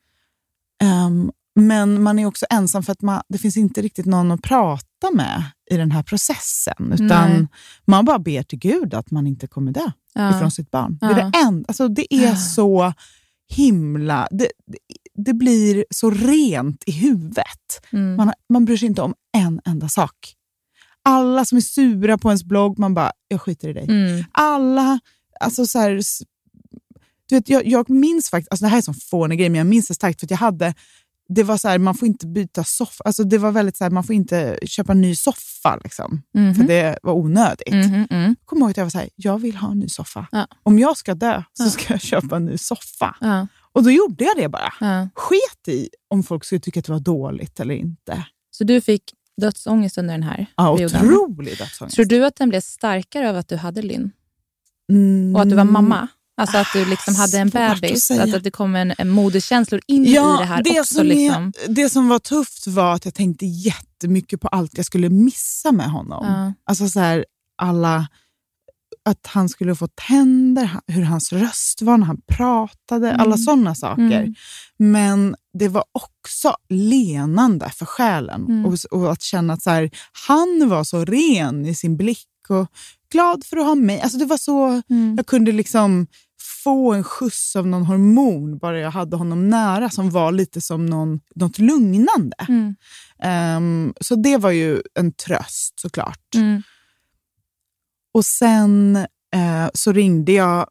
Ehm, 0.83 1.31
men 1.55 2.03
man 2.03 2.19
är 2.19 2.27
också 2.27 2.47
ensam 2.51 2.83
för 2.83 2.93
att 2.93 3.03
man, 3.03 3.23
det 3.29 3.39
finns 3.39 3.57
inte 3.57 3.83
riktigt 3.83 4.07
någon 4.07 4.31
att 4.31 4.43
prata 4.43 5.11
med 5.15 5.43
i 5.71 5.77
den 5.77 5.91
här 5.91 6.03
processen. 6.03 6.93
Utan 6.93 7.31
Nej. 7.31 7.47
man 7.85 8.05
bara 8.05 8.19
ber 8.19 8.43
till 8.43 8.59
Gud 8.59 8.95
att 8.95 9.11
man 9.11 9.27
inte 9.27 9.47
kommer 9.47 9.73
dö 9.73 9.91
Ja. 10.15 10.37
ifrån 10.37 10.51
sitt 10.51 10.71
barn. 10.71 10.99
Det 11.01 11.07
Ja. 11.07 11.13
är, 11.19 11.31
det 11.31 11.39
enda, 11.39 11.65
alltså 11.69 11.89
det 11.89 12.15
är 12.15 12.35
så 12.35 12.93
himla... 13.53 14.29
Det, 14.31 14.49
det, 15.15 15.35
blir 15.35 15.85
så 15.91 16.11
rent 16.11 16.83
i 16.87 16.93
huvudet. 16.93 17.87
Mm. 17.93 18.17
Man, 18.17 18.33
man 18.49 18.65
bryr 18.65 18.77
sig 18.77 18.89
inte 18.89 19.03
om 19.03 19.15
en 19.37 19.61
enda 19.65 19.89
sak. 19.89 20.35
Alla 21.05 21.45
som 21.45 21.59
är 21.59 21.63
sura 21.63 22.19
på 22.19 22.29
ens 22.29 22.45
blogg, 22.45 22.79
man 22.79 22.95
bara, 22.95 23.13
jag 23.29 23.41
skiter 23.41 23.69
i 23.69 23.73
dig. 23.73 23.85
Mm. 23.85 24.25
Alla, 24.33 25.01
alltså 25.41 25.67
så 25.67 25.79
här, 25.79 26.01
du 27.29 27.35
vet, 27.37 27.49
jag, 27.49 27.67
jag 27.67 27.91
minns 27.91 28.31
faktiskt, 28.31 28.53
alltså 28.53 28.65
det 28.65 28.69
här 28.69 28.77
är 28.77 28.79
en 28.79 28.83
sån 28.83 28.95
fånig 28.95 29.39
grej, 29.39 29.49
men 29.49 29.59
jag 29.59 29.67
minns 29.67 29.89
det 29.89 29.95
starkt 29.95 30.21
för 30.21 30.27
att 30.27 30.31
jag 30.31 30.39
hade, 30.39 30.75
det 31.29 31.43
var 31.43 31.57
så 31.57 31.69
här, 31.69 31.79
man 31.79 31.95
får 31.95 32.09
inte 32.09 32.27
byta 32.27 32.65
soffa, 32.65 33.03
alltså 33.05 33.25
det 33.25 33.39
var 33.39 33.53
väldigt 33.53 33.77
så 33.77 33.85
här, 33.85 33.91
man 33.91 34.05
får 34.05 34.15
inte 34.15 34.59
köpa 34.67 34.93
en 34.93 35.01
ny 35.01 35.15
soffa, 35.17 35.77
liksom, 35.85 36.23
Mhm. 36.35 36.55
för 36.55 36.65
det 36.65 36.99
var 37.03 37.13
onödigt. 37.13 37.75
Mhm, 37.75 38.07
mm. 38.11 38.23
Jag 38.23 38.37
kommer 38.47 38.61
ihåg 38.63 38.71
att 38.71 38.77
jag 38.77 38.85
var 38.85 38.91
så 38.91 38.99
här, 38.99 39.09
jag 39.17 39.39
vill 39.39 39.57
ha 39.57 39.71
en 39.71 39.79
ny 39.79 39.89
soffa. 39.89 40.27
Ja. 40.33 40.47
Om 40.63 40.79
jag 40.79 40.97
ska 40.97 41.15
dö 41.15 41.43
så 41.53 41.71
ska 41.71 41.93
jag 41.93 42.01
köpa 42.01 42.37
en 42.37 42.45
ny 42.45 42.59
soffa. 42.59 43.17
Ja. 43.21 43.47
Och 43.73 43.83
då 43.83 43.91
gjorde 43.91 44.25
jag 44.25 44.37
det 44.37 44.49
bara. 44.49 44.73
Ja. 44.81 45.09
Sket 45.15 45.69
i 45.69 45.89
om 46.09 46.23
folk 46.23 46.45
skulle 46.45 46.61
tycka 46.61 46.81
att 46.81 46.87
det 46.87 46.93
var 46.93 47.01
dåligt 47.01 47.61
eller 47.61 47.75
inte. 47.75 48.27
Så 48.51 48.65
du 48.65 48.81
fick 48.81 49.03
dödsångest 49.41 49.99
under 49.99 50.15
den 50.15 50.23
här 50.23 50.47
Ja, 50.57 50.77
perioden? 50.77 51.05
otrolig 51.07 51.59
dödsångest. 51.59 51.97
Tror 51.97 52.07
du 52.07 52.25
att 52.27 52.37
den 52.37 52.49
blev 52.49 52.61
starkare 52.61 53.31
av 53.31 53.37
att 53.37 53.49
du 53.49 53.57
hade 53.57 53.83
Lynn? 53.83 54.11
Mm. 54.93 55.35
Och 55.37 55.43
att 55.43 55.49
du 55.51 55.55
var 55.57 55.65
mamma? 55.65 56.09
Alltså 56.43 56.57
att 56.59 56.67
du 56.73 56.85
liksom 56.91 57.15
hade 57.17 57.39
en 57.39 57.47
att 57.49 57.81
bebis? 57.81 58.05
säga. 58.05 58.23
Att, 58.23 58.35
att 58.35 58.45
det 58.45 58.51
kom 58.51 58.77
en, 58.77 58.93
en 58.99 59.09
moderkänslor 59.11 59.81
in 59.87 60.07
i 60.07 60.13
det 60.13 60.45
här 60.45 60.61
också? 60.81 60.95
som 60.95 61.07
liksom. 61.07 61.53
är, 61.65 61.69
det 61.69 61.91
som 61.91 62.09
var 62.09 62.19
tufft 62.19 62.67
var 62.67 62.95
att 62.95 63.05
jag 63.05 63.15
tänkte 63.15 63.47
jättemycket 63.47 64.41
på 64.41 64.49
allt 64.49 64.77
jag 64.77 64.87
skulle 64.87 65.09
missa 65.11 65.73
med 65.73 65.91
honom. 65.91 66.25
Ja. 66.27 66.53
Alltså 66.67 66.89
så 66.89 67.01
här, 67.01 67.25
alla, 67.63 68.09
att 69.05 69.27
han 69.27 69.49
skulle 69.49 69.75
få 69.75 69.89
tänder, 70.09 70.71
hur 70.87 71.03
hans 71.03 71.33
röst 71.33 71.83
var 71.83 71.99
när 71.99 72.07
han 72.07 72.21
pratade, 72.29 73.09
Mm. 73.09 73.21
alla 73.21 73.37
sådana 73.39 73.75
saker. 73.75 74.03
Mm. 74.21 74.35
Men 74.79 75.37
det 75.59 75.69
var 75.69 75.85
också 75.93 76.55
lenande 76.69 77.71
för 77.71 77.87
själen. 77.87 78.47
Mm. 78.49 78.67
Och, 78.67 78.75
och 78.91 79.13
att 79.13 79.23
känna 79.23 79.53
att 79.53 79.63
så 79.63 79.71
här, 79.71 79.91
han 80.27 80.69
var 80.69 80.85
så 80.85 81.05
ren 81.05 81.67
i 81.67 81.75
sin 81.75 81.97
blick 81.97 82.27
och 82.49 82.67
glad 83.13 83.45
för 83.45 83.57
att 83.57 83.65
ha 83.67 83.75
mig. 83.75 84.01
Alltså 84.01 84.19
det 84.19 84.25
var 84.25 84.37
så, 84.37 84.83
Mm. 84.91 85.15
Jag 85.17 85.27
kunde 85.27 85.53
liksom 85.53 86.07
få 86.63 86.93
en 86.93 87.05
skjuts 87.05 87.57
av 87.57 87.67
någon 87.67 87.85
hormon 87.85 88.59
bara 88.59 88.79
jag 88.79 88.91
hade 88.91 89.17
honom 89.17 89.49
nära 89.49 89.91
som 89.91 90.11
var 90.11 90.33
lite 90.33 90.61
som 90.61 90.87
någon, 90.87 91.21
något 91.35 91.59
lugnande. 91.59 92.37
Mm. 92.49 92.75
Ehm, 93.23 93.95
så 94.01 94.15
det 94.15 94.37
var 94.37 94.51
ju 94.51 94.83
en 94.95 95.13
tröst 95.13 95.81
såklart. 95.81 96.35
Mm. 96.35 96.63
Och 98.15 98.25
sen 98.25 98.97
eh, 99.35 99.69
så 99.75 99.93
ringde 99.93 100.33
jag 100.33 100.67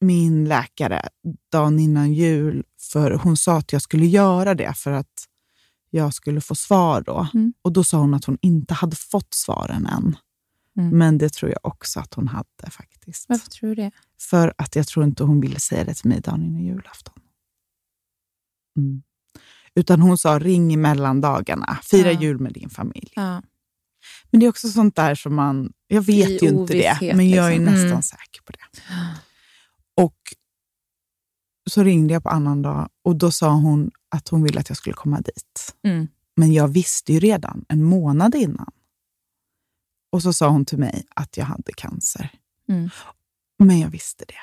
min 0.00 0.44
läkare 0.44 1.08
dagen 1.52 1.78
innan 1.78 2.12
jul 2.12 2.64
för 2.92 3.10
hon 3.10 3.36
sa 3.36 3.56
att 3.56 3.72
jag 3.72 3.82
skulle 3.82 4.06
göra 4.06 4.54
det 4.54 4.74
för 4.76 4.92
att 4.92 5.28
jag 5.90 6.14
skulle 6.14 6.40
få 6.40 6.54
svar 6.54 7.00
då. 7.00 7.28
Mm. 7.34 7.52
Och 7.62 7.72
Då 7.72 7.84
sa 7.84 7.98
hon 7.98 8.14
att 8.14 8.24
hon 8.24 8.38
inte 8.42 8.74
hade 8.74 8.96
fått 8.96 9.34
svaren 9.34 9.86
än. 9.86 10.16
Mm. 10.78 10.98
Men 10.98 11.18
det 11.18 11.32
tror 11.32 11.50
jag 11.50 11.58
också 11.62 12.00
att 12.00 12.14
hon 12.14 12.28
hade 12.28 12.70
faktiskt. 12.70 13.28
Varför 13.28 13.50
tror 13.50 13.68
du 13.68 13.74
det? 13.74 13.90
För 14.20 14.54
att 14.58 14.76
jag 14.76 14.86
tror 14.86 15.04
inte 15.04 15.24
hon 15.24 15.40
ville 15.40 15.60
säga 15.60 15.84
det 15.84 15.94
till 15.94 16.08
mig 16.08 16.20
dagen 16.20 16.42
innan 16.42 16.62
julafton. 16.64 17.14
Mm. 18.78 19.02
Utan 19.74 20.00
hon 20.00 20.18
sa 20.18 20.38
ring 20.38 20.72
i 20.72 20.76
mellandagarna, 20.76 21.78
fira 21.82 22.12
Ja. 22.12 22.20
jul 22.20 22.38
med 22.38 22.52
din 22.52 22.70
familj. 22.70 23.12
Ja. 23.16 23.42
Men 24.30 24.40
det 24.40 24.46
är 24.46 24.50
också 24.50 24.68
sånt 24.68 24.96
där 24.96 25.14
som 25.14 25.34
man, 25.34 25.72
jag 25.86 26.02
vet 26.02 26.28
I 26.28 26.38
ju 26.44 26.48
inte 26.48 26.72
det, 26.72 27.14
men 27.16 27.30
jag 27.30 27.46
är 27.46 27.50
liksom. 27.50 27.64
nästan 27.64 27.88
Mm. 27.90 28.02
säker 28.02 28.42
på 28.44 28.52
det. 28.52 28.80
Och 30.02 30.16
så 31.70 31.82
ringde 31.82 32.12
jag 32.14 32.22
på 32.22 32.28
annan 32.28 32.62
dag 32.62 32.88
och 33.04 33.16
då 33.16 33.30
sa 33.30 33.50
hon 33.50 33.90
att 34.08 34.28
hon 34.28 34.42
ville 34.42 34.60
att 34.60 34.68
jag 34.68 34.76
skulle 34.76 34.94
komma 34.94 35.20
dit. 35.20 35.74
Mm. 35.82 36.08
Men 36.36 36.52
jag 36.52 36.68
visste 36.68 37.12
ju 37.12 37.20
redan 37.20 37.64
en 37.68 37.82
månad 37.82 38.34
innan. 38.34 38.70
Och 40.10 40.22
så 40.22 40.32
sa 40.32 40.48
hon 40.48 40.64
till 40.64 40.78
mig 40.78 41.06
att 41.14 41.36
jag 41.36 41.44
hade 41.44 41.72
cancer. 41.72 42.30
Mm. 42.68 42.90
Men 43.58 43.78
jag 43.78 43.88
visste 43.90 44.24
det. 44.28 44.40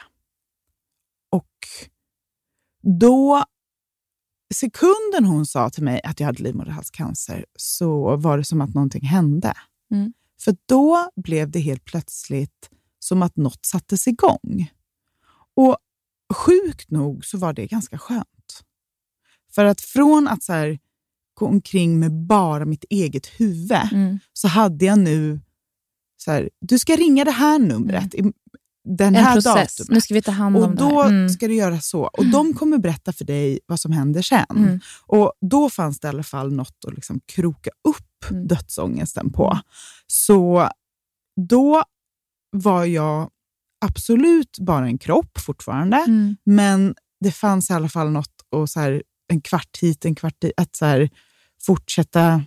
Och 1.29 1.67
då, 2.99 3.43
sekunden 4.53 5.25
hon 5.25 5.45
sa 5.45 5.69
till 5.69 5.83
mig 5.83 6.01
att 6.03 6.19
jag 6.19 6.27
hade 6.27 6.43
livmoderhalscancer, 6.43 7.45
så 7.55 8.15
var 8.15 8.37
det 8.37 8.43
som 8.43 8.61
att 8.61 8.73
någonting 8.73 9.05
hände. 9.05 9.53
Mm. 9.91 10.13
För 10.39 10.55
då 10.65 11.09
blev 11.15 11.51
det 11.51 11.59
helt 11.59 11.85
plötsligt 11.85 12.69
som 12.99 13.21
att 13.21 13.35
något 13.35 13.65
sattes 13.65 14.07
igång. 14.07 14.71
Och 15.55 15.77
sjukt 16.33 16.91
nog 16.91 17.25
så 17.25 17.37
var 17.37 17.53
det 17.53 17.67
ganska 17.67 17.97
skönt. 17.97 18.63
För 19.51 19.65
att 19.65 19.81
från 19.81 20.27
att 20.27 20.43
så 20.43 20.53
här, 20.53 20.79
gå 21.33 21.45
omkring 21.45 21.99
med 21.99 22.11
bara 22.11 22.65
mitt 22.65 22.85
eget 22.89 23.27
huvud, 23.27 23.89
Mm. 23.91 24.19
så 24.33 24.47
hade 24.47 24.85
jag 24.85 24.99
nu 24.99 25.39
så 26.17 26.31
här, 26.31 26.49
du 26.61 26.79
ska 26.79 26.95
ringa 26.95 27.23
det 27.25 27.31
här 27.31 27.59
numret, 27.59 28.13
i 28.15 28.21
den 28.87 29.07
Mm. 29.07 29.15
En 29.19 29.25
här 29.25 29.33
process. 29.33 29.75
datumet. 29.77 29.89
Nu 29.95 30.01
ska 30.01 30.13
vi 30.13 30.21
ta 30.21 30.31
hand 30.31 30.57
om 30.57 30.63
Och 30.63 30.75
då 30.75 31.01
Mm. 31.03 31.29
ska 31.29 31.47
du 31.47 31.55
göra 31.55 31.79
så. 31.81 32.01
Och 32.03 32.25
de 32.25 32.53
kommer 32.53 32.77
berätta 32.77 33.13
för 33.13 33.25
dig 33.25 33.59
vad 33.65 33.79
som 33.79 33.91
händer 33.91 34.21
sen. 34.21 34.45
Mm. 34.49 34.79
Och 35.07 35.33
då 35.41 35.69
fanns 35.69 35.99
det 35.99 36.05
i 36.07 36.09
alla 36.09 36.23
fall 36.23 36.53
något 36.53 36.85
att 36.87 36.93
liksom 36.93 37.19
kroka 37.25 37.69
upp 37.87 38.31
Mm. 38.31 38.47
dödsångesten 38.47 39.31
på. 39.31 39.59
Så 40.07 40.69
då 41.49 41.83
var 42.51 42.85
jag 42.85 43.29
absolut 43.85 44.57
bara 44.59 44.85
en 44.85 44.97
kropp 44.97 45.37
fortfarande, 45.39 45.97
Mm. 45.97 46.35
men 46.43 46.95
det 47.19 47.31
fanns 47.31 47.69
i 47.69 47.73
alla 47.73 47.89
fall 47.89 48.11
något, 48.11 48.31
och 48.49 48.69
så 48.69 48.79
här, 48.79 49.03
en 49.27 49.41
kvart 49.41 49.77
hit, 49.81 50.05
en 50.05 50.15
kvart 50.15 50.35
dit, 50.41 50.51
att 50.57 50.75
så 50.75 50.85
här, 50.85 51.09
fortsätta 51.61 52.43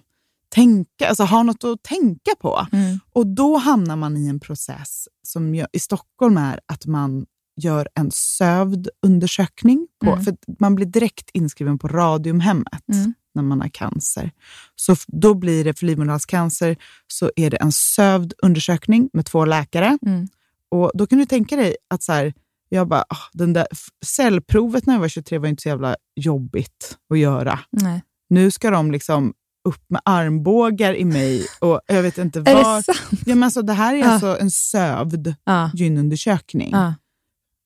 tänka, 0.49 1.09
alltså 1.09 1.25
ha 1.25 1.43
något 1.43 1.65
att 1.65 1.83
tänka 1.83 2.31
på. 2.41 2.67
Mm. 2.73 3.01
Och 3.13 3.27
då 3.27 3.57
hamnar 3.57 3.97
man 3.97 4.17
i 4.17 4.27
en 4.29 4.41
process 4.41 5.09
som 5.23 5.55
i 5.55 5.79
Stockholm 5.79 6.37
är 6.37 6.61
att 6.67 6.87
man 6.87 7.27
gör 7.61 7.89
en 7.95 8.11
sövd 8.11 8.89
undersökning. 9.07 9.89
På, 10.05 10.11
Mm. 10.13 10.25
För 10.25 10.37
man 10.59 10.75
blir 10.75 10.87
direkt 10.87 11.31
inskriven 11.33 11.79
på 11.79 11.89
Radiumhemmet 11.89 12.89
Mm. 12.93 13.15
när 13.35 13.43
man 13.43 13.61
har 13.61 13.69
cancer. 13.69 14.31
Så 14.77 14.97
då 15.07 15.35
blir 15.35 15.65
det 15.65 15.79
för 15.79 15.87
livmoderhalscancer 15.87 16.77
så 17.07 17.31
är 17.37 17.51
det 17.51 17.57
en 17.57 17.73
sövd 17.73 18.33
undersökning 18.43 19.11
med 19.13 19.27
två 19.27 19.45
läkare. 19.45 19.99
Mm. 20.07 20.29
Och 20.71 20.91
Då 20.95 21.07
kan 21.07 21.19
du 21.19 21.27
tänka 21.27 21.57
dig 21.57 21.77
att 21.91 22.03
så 22.03 22.13
här, 22.13 22.35
jag 22.69 22.89
bara, 22.89 23.05
ah, 23.09 23.17
den 23.33 23.53
där 23.53 23.67
cellprovet 24.07 24.87
när 24.87 24.95
jag 24.95 25.01
var 25.01 25.09
23 25.09 25.39
var 25.39 25.49
inte 25.49 25.63
så 25.63 25.69
jävla 25.69 25.97
jobbigt 26.17 26.99
att 27.11 27.19
göra. 27.19 27.61
Nej. 27.71 28.03
Nu 28.29 28.51
ska 28.51 28.71
de 28.71 28.91
liksom 28.91 29.35
upp 29.65 29.85
med 29.89 30.01
armbågar 30.05 30.95
i 30.95 31.05
mig 31.05 31.47
och 31.61 31.81
jag 31.87 32.03
vet 32.03 32.19
inte 32.19 32.39
Är 32.39 32.43
var. 32.55 32.77
det 32.77 32.83
sant? 32.83 32.99
Ja, 33.27 33.35
men 33.35 33.43
alltså, 33.43 33.63
det 33.63 33.73
här 33.73 33.95
är 33.95 33.99
Ja. 33.99 34.07
alltså 34.09 34.39
en 34.41 34.51
sövd 34.51 35.35
Ja. 35.45 35.71
gynundersökning. 35.75 36.71
Ja. 36.73 36.95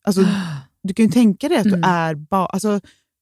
Alltså, 0.05 0.25
du 0.83 0.95
kan 0.95 1.07
ju 1.07 1.13
tänka 1.13 1.49
dig 1.49 1.59
att 1.59 1.67
Mm. 1.67 1.81
du 1.81 1.89
är 1.89 2.15
bara... 2.15 2.47
Alltså, 2.47 2.81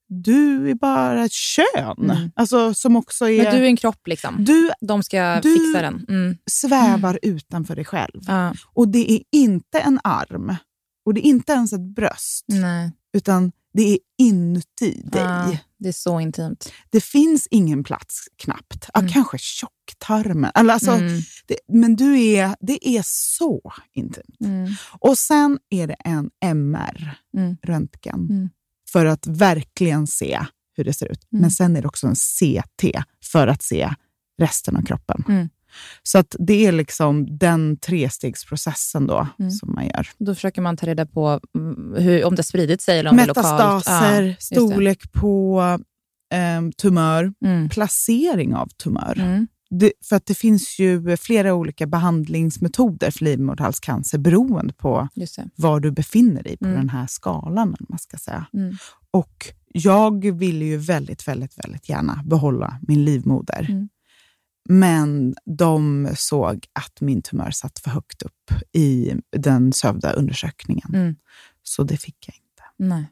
du 0.09 0.71
är 0.71 0.75
bara 0.75 1.25
ett 1.25 1.33
kön. 1.33 2.11
Mm. 2.11 2.31
Alltså, 2.37 2.75
som 2.75 2.97
också 2.97 3.29
är... 3.31 3.43
Men 3.45 3.55
du 3.55 3.59
är 3.59 3.67
en 3.67 3.77
kropp 3.77 4.07
liksom. 4.07 4.45
du 4.45 4.71
De 4.81 5.03
ska 5.03 5.41
Du- 5.41 5.53
fixa 5.55 5.83
den. 5.83 6.07
Mm. 6.09 6.37
svävar 6.51 7.19
utanför 7.23 7.77
dig 7.77 7.85
själv. 7.85 8.21
Och 8.75 8.89
det 8.89 9.13
är 9.13 9.21
inte 9.33 9.81
en 9.81 10.01
arm. 10.05 10.57
Och 11.05 11.15
det 11.15 11.21
är 11.21 11.29
inte 11.29 11.53
ens 11.53 11.73
ett 11.73 11.95
bröst. 11.95 12.45
Nej. 12.49 12.93
Utan 13.13 13.53
det 13.73 13.83
är 13.93 13.99
inuti 14.19 15.03
dig. 15.05 15.23
Ja. 15.23 15.57
Det 15.79 15.89
är 15.89 15.93
så 15.93 16.21
intimt. 16.21 16.73
Det 16.91 17.01
finns 17.05 17.49
ingen 17.51 17.85
plats 17.85 18.25
knappt. 18.37 18.89
Ja, 18.95 19.01
Mm. 19.01 19.13
Kanske 19.13 19.39
tjocktarmen. 19.39 20.51
Alltså, 20.55 20.91
Mm. 20.91 21.21
det, 21.47 21.57
men 21.69 21.97
du 21.97 22.23
är, 22.23 22.57
det 22.61 22.89
är 22.89 23.03
så 23.07 23.73
intimt. 23.93 24.41
Mm. 24.45 24.73
Och 24.99 25.19
sen 25.19 25.59
är 25.71 25.87
det 25.87 25.95
en 26.05 26.31
MR, 26.45 27.19
Mm. 27.37 27.57
röntgen, 27.63 28.27
Mm. 28.31 28.49
för 28.93 29.07
att 29.07 29.27
verkligen 29.27 30.07
se 30.07 30.45
hur 30.77 30.85
det 30.85 30.93
ser 30.93 31.13
ut. 31.13 31.27
Mm. 31.33 31.41
Men 31.43 31.51
sen 31.51 31.77
är 31.77 31.83
det 31.83 31.89
också 31.89 32.07
en 32.07 32.17
CT 32.17 33.03
för 33.33 33.47
att 33.47 33.63
se 33.63 33.95
resten 34.41 34.77
av 34.77 34.83
kroppen. 34.83 35.25
Så 36.03 36.19
att 36.19 36.37
det 36.39 36.67
är 36.67 36.73
liksom 36.73 37.39
den 37.39 37.77
trestegsprocessen 37.77 39.07
då 39.07 39.27
Mm. 39.39 39.51
som 39.51 39.73
man 39.75 39.85
gör. 39.87 40.09
Då 40.19 40.35
försöker 40.35 40.63
man 40.63 40.77
ta 40.77 40.87
reda 40.87 41.07
på 41.07 41.41
mm, 41.57 41.95
hur, 42.03 42.25
om 42.25 42.35
det 42.35 42.43
spridit 42.43 42.81
sig 42.83 42.99
eller 42.99 43.11
om 43.11 43.17
det 43.17 43.23
är 43.23 43.27
lokalt. 43.27 43.47
Metastaser, 43.47 44.23
det. 44.23 44.37
storlek 44.41 45.13
på 45.13 45.61
ehm, 46.35 46.73
tumör, 46.73 47.33
Mm. 47.45 47.69
placering 47.69 48.55
av 48.55 48.67
tumör. 48.67 49.19
Mm. 49.19 49.47
Det, 49.73 49.93
för 50.05 50.17
att 50.17 50.27
det 50.27 50.35
finns 50.35 50.79
ju 50.79 51.17
flera 51.17 51.55
olika 51.55 51.87
behandlingsmetoder 51.87 53.11
för 53.11 53.25
livmoderhalscancer 53.25 54.19
beroende 54.19 54.73
på 54.75 55.09
var 55.57 55.81
du 55.81 55.91
befinner 55.91 56.43
dig 56.43 56.57
på 56.57 56.65
Mm. 56.65 56.77
den 56.79 56.89
här 56.89 57.07
skalan. 57.07 57.77
Man 57.89 57.99
ska 57.99 58.17
säga. 58.17 58.47
Mm. 58.55 58.75
Och 59.11 59.47
jag 59.73 60.33
ville 60.39 60.65
ju 60.65 60.77
väldigt, 60.77 61.29
väldigt, 61.29 61.59
väldigt 61.65 61.89
gärna 61.89 62.23
behålla 62.25 62.79
min 62.89 63.05
livmoder. 63.05 63.89
Men 64.69 65.35
de 65.45 66.09
såg 66.17 66.67
att 66.73 67.01
min 67.01 67.23
tumör 67.23 67.51
satt 67.51 67.79
för 67.79 67.91
högt 67.91 68.23
upp 68.23 68.53
i 68.73 69.15
den 69.37 69.73
sövda 69.73 70.13
undersökningen. 70.13 70.95
Mm. 70.95 71.17
Så 71.63 71.83
det 71.83 71.97
fick 71.97 72.29
jag 72.29 72.35
inte. 72.35 72.63
Nej. 72.77 73.07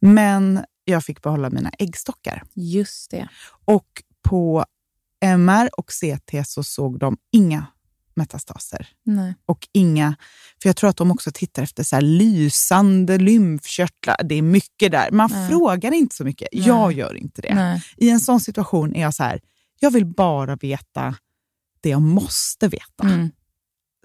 Men 0.00 0.64
jag 0.84 1.04
fick 1.04 1.22
behålla 1.22 1.50
mina 1.50 1.70
äggstockar. 1.78 2.42
Just 2.54 3.10
det. 3.10 3.28
Och 3.64 4.02
på 4.22 4.64
MR 5.20 5.70
och 5.78 5.90
CT 5.90 6.46
så 6.48 6.62
såg 6.62 6.98
de 6.98 7.16
inga 7.32 7.66
metastaser. 8.14 8.88
Nej. 9.02 9.34
Och 9.46 9.68
inga, 9.72 10.16
för 10.62 10.68
jag 10.68 10.76
tror 10.76 10.90
att 10.90 10.96
de 10.96 11.10
också 11.10 11.30
tittar 11.34 11.62
efter 11.62 11.82
så 11.82 12.00
lysande 12.00 13.18
lymfkörtlar. 13.18 14.16
Det 14.24 14.34
är 14.34 14.42
mycket 14.42 14.92
där. 14.92 15.10
Man 15.10 15.30
Nej. 15.32 15.48
frågar 15.48 15.92
inte 15.92 16.16
så 16.16 16.24
mycket. 16.24 16.48
Nej. 16.52 16.66
Jag 16.66 16.92
gör 16.92 17.14
inte 17.14 17.42
det. 17.42 17.54
Nej. 17.54 17.82
I 17.96 18.10
en 18.10 18.20
sån 18.20 18.40
situation 18.40 18.94
är 18.94 19.02
jag 19.02 19.14
så 19.14 19.22
här, 19.22 19.40
jag 19.80 19.90
vill 19.90 20.06
bara 20.06 20.56
veta 20.56 21.14
det 21.80 21.88
jag 21.88 22.02
måste 22.02 22.68
veta. 22.68 23.04
Mm. 23.04 23.30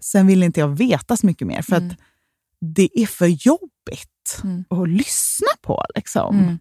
Sen 0.02 0.28
vill 0.28 0.44
inte 0.44 0.60
jag 0.60 0.68
veta 0.78 1.18
så 1.18 1.26
mycket 1.26 1.48
mer, 1.48 1.62
för 1.62 1.76
Mm. 1.76 1.90
att 1.90 1.98
det 2.76 2.90
är 3.02 3.06
för 3.08 3.28
jobbigt 3.28 4.42
Mm. 4.44 4.64
att 4.70 4.90
lyssna 4.90 5.48
på. 5.62 5.86
Liksom. 5.96 6.40
Mm. 6.40 6.60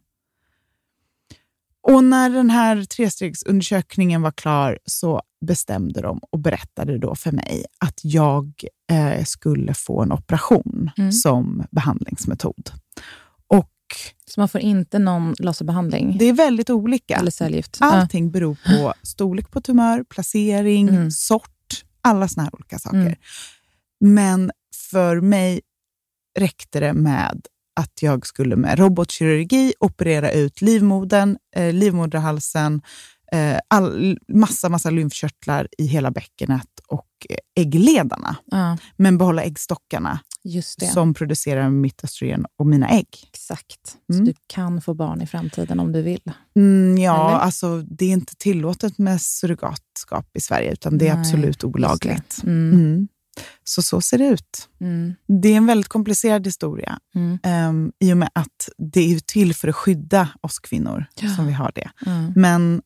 Och 1.82 2.04
när 2.04 2.30
den 2.30 2.50
här 2.50 2.84
trestegsundersökningen 2.84 4.22
var 4.22 4.30
klar 4.32 4.78
så 4.84 5.22
bestämde 5.46 6.00
de 6.00 6.18
och 6.30 6.38
berättade 6.38 6.98
då 6.98 7.14
för 7.14 7.32
mig 7.32 7.64
att 7.78 8.00
jag 8.04 8.52
eh, 8.92 9.24
skulle 9.24 9.74
få 9.74 10.02
en 10.02 10.12
operation 10.12 10.90
Mm. 10.98 11.12
som 11.12 11.64
behandlingsmetod. 11.70 12.70
Så 14.26 14.40
man 14.40 14.48
får 14.48 14.60
inte 14.60 14.98
någon 14.98 15.34
laserbehandling? 15.38 16.16
det 16.18 16.24
är 16.24 16.32
väldigt 16.32 16.70
olika. 16.70 17.16
Eller 17.16 17.30
cellgift? 17.30 17.76
Ja. 17.80 17.86
Allting 17.86 18.30
beror 18.30 18.56
på 18.66 18.94
storlek 19.02 19.50
på 19.50 19.60
tumör, 19.60 20.04
placering, 20.04 20.88
Mm. 20.88 21.10
sort, 21.10 21.84
alla 22.02 22.28
såna 22.28 22.44
här 22.44 22.54
olika 22.54 22.78
saker. 22.78 22.98
Mm. 22.98 23.14
Men 24.00 24.50
för 24.90 25.20
mig 25.20 25.60
räckte 26.38 26.80
det 26.80 26.92
med 26.92 27.46
att 27.80 28.02
jag 28.02 28.26
skulle 28.26 28.56
med 28.56 28.78
robotkirurgi 28.78 29.72
operera 29.80 30.32
ut 30.32 30.60
livmodern, 30.60 31.36
eh, 31.56 31.72
livmoderhalsen, 31.72 32.82
all, 33.68 34.18
massa, 34.28 34.68
massa 34.68 34.90
lymfkörtlar 34.90 35.68
i 35.78 35.86
hela 35.86 36.10
bäckenet 36.10 36.68
och 36.86 37.06
eh, 37.30 37.36
äggledarna. 37.62 38.36
Ja, 38.44 38.78
Men 38.96 39.18
behålla 39.18 39.42
äggstockarna 39.42 40.20
som 40.92 41.14
producerar 41.14 41.70
mitt 41.70 42.04
östrogen 42.04 42.46
och 42.58 42.66
mina 42.66 42.88
ägg. 42.88 43.08
Exakt. 43.32 43.96
Mm. 44.12 44.18
Så 44.18 44.32
du 44.32 44.34
kan 44.46 44.80
få 44.82 44.94
barn 44.94 45.22
i 45.22 45.26
framtiden 45.26 45.80
om 45.80 45.92
du 45.92 46.02
vill? 46.02 46.32
Mm, 46.56 46.98
ja, 46.98 47.28
Eller? 47.30 47.38
alltså 47.38 47.78
det 47.82 48.04
är 48.04 48.10
inte 48.10 48.36
tillåtet 48.36 48.98
med 48.98 49.20
surrogatskap 49.22 50.36
i 50.36 50.40
Sverige, 50.40 50.72
utan 50.72 50.98
det 50.98 51.08
är 51.08 51.14
Nej, 51.14 51.20
absolut 51.20 51.64
olagligt. 51.64 52.42
Mm. 52.42 52.72
Mm. 52.74 53.08
Så 53.64 53.82
så 53.82 54.00
ser 54.00 54.18
det 54.18 54.26
ut. 54.26 54.68
Mm. 54.80 55.14
Det 55.42 55.48
är 55.48 55.56
en 55.56 55.66
väldigt 55.66 55.88
komplicerad 55.88 56.46
historia 56.46 56.98
Mm. 57.14 57.38
ehm, 57.42 57.92
i 58.00 58.12
och 58.12 58.16
med 58.16 58.30
att 58.34 58.68
det 58.92 59.00
är 59.14 59.18
till 59.18 59.54
för 59.54 59.68
att 59.68 59.76
skydda 59.76 60.28
oss 60.40 60.58
kvinnor 60.58 61.04
Ja. 61.20 61.28
som 61.28 61.46
vi 61.46 61.52
har 61.52 61.72
det. 61.74 61.90
Mm. 62.06 62.32
Men 62.36 62.82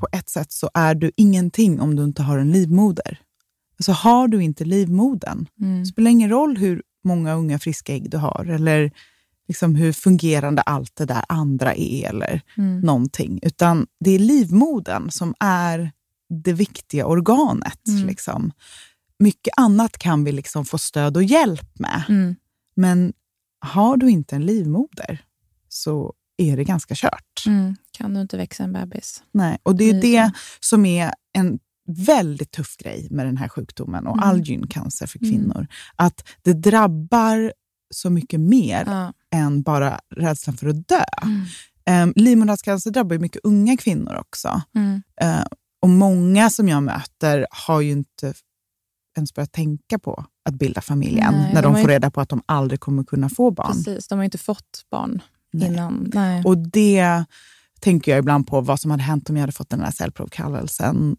på 0.00 0.08
ett 0.12 0.28
sätt 0.28 0.52
så 0.52 0.70
är 0.74 0.94
du 0.94 1.10
ingenting 1.16 1.80
om 1.80 1.96
du 1.96 2.04
inte 2.04 2.22
har 2.22 2.38
en 2.38 2.52
livmoder. 2.52 3.20
Alltså 3.78 3.92
har 3.92 4.28
du 4.28 4.42
inte 4.42 4.64
livmodern, 4.64 5.46
Mm. 5.60 5.80
det 5.80 5.86
spelar 5.86 6.10
ingen 6.10 6.30
roll 6.30 6.56
hur 6.56 6.82
många 7.04 7.34
unga 7.34 7.58
friska 7.58 7.94
ägg 7.94 8.10
du 8.10 8.16
har 8.16 8.46
eller 8.50 8.90
liksom 9.48 9.74
hur 9.74 9.92
fungerande 9.92 10.62
allt 10.62 10.96
det 10.96 11.04
där 11.04 11.24
andra 11.28 11.74
är 11.74 12.08
eller 12.08 12.40
Mm. 12.56 12.80
någonting. 12.80 13.38
Utan 13.42 13.86
det 14.00 14.10
är 14.10 14.18
livmodern 14.18 15.10
som 15.10 15.34
är 15.40 15.92
det 16.44 16.52
viktiga 16.52 17.06
organet. 17.06 17.88
Mm. 17.88 18.06
Liksom. 18.06 18.52
Mycket 19.18 19.54
annat 19.56 19.98
kan 19.98 20.24
vi 20.24 20.32
liksom 20.32 20.64
få 20.64 20.78
stöd 20.78 21.16
och 21.16 21.24
hjälp 21.24 21.78
med. 21.78 22.02
Mm. 22.08 22.36
Men 22.74 23.12
har 23.60 23.96
du 23.96 24.10
inte 24.10 24.36
en 24.36 24.46
livmoder 24.46 25.18
så 25.68 26.14
är 26.36 26.56
det 26.56 26.64
ganska 26.64 26.94
kört. 26.96 27.44
Mm. 27.46 27.76
Kan 28.00 28.14
du 28.14 28.20
inte 28.20 28.36
växa 28.36 28.62
en 28.64 28.72
bebis? 28.72 29.22
Nej. 29.32 29.58
Och 29.62 29.76
det 29.76 29.84
är 29.84 29.92
Det 29.94 30.00
det 30.00 30.32
som 30.60 30.86
är 30.86 31.12
en 31.32 31.58
väldigt 32.06 32.50
tuff 32.50 32.76
grej 32.76 33.08
med 33.10 33.26
den 33.26 33.36
här 33.36 33.48
sjukdomen 33.48 34.06
och 34.06 34.16
Mm. 34.16 34.28
all 34.28 34.40
gyncancer 34.40 35.06
för 35.06 35.18
Mm. 35.18 35.30
kvinnor. 35.30 35.66
Att 35.96 36.28
det 36.42 36.52
drabbar 36.52 37.52
så 37.94 38.10
mycket 38.10 38.40
mer 38.40 38.84
Ja. 38.86 39.12
än 39.38 39.62
bara 39.62 40.00
rädslan 40.16 40.56
för 40.56 40.68
att 40.68 40.88
dö. 40.88 41.04
Mm. 41.22 41.42
Um, 42.08 42.12
livmoderhalscancer 42.16 42.90
drabbar 42.90 43.14
ju 43.14 43.18
mycket 43.20 43.40
unga 43.44 43.76
kvinnor 43.76 44.14
också. 44.14 44.62
Mm. 44.74 45.02
Eh, 45.20 45.44
och 45.82 45.88
många 45.88 46.50
som 46.50 46.68
jag 46.68 46.82
möter 46.82 47.46
har 47.50 47.80
ju 47.80 47.90
inte 47.90 48.34
ens 49.16 49.34
börjat 49.34 49.52
tänka 49.52 49.98
på 49.98 50.24
att 50.44 50.54
bilda 50.54 50.80
familj 50.80 51.18
än, 51.20 51.34
Nej, 51.34 51.54
när 51.54 51.62
de 51.62 51.72
de 51.72 51.80
får 51.82 51.90
ju- 51.90 51.94
reda 51.96 52.10
på 52.10 52.20
att 52.20 52.28
de 52.28 52.42
aldrig 52.46 52.80
kommer 52.80 53.04
kunna 53.04 53.28
få 53.28 53.50
barn. 53.50 53.72
Precis, 53.72 54.08
de 54.08 54.14
har 54.18 54.22
ju 54.22 54.24
inte 54.24 54.38
fått 54.38 54.84
barn 54.90 55.22
Nej. 55.52 55.68
innan. 55.68 56.10
Nej. 56.14 56.42
Och 56.44 56.58
det 56.58 57.24
tänker 57.80 58.10
jag 58.12 58.18
ibland 58.18 58.46
på 58.46 58.60
vad 58.60 58.80
som 58.80 58.90
hade 58.90 59.02
hänt 59.02 59.30
om 59.30 59.36
jag 59.36 59.40
hade 59.42 59.52
fått 59.52 59.70
den 59.70 59.80
här 59.80 59.90
cellprovkallelsen 59.90 61.16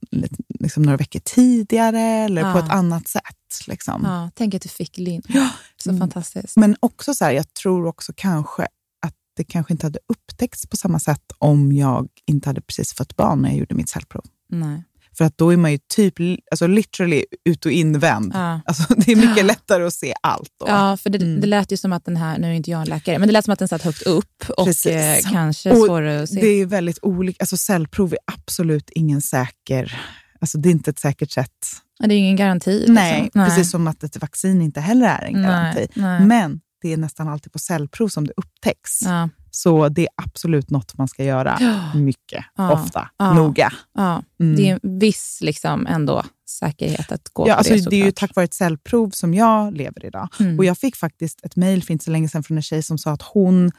liksom 0.60 0.84
några 0.84 0.98
veckor 0.98 1.20
tidigare 1.20 2.00
eller 2.02 2.42
på 2.54 2.60
Ja. 2.60 2.66
ett 2.66 2.72
annat 2.72 3.08
sätt. 3.08 3.24
Liksom. 3.68 4.02
ja, 4.06 4.32
tänk 4.36 4.54
att 4.56 4.62
du 4.62 4.70
fick 4.70 4.98
Linn. 4.98 5.22
Så 5.84 5.90
Mm. 5.90 6.00
fantastiskt. 6.00 6.58
Men 6.58 6.76
också 6.80 7.14
så 7.14 7.26
här, 7.26 7.32
jag 7.32 7.54
tror 7.54 7.86
också 7.86 8.14
kanske 8.16 8.64
att 9.06 9.14
det 9.38 9.44
kanske 9.44 9.74
inte 9.74 9.86
hade 9.86 10.00
upptäckts 10.08 10.68
på 10.68 10.78
samma 10.78 11.00
sätt 11.00 11.32
om 11.38 11.72
jag 11.72 12.08
inte 12.26 12.50
hade 12.50 12.62
precis 12.62 12.94
fått 12.94 13.16
barn 13.16 13.42
när 13.42 13.50
jag 13.50 13.58
gjorde 13.58 13.76
mitt 13.76 13.90
cellprov. 13.90 14.24
Nej. 14.50 14.84
För 15.18 15.26
att 15.26 15.38
då 15.38 15.54
är 15.54 15.58
man 15.58 15.72
ju 15.72 15.80
typ 15.96 16.14
alltså 16.52 16.68
literally 16.68 17.26
ut 17.46 17.66
och 17.66 17.72
invänd. 17.72 18.32
Ja. 18.36 18.62
Alltså, 18.66 18.94
det 18.98 19.12
är 19.12 19.16
mycket 19.16 19.46
lättare 19.46 19.84
att 19.84 19.94
se 19.94 20.14
allt 20.22 20.50
då. 20.60 20.66
Ja, 20.68 20.98
för 20.98 21.10
det, 21.10 21.18
Mm. 21.22 21.42
det 21.42 21.48
lät 21.48 21.72
ju 21.72 21.78
som 21.78 21.94
att 21.94 22.06
den 22.06 22.18
här, 22.18 22.38
nu 22.38 22.48
är 22.48 22.52
inte 22.52 22.72
jag 22.72 22.82
en 22.82 22.88
läkare, 22.88 23.20
men 23.20 23.28
det 23.28 23.32
lät 23.34 23.46
som 23.46 23.52
att 23.54 23.60
den 23.60 23.68
satt 23.68 23.82
högt 23.82 24.02
upp 24.02 24.44
och 24.58 24.88
eh, 24.88 25.18
kanske 25.32 25.72
Och 25.72 25.78
svårare 25.86 26.22
att 26.24 26.30
se. 26.30 26.42
Det 26.42 26.48
är 26.48 26.66
väldigt 26.66 27.00
olika. 27.02 27.38
Alltså, 27.40 27.58
cellprov 27.58 28.14
är 28.14 28.20
absolut 28.26 28.90
ingen 28.90 29.22
säker... 29.22 30.02
Alltså, 30.42 30.58
det 30.58 30.70
är 30.70 30.72
inte 30.72 30.90
ett 30.90 31.00
säkert 31.00 31.32
sätt. 31.32 31.68
Ja, 32.00 32.08
det 32.08 32.14
är 32.16 32.18
ingen 32.18 32.36
garanti. 32.36 32.86
Nej, 32.88 33.24
liksom. 33.24 33.46
precis 33.46 33.72
som 33.72 33.88
att 33.88 34.04
ett 34.04 34.22
vaccin 34.22 34.62
inte 34.62 34.82
heller 34.82 35.06
är 35.08 35.26
en 35.26 35.44
garanti. 35.44 35.88
Nej, 35.94 36.20
nej. 36.20 36.28
Men 36.28 36.62
det 36.82 36.94
är 36.94 36.98
nästan 36.98 37.28
alltid 37.28 37.52
på 37.52 37.60
cellprov 37.60 38.08
som 38.08 38.28
det 38.28 38.34
upptäcks. 38.38 39.02
Ja, 39.02 39.30
Så 39.52 39.90
det 39.90 40.02
är 40.02 40.08
absolut 40.16 40.70
något 40.70 40.98
man 40.98 41.08
ska 41.08 41.24
göra 41.24 41.60
mycket, 41.96 42.46
Ja. 42.56 42.74
ofta, 42.74 43.10
Ja. 43.18 43.34
noga. 43.34 43.74
ja. 43.94 44.24
Mm. 44.40 44.56
Det 44.56 44.70
är 44.70 44.80
en 44.84 45.00
viss 45.00 45.40
liksom, 45.42 45.88
ändå 45.88 46.24
säkerhet 46.50 47.12
att 47.12 47.30
gå 47.34 47.48
Ja, 47.48 47.54
på 47.54 47.58
alltså, 47.58 47.74
det 47.74 47.90
det 47.90 47.96
är 47.96 47.98
ju 47.98 48.04
såklart. 48.04 48.16
tack 48.30 48.36
vare 48.36 48.44
ett 48.44 48.54
cellprov 48.54 49.10
som 49.10 49.34
jag 49.34 49.74
lever 49.78 50.06
idag. 50.06 50.28
Mm. 50.40 50.58
Och 50.60 50.66
Jag 50.66 50.78
fick 50.78 50.96
faktiskt 50.96 51.46
ett 51.46 51.56
mejl 51.56 51.84
för 51.84 51.92
inte 51.94 52.06
så 52.06 52.12
länge 52.12 52.30
sedan 52.30 52.44
från 52.44 52.58
en 52.58 52.64
tjej 52.64 52.84
som 52.84 52.98
sa 52.98 53.12
att 53.12 53.22
hon 53.22 53.72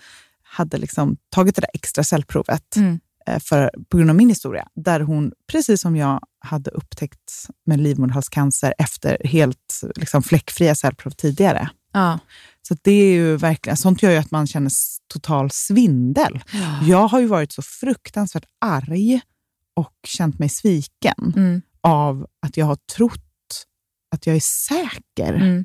hade 0.43 0.77
liksom 0.79 1.17
tagit 1.31 1.55
det 1.55 1.61
där 1.61 1.71
extra 1.75 2.05
cellprovet 2.05 2.77
Mm. 2.77 3.01
eh, 3.27 3.39
för, 3.39 3.71
på 3.89 3.97
grund 3.97 4.11
av 4.11 4.17
min 4.17 4.29
historia, 4.29 4.69
där 4.75 5.01
hon, 5.01 5.33
precis 5.53 5.81
som 5.81 5.97
jag, 5.97 6.21
hade 6.45 6.71
upptäckt 6.71 7.47
med 7.67 7.81
livmoderhalscancer 7.81 8.75
efter 8.79 9.19
helt 9.25 9.81
liksom, 9.97 10.23
fläckfria 10.23 10.75
cellprov 10.75 11.11
tidigare. 11.11 11.71
Ja. 11.93 12.19
Så 12.69 12.77
det 12.83 12.93
är 12.93 13.13
ju 13.13 13.37
verkligen, 13.37 13.77
sånt 13.77 14.03
gör 14.03 14.11
ju 14.11 14.17
att 14.17 14.31
man 14.31 14.47
känner 14.47 14.71
total 15.13 15.51
svindel. 15.53 16.41
Jag 16.83 17.09
har 17.09 17.21
ju 17.21 17.27
varit 17.27 17.53
så 17.53 17.63
fruktansvärt 17.63 18.45
arg 18.61 19.21
och 19.75 19.93
känt 20.07 20.39
mig 20.39 20.49
sviken 20.49 21.33
Mm. 21.37 21.63
av 21.81 22.27
att 22.47 22.57
jag 22.57 22.67
har 22.67 22.77
trott 22.97 23.67
att 24.15 24.27
jag 24.27 24.37
är 24.37 24.41
säker. 24.69 25.35
Mm. 25.35 25.65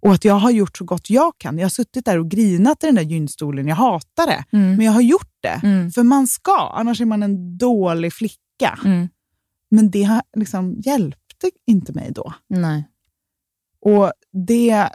Och 0.00 0.12
att 0.14 0.24
jag 0.24 0.34
har 0.34 0.50
gjort 0.50 0.76
så 0.78 0.84
gott 0.84 1.10
jag 1.10 1.32
kan. 1.38 1.58
Jag 1.58 1.64
har 1.64 1.70
suttit 1.70 2.04
där 2.04 2.18
och 2.18 2.30
grinat 2.30 2.84
i 2.84 2.86
den 2.86 2.94
där 2.94 3.02
gynstolen. 3.02 3.68
Jag 3.68 3.76
hatar 3.76 4.26
det, 4.26 4.44
Mm. 4.52 4.76
men 4.76 4.86
jag 4.86 4.92
har 4.92 5.00
gjort 5.00 5.34
det. 5.40 5.60
Mm. 5.62 5.90
För 5.90 6.02
man 6.02 6.26
ska, 6.26 6.72
annars 6.74 7.00
är 7.00 7.04
man 7.04 7.22
en 7.22 7.58
dålig 7.58 8.12
flicka. 8.12 8.78
Mm. 8.84 9.08
Men 9.70 9.90
det 9.90 10.02
har 10.02 10.22
liksom 10.36 10.74
hjälpte 10.84 11.50
inte 11.66 11.92
mig 11.92 12.12
då. 12.12 12.34
Nej. 12.48 12.88
Och 13.80 14.12
det 14.46 14.88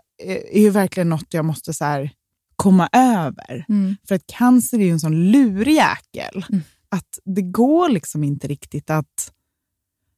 är 0.56 0.62
ju 0.62 0.70
verkligen 0.70 1.10
något 1.10 1.34
jag 1.34 1.46
måste 1.46 1.74
så 1.74 1.86
här 1.86 2.12
komma 2.56 2.90
över. 2.92 3.66
Mm. 3.70 3.96
För 4.08 4.16
att 4.16 4.28
cancer 4.28 4.80
är 4.80 4.84
ju 4.84 4.92
en 4.92 5.00
sån 5.00 5.32
lurig 5.32 5.76
jäkel. 5.76 6.46
Mm. 6.50 6.62
Att 6.90 7.20
det 7.26 7.42
går 7.42 7.90
liksom 7.90 8.24
inte 8.24 8.48
riktigt 8.48 8.90
att 8.90 9.34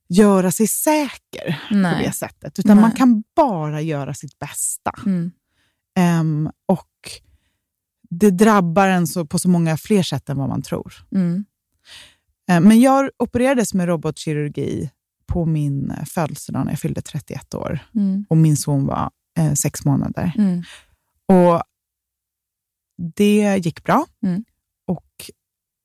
göra 0.10 0.52
sig 0.52 0.68
säker 0.68 1.60
på 1.70 1.76
Nej. 1.76 2.06
det 2.06 2.12
sättet. 2.12 2.60
Utan 2.60 2.78
Nej. 2.78 2.82
man 2.82 2.92
kan 2.92 3.24
bara 3.36 3.82
göra 3.82 4.14
sitt 4.14 4.40
bästa. 4.40 4.92
Mm. 5.06 5.32
Ehm, 5.96 6.50
och 6.66 6.90
det 8.10 8.32
drabbar 8.32 8.88
en 8.88 9.08
så, 9.08 9.26
på 9.26 9.40
så 9.40 9.50
många 9.50 9.78
fler 9.78 10.04
sätt 10.04 10.30
än 10.30 10.38
vad 10.38 10.50
man 10.50 10.62
tror. 10.62 10.94
Ehm, 12.48 12.64
men 12.64 12.82
jag 12.82 13.10
opererades 13.20 13.74
med 13.74 13.88
robotkirurgi 13.88 14.90
på 15.26 15.46
min 15.46 15.92
eh, 15.92 16.06
födelsedag 16.06 16.66
när 16.66 16.72
jag 16.72 16.80
fyllde 16.80 17.02
31 17.02 17.54
år. 17.54 17.80
Mm. 17.96 18.26
Och 18.30 18.38
min 18.38 18.58
son 18.58 18.86
var 18.86 19.12
eh, 19.38 19.54
sex 19.54 19.86
månader. 19.86 20.32
Mm. 20.38 20.64
Och 21.28 21.62
det 23.16 23.58
gick 23.66 23.84
bra. 23.84 24.06
Mm. 24.24 24.44
Och 24.88 25.06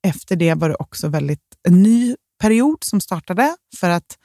efter 0.07 0.35
det 0.35 0.53
var 0.53 0.69
det 0.69 0.75
också 0.75 1.07
väldigt 1.07 1.41
en 1.67 1.83
ny 1.83 2.15
period 2.41 2.77
som 2.83 3.01
startade. 3.01 3.55
För 3.79 3.89
att 3.89 4.17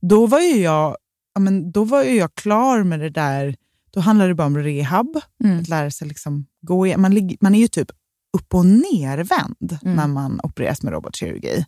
då 0.00 0.26
var 0.26 0.40
ju 0.40 0.56
jag, 0.56 0.96
ja, 1.34 1.40
men 1.40 1.72
då 1.72 1.84
var 1.84 2.04
ju 2.04 2.14
jag 2.16 2.34
klar 2.34 2.82
med 2.82 3.00
det 3.00 3.10
där. 3.10 3.56
Då 3.90 4.00
handlade 4.00 4.30
det 4.30 4.34
bara 4.34 4.46
om 4.46 4.58
rehab. 4.58 5.20
Mm. 5.44 5.58
Att 5.60 5.68
lära 5.68 5.90
sig 5.90 6.08
liksom 6.08 6.46
gå 6.60 6.86
igen. 6.86 7.00
Man, 7.00 7.14
ligger- 7.14 7.36
man 7.40 7.54
är 7.54 7.58
ju 7.58 7.68
typ 7.68 7.90
upp 8.38 8.54
och 8.54 8.66
nervänd 8.66 9.78
Mm. 9.82 9.96
när 9.96 10.06
man 10.06 10.40
opereras 10.42 10.82
med 10.82 10.92
robotkirurgi. 10.92 11.64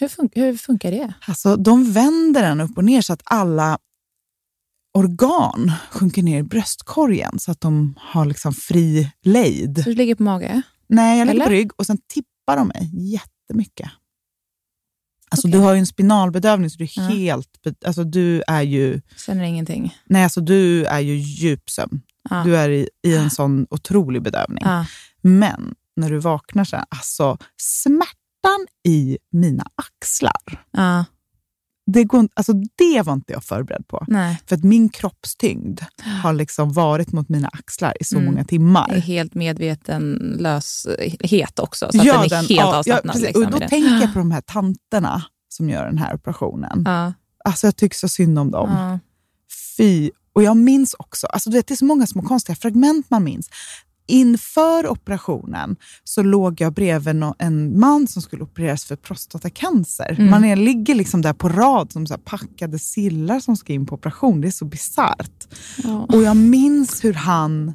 Hur, 0.00 0.08
fun- 0.08 0.30
hur 0.34 0.56
funkar 0.56 0.90
det? 0.90 1.12
Alltså, 1.28 1.56
de 1.56 1.92
vänder 1.92 2.42
den 2.42 2.60
upp 2.60 2.76
och 2.78 2.84
ner 2.84 3.00
så 3.02 3.12
att 3.12 3.22
alla 3.24 3.78
organ 4.96 5.72
sjunker 5.90 6.22
ner 6.22 6.38
i 6.38 6.42
bröstkorgen 6.42 7.38
så 7.38 7.50
att 7.50 7.60
de 7.60 7.94
har 8.00 8.26
liksom 8.26 8.52
fri 8.52 9.10
lejd. 9.22 9.78
Så 9.84 9.90
du 9.90 9.96
ligger 9.96 10.14
på 10.14 10.22
mage? 10.22 10.62
Nej, 10.88 11.18
jag 11.18 11.26
ligger 11.26 11.40
på 11.40 11.46
Eller? 11.46 11.56
rygg 11.56 11.70
och 11.76 11.86
sen 11.86 11.98
tippar 12.06 12.56
de 12.56 12.68
mig 12.68 12.90
jättemycket. 13.12 13.90
Alltså, 15.30 15.48
Okej. 15.48 15.60
Du 15.60 15.64
har 15.64 15.72
ju 15.74 15.78
en 15.78 15.86
spinalbedövning 15.86 16.70
så 16.70 16.78
du 16.78 16.84
är 16.84 16.90
Ja. 16.96 17.02
helt... 17.02 17.48
Alltså, 17.86 18.04
du 18.04 18.42
är 18.46 18.62
ju... 18.62 19.00
Känner 19.26 19.44
ingenting? 19.44 19.94
Nej, 20.04 20.24
alltså 20.24 20.40
du 20.40 20.84
är 20.84 21.00
ju 21.00 21.14
djupsömn. 21.16 22.00
Ja. 22.30 22.42
Du 22.44 22.56
är 22.56 22.70
i, 22.70 22.88
i 23.02 23.16
en 23.16 23.30
sån 23.30 23.66
otrolig 23.70 24.22
bedövning. 24.22 24.62
Ja. 24.64 24.86
Men 25.22 25.74
när 25.96 26.10
du 26.10 26.18
vaknar 26.18 26.64
sen, 26.64 26.84
alltså 26.88 27.38
smärtan 27.56 28.66
i 28.88 29.18
mina 29.32 29.66
axlar. 29.74 30.64
Ja. 31.86 31.92
Det, 31.92 32.04
går, 32.04 32.28
alltså, 32.34 32.52
det 32.76 33.02
var 33.02 33.12
inte 33.12 33.32
jag 33.32 33.44
förberedd 33.44 33.88
på. 33.88 34.04
Nej. 34.08 34.40
För 34.46 34.56
att 34.56 34.64
min 34.64 34.88
kroppstyngd 34.88 35.80
har 36.22 36.32
liksom 36.32 36.72
varit 36.72 37.12
mot 37.12 37.28
mina 37.28 37.48
axlar 37.48 37.94
i 38.00 38.04
så 38.04 38.14
Mm. 38.16 38.26
många 38.26 38.38
Jag 38.38 38.44
är 38.44 38.48
timmar. 38.48 38.88
helt 38.88 39.34
medvetenlöshet 39.34 41.58
också, 41.58 41.88
så 41.92 41.98
att 41.98 42.04
den 42.04 42.06
är 42.06 42.12
helt 42.30 42.50
ja, 42.50 42.56
ja, 42.56 42.76
avslappnad. 42.78 43.12
precis. 43.14 43.26
liksom, 43.26 43.44
och 43.44 43.50
då 43.50 43.58
det. 43.58 43.68
tänker 43.68 44.00
jag 44.00 44.12
på 44.12 44.18
de 44.18 44.30
här 44.30 44.40
tanterna 44.40 45.22
som 45.48 45.70
gör 45.70 45.86
den 45.86 45.98
här 45.98 46.14
operationen. 46.14 46.82
Ja. 46.84 47.12
Alltså 47.44 47.66
jag 47.66 47.76
tycker 47.76 47.96
så 47.96 48.08
synd 48.08 48.38
om 48.38 48.50
dem. 48.50 48.70
Ja. 48.70 48.98
Fy. 49.76 50.10
Och 50.32 50.42
jag 50.42 50.56
minns 50.56 50.94
också, 50.98 51.26
alltså 51.26 51.50
du 51.50 51.56
vet, 51.56 51.66
det 51.66 51.74
är 51.74 51.76
så 51.76 51.84
många 51.84 52.06
små 52.06 52.22
konstiga 52.22 52.56
fragment 52.56 53.10
man 53.10 53.24
minns. 53.24 53.50
Inför 54.08 54.88
operationen 54.88 55.76
så 56.04 56.22
låg 56.22 56.60
jag 56.60 56.72
bredvid 56.72 57.22
en 57.38 57.80
man 57.80 58.06
som 58.06 58.22
skulle 58.22 58.42
opereras 58.42 58.84
för 58.84 58.96
prostatacancer. 58.96 60.16
Mm. 60.18 60.30
Man 60.30 60.44
är, 60.44 60.56
ligger 60.56 60.94
liksom 60.94 61.22
där 61.22 61.32
på 61.32 61.48
rad 61.48 61.92
som 61.92 62.06
så 62.06 62.18
packade 62.18 62.78
sillar 62.78 63.40
som 63.40 63.56
ska 63.56 63.72
in 63.72 63.86
på 63.86 63.94
operation. 63.94 64.40
Det 64.40 64.48
är 64.48 64.52
så 64.52 64.64
bisarrt. 64.64 65.46
Ja. 65.84 66.06
Och 66.08 66.22
jag 66.22 66.36
minns 66.36 67.04
hur 67.04 67.12
han 67.14 67.72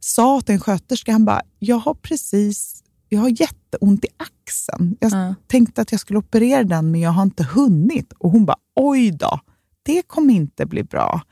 sa 0.00 0.40
till 0.40 0.54
en 0.54 0.60
sköterska, 0.60 1.12
han 1.12 1.24
bara, 1.24 1.42
jag 1.58 1.76
har 1.78 1.94
precis, 1.94 2.82
jag 3.08 3.20
har 3.20 3.28
jätteont 3.40 4.04
i 4.04 4.08
axeln. 4.16 4.96
Jag 5.00 5.12
Ja. 5.12 5.34
tänkte 5.46 5.82
att 5.82 5.92
jag 5.92 6.00
skulle 6.00 6.18
operera 6.18 6.64
den 6.64 6.90
men 6.90 7.00
jag 7.00 7.10
har 7.10 7.22
inte 7.22 7.44
hunnit. 7.44 8.12
Och 8.18 8.30
hon 8.30 8.44
bara, 8.44 8.56
oj 8.76 9.10
då, 9.10 9.40
det 9.82 10.02
kommer 10.02 10.34
inte 10.34 10.66
bli 10.66 10.82
bra. 10.84 11.22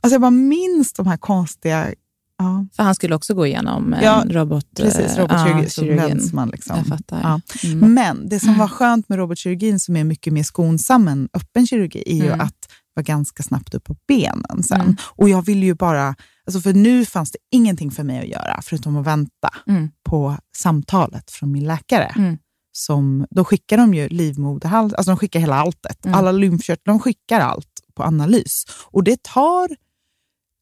Alltså 0.00 0.14
jag 0.14 0.20
bara 0.20 0.30
minns 0.30 0.92
de 0.92 1.06
här 1.06 1.16
konstiga... 1.16 1.94
Ja, 2.38 2.66
För 2.76 2.82
han 2.82 2.94
skulle 2.94 3.14
också 3.14 3.34
gå 3.34 3.46
igenom 3.46 3.92
en 3.94 4.02
Ja, 4.04 4.24
robot, 4.28 4.66
precis, 4.76 5.16
eh, 5.18 5.22
robotkirurgi 5.22 5.96
ja, 5.96 6.08
länsman. 6.08 6.48
Liksom. 6.48 6.76
Jag 6.76 6.86
fattar. 6.86 7.20
Ja. 7.22 7.40
Mm. 7.68 7.94
Men 7.94 8.28
det 8.28 8.40
som 8.40 8.58
var 8.58 8.68
skönt 8.68 9.08
med 9.08 9.18
robotkirurgin, 9.18 9.80
som 9.80 9.96
är 9.96 10.04
mycket 10.04 10.32
mer 10.32 10.42
skonsam 10.42 11.08
än 11.08 11.28
öppen 11.34 11.66
kirurgi, 11.66 12.02
är 12.06 12.14
ju 12.16 12.26
Mm. 12.26 12.40
att 12.40 12.68
vara 12.94 13.04
ganska 13.04 13.42
snabbt 13.42 13.74
upp 13.74 13.84
på 13.84 13.96
benen 14.08 14.62
sen. 14.62 14.80
Mm. 14.80 14.96
Och 15.02 15.28
jag 15.28 15.42
ville 15.46 15.66
ju 15.66 15.74
bara... 15.74 16.14
Alltså 16.46 16.60
för 16.60 16.72
nu 16.72 17.04
fanns 17.04 17.30
det 17.32 17.38
ingenting 17.50 17.90
för 17.90 18.02
mig 18.02 18.18
att 18.20 18.28
göra, 18.28 18.60
förutom 18.62 18.96
att 18.96 19.06
vänta 19.06 19.48
Mm. 19.66 19.90
på 20.04 20.36
samtalet 20.56 21.30
från 21.30 21.52
min 21.52 21.64
läkare. 21.64 22.12
Mm. 22.16 22.38
Som, 22.72 23.26
då 23.30 23.44
skickar 23.44 23.76
de 23.76 23.94
ju 23.94 24.08
livmoderhals, 24.08 24.92
alltså 24.94 25.10
de 25.10 25.16
skickar 25.18 25.40
hela 25.40 25.54
alltet. 25.56 26.04
Mm. 26.06 26.18
Alla 26.18 26.32
lymfkörtlar, 26.32 26.92
de 26.94 27.00
skickar 27.00 27.40
allt 27.40 27.68
på 27.94 28.02
analys. 28.02 28.64
Och 28.84 29.04
det 29.04 29.22
tar, 29.22 29.68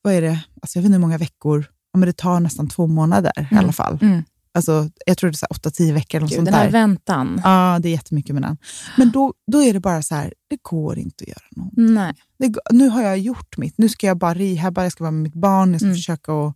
vad 0.04 0.14
är 0.14 0.22
det, 0.22 0.38
alltså 0.62 0.78
jag 0.78 0.82
vet 0.82 0.86
inte 0.86 0.94
hur 0.94 1.00
många 1.00 1.18
veckor, 1.18 1.66
ja, 1.92 1.98
men 1.98 2.06
det 2.06 2.16
tar 2.16 2.40
nästan 2.40 2.68
två 2.68 2.86
månader 2.86 3.32
i 3.36 3.46
Mm. 3.50 3.64
alla 3.64 3.72
fall. 3.72 3.98
Mm. 4.02 4.22
Alltså, 4.56 4.90
jag 5.06 5.18
tror 5.18 5.30
det 5.30 5.42
är 5.42 5.46
åtta, 5.52 5.70
tio 5.70 5.92
veckor. 5.92 6.20
Gud, 6.20 6.30
sånt 6.32 6.44
den 6.44 6.54
här 6.54 6.64
där. 6.64 6.70
väntan. 6.72 7.40
Ja, 7.44 7.78
det 7.82 7.88
är 7.88 7.92
jättemycket 7.92 8.34
med 8.34 8.42
den. 8.42 8.56
Men 8.96 9.10
då, 9.10 9.32
då 9.52 9.62
är 9.62 9.72
det 9.72 9.80
bara 9.80 10.02
så 10.02 10.14
här, 10.14 10.32
det 10.50 10.58
går 10.62 10.98
inte 10.98 11.22
att 11.24 11.28
göra 11.28 11.46
något. 11.56 11.72
Nej. 11.76 12.14
Det, 12.38 12.54
nu 12.70 12.88
har 12.88 13.02
jag 13.02 13.18
gjort 13.18 13.56
mitt. 13.56 13.74
Nu 13.78 13.88
ska 13.88 14.06
jag 14.06 14.18
bara 14.18 14.34
rehabba, 14.34 14.82
jag 14.82 14.92
ska 14.92 15.04
vara 15.04 15.10
med 15.12 15.22
mitt 15.22 15.34
barn, 15.34 15.72
jag 15.72 15.80
ska 15.80 15.86
Mm. 15.86 15.96
försöka 15.96 16.32
att 16.32 16.54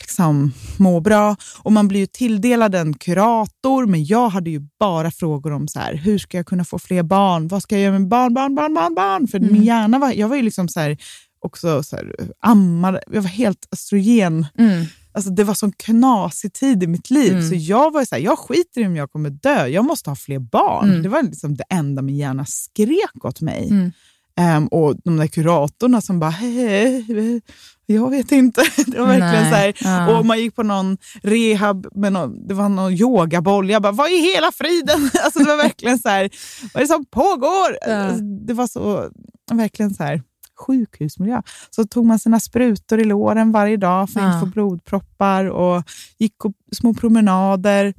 liksom, 0.00 0.52
må 0.76 1.00
bra. 1.00 1.36
Och 1.62 1.72
Man 1.72 1.88
blir 1.88 2.00
ju 2.00 2.06
tilldelad 2.06 2.74
en 2.74 2.94
kurator, 2.94 3.86
men 3.86 4.04
jag 4.04 4.28
hade 4.28 4.50
ju 4.50 4.60
bara 4.78 5.10
frågor 5.10 5.52
om 5.52 5.68
så 5.68 5.78
här, 5.80 5.94
hur 5.94 6.18
ska 6.18 6.36
jag 6.36 6.46
kunna 6.46 6.64
få 6.64 6.78
fler 6.78 7.02
barn? 7.02 7.48
Vad 7.48 7.62
ska 7.62 7.74
jag 7.74 7.82
göra 7.82 7.98
med 7.98 8.08
barn, 8.08 8.34
barn, 8.34 8.54
barn, 8.54 8.74
barn? 8.74 8.94
barn? 8.94 9.28
För 9.28 9.38
Mm. 9.38 9.52
min 9.52 9.62
hjärna 9.62 9.98
var, 9.98 10.12
jag 10.12 10.28
var 10.28 10.36
ju 10.36 10.42
liksom 10.42 10.68
så 10.68 10.80
här, 10.80 10.96
också 11.44 11.82
så 11.82 11.96
här, 11.96 12.14
ammade, 12.40 13.02
jag 13.10 13.22
var 13.22 13.28
helt 13.28 13.68
östrogen. 13.72 14.46
Mm. 14.58 14.86
Alltså 15.12 15.30
det 15.30 15.44
var 15.44 15.54
sån 15.54 15.72
knasig 15.72 16.52
tid 16.52 16.82
i 16.82 16.86
mitt 16.86 17.10
liv. 17.10 17.32
Mm. 17.32 17.48
Så 17.48 17.54
jag 17.54 17.92
var 17.92 18.04
så 18.04 18.14
här, 18.14 18.22
jag 18.22 18.38
skiter 18.38 18.80
i 18.80 18.86
om 18.86 18.96
jag 18.96 19.10
kommer 19.10 19.30
dö. 19.30 19.66
Jag 19.66 19.84
måste 19.84 20.10
ha 20.10 20.16
fler 20.16 20.38
barn. 20.38 20.90
Mm. 20.90 21.02
Det 21.02 21.08
var 21.08 21.22
liksom 21.22 21.54
det 21.54 21.64
enda 21.70 22.02
min 22.02 22.16
hjärna 22.16 22.44
skrek 22.46 23.24
åt 23.24 23.40
mig. 23.40 23.68
Mm. 23.70 23.92
Ehm, 24.36 24.66
och 24.66 24.96
de 25.04 25.16
där 25.16 25.26
kuratorerna 25.26 26.00
som 26.00 26.20
bara, 26.20 26.30
hej, 26.30 27.40
jag 27.86 28.10
vet 28.10 28.32
inte. 28.32 28.62
Det 28.86 28.98
var 28.98 29.06
verkligen 29.06 29.50
Nej. 29.50 29.50
så 29.50 29.56
här. 29.56 29.74
Ja. 29.80 30.18
Och 30.18 30.26
man 30.26 30.40
gick 30.40 30.56
på 30.56 30.62
någon 30.62 30.98
rehab, 31.22 31.86
med 31.94 32.12
någon, 32.12 32.48
det 32.48 32.54
var 32.54 32.68
någon 32.68 32.92
yogaboll. 32.92 33.70
Jag 33.70 33.82
bara, 33.82 33.92
vad 33.92 34.10
i 34.10 34.16
hela 34.34 34.52
friden? 34.52 35.10
Alltså 35.24 35.38
det 35.38 35.44
var 35.44 35.56
verkligen 35.56 35.98
så 35.98 36.08
här, 36.08 36.30
vad 36.74 36.82
är 36.82 36.84
det 36.86 36.92
som 36.92 37.04
pågår? 37.04 37.78
Ja. 37.80 37.94
Alltså, 37.94 38.24
Det 38.46 38.54
var 38.54 38.66
så, 38.66 39.10
verkligen 39.52 39.94
så 39.94 40.02
här 40.02 40.22
sjukhusmiljö. 40.56 41.42
Så 41.70 41.84
tog 41.84 42.06
man 42.06 42.18
sina 42.18 42.40
sprutor 42.40 43.00
i 43.00 43.04
låren 43.04 43.52
varje 43.52 43.76
dag 43.76 44.10
för 44.10 44.20
att 44.20 44.26
inte 44.34 44.40
få 44.40 44.46
blodproppar 44.52 45.44
och 45.44 45.82
gick 46.18 46.44
och, 46.44 46.52
små 46.72 46.94
promenader. 46.94 47.94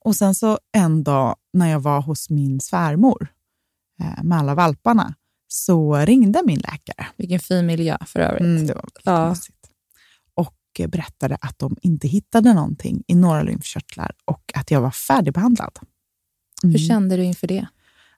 Och 0.00 0.16
sen 0.16 0.34
så 0.34 0.58
en 0.72 1.04
dag 1.04 1.36
när 1.52 1.70
jag 1.70 1.80
var 1.80 2.02
hos 2.02 2.30
min 2.30 2.60
svärmor 2.60 3.26
eh, 4.00 4.24
med 4.24 4.38
alla 4.38 4.54
valparna 4.54 5.14
så 5.48 5.96
ringde 5.96 6.42
min 6.46 6.58
läkare. 6.58 7.06
Vilken 7.16 7.40
fin 7.40 7.66
miljö 7.66 7.96
för 8.06 8.20
övrigt. 8.20 8.40
Mm, 8.42 8.66
det 8.66 8.74
var 8.74 8.84
Ja. 9.04 9.28
mysigt. 9.28 9.70
Och 10.34 10.54
eh, 10.78 10.88
berättade 10.88 11.36
att 11.40 11.58
de 11.58 11.76
inte 11.82 12.08
hittade 12.08 12.54
någonting 12.54 13.02
i 13.06 13.14
några 13.14 13.42
lymfkörtlar 13.42 14.12
och 14.24 14.52
att 14.54 14.70
jag 14.70 14.80
var 14.80 14.90
färdigbehandlad. 14.90 15.78
Mm. 16.64 16.72
Hur 16.72 16.88
kände 16.88 17.16
du 17.16 17.24
inför 17.24 17.46
det? 17.46 17.66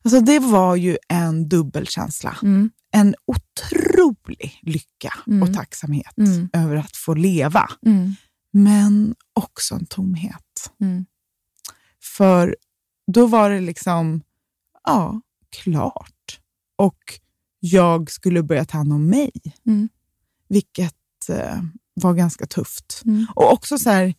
Alltså, 0.07 0.21
det 0.21 0.39
var 0.39 0.77
ju 0.77 0.99
en 1.09 1.49
dubbelkänsla. 1.49 2.37
Mm. 2.43 2.71
En 2.93 3.15
otrolig 3.27 4.59
lycka 4.63 5.13
Mm. 5.27 5.43
och 5.43 5.55
tacksamhet 5.55 6.19
Mm. 6.19 6.49
över 6.53 6.77
att 6.77 6.97
få 6.97 7.15
leva. 7.15 7.71
Mm. 7.87 8.15
Men 8.53 9.15
också 9.33 9.75
en 9.75 9.87
tomhet. 9.87 10.73
Mm. 10.81 11.07
För 12.17 12.57
då 13.13 13.27
var 13.27 13.51
det 13.51 13.61
liksom, 13.61 14.23
ja, 14.85 15.21
klart. 15.63 16.41
Och 16.77 16.99
jag 17.61 18.11
skulle 18.11 18.43
börja 18.43 18.65
ta 18.65 18.79
hand 18.79 18.93
om 18.93 19.07
mig. 19.07 19.31
Mm. 19.67 19.89
Vilket 20.49 21.29
eh, 21.29 21.63
var 21.95 22.15
ganska 22.15 22.47
tufft. 22.47 23.03
Och 23.35 23.53
också 23.53 23.79
så 23.79 23.91
här, 23.91 24.15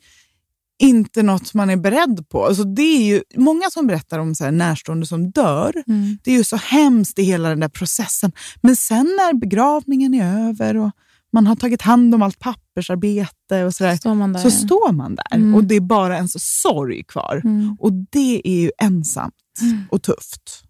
inte 0.80 1.24
något 1.24 1.54
man 1.54 1.70
är 1.70 1.78
beredd 1.78 2.30
på. 2.30 2.46
Alltså 2.46 2.64
det 2.64 2.82
är 2.82 3.04
ju 3.04 3.22
många 3.36 3.70
som 3.72 3.88
berättar 3.88 4.20
om 4.20 4.36
så 4.36 4.44
här 4.44 4.52
närstående 4.52 5.06
som 5.06 5.32
dör. 5.32 5.84
Mm. 5.88 6.18
Det 6.24 6.32
är 6.32 6.36
ju 6.38 6.44
så 6.44 6.56
hemskt 6.58 7.20
i 7.20 7.24
hela 7.24 7.50
den 7.50 7.60
där 7.60 7.70
processen. 7.70 8.32
Men 8.62 8.76
sen 8.76 9.06
när 9.06 9.34
begravningen 9.34 10.14
är 10.14 10.50
över 10.50 10.78
och 10.78 10.92
man 11.34 11.48
har 11.48 11.56
tagit 11.56 11.82
hand 11.82 12.16
om 12.16 12.22
allt 12.22 12.40
pappersarbete 12.40 13.64
och 13.64 13.74
så 13.76 13.84
där, 13.84 13.96
Står 13.96 14.14
man 14.16 14.34
där? 14.34 14.40
så 14.40 14.52
står 14.52 14.92
man 14.92 15.16
där 15.16 15.36
Mm. 15.36 15.56
och 15.56 15.64
det 15.64 15.76
är 15.76 15.82
bara 15.82 16.18
en 16.18 16.30
så 16.30 16.40
sorg 16.40 17.04
kvar. 17.04 17.42
Mm. 17.44 17.76
Och 17.80 17.92
det 17.94 18.42
är 18.44 18.62
ju 18.62 18.72
ensamt 18.78 19.34
Mm. 19.62 19.82
och 19.92 20.02
tufft. 20.04 20.64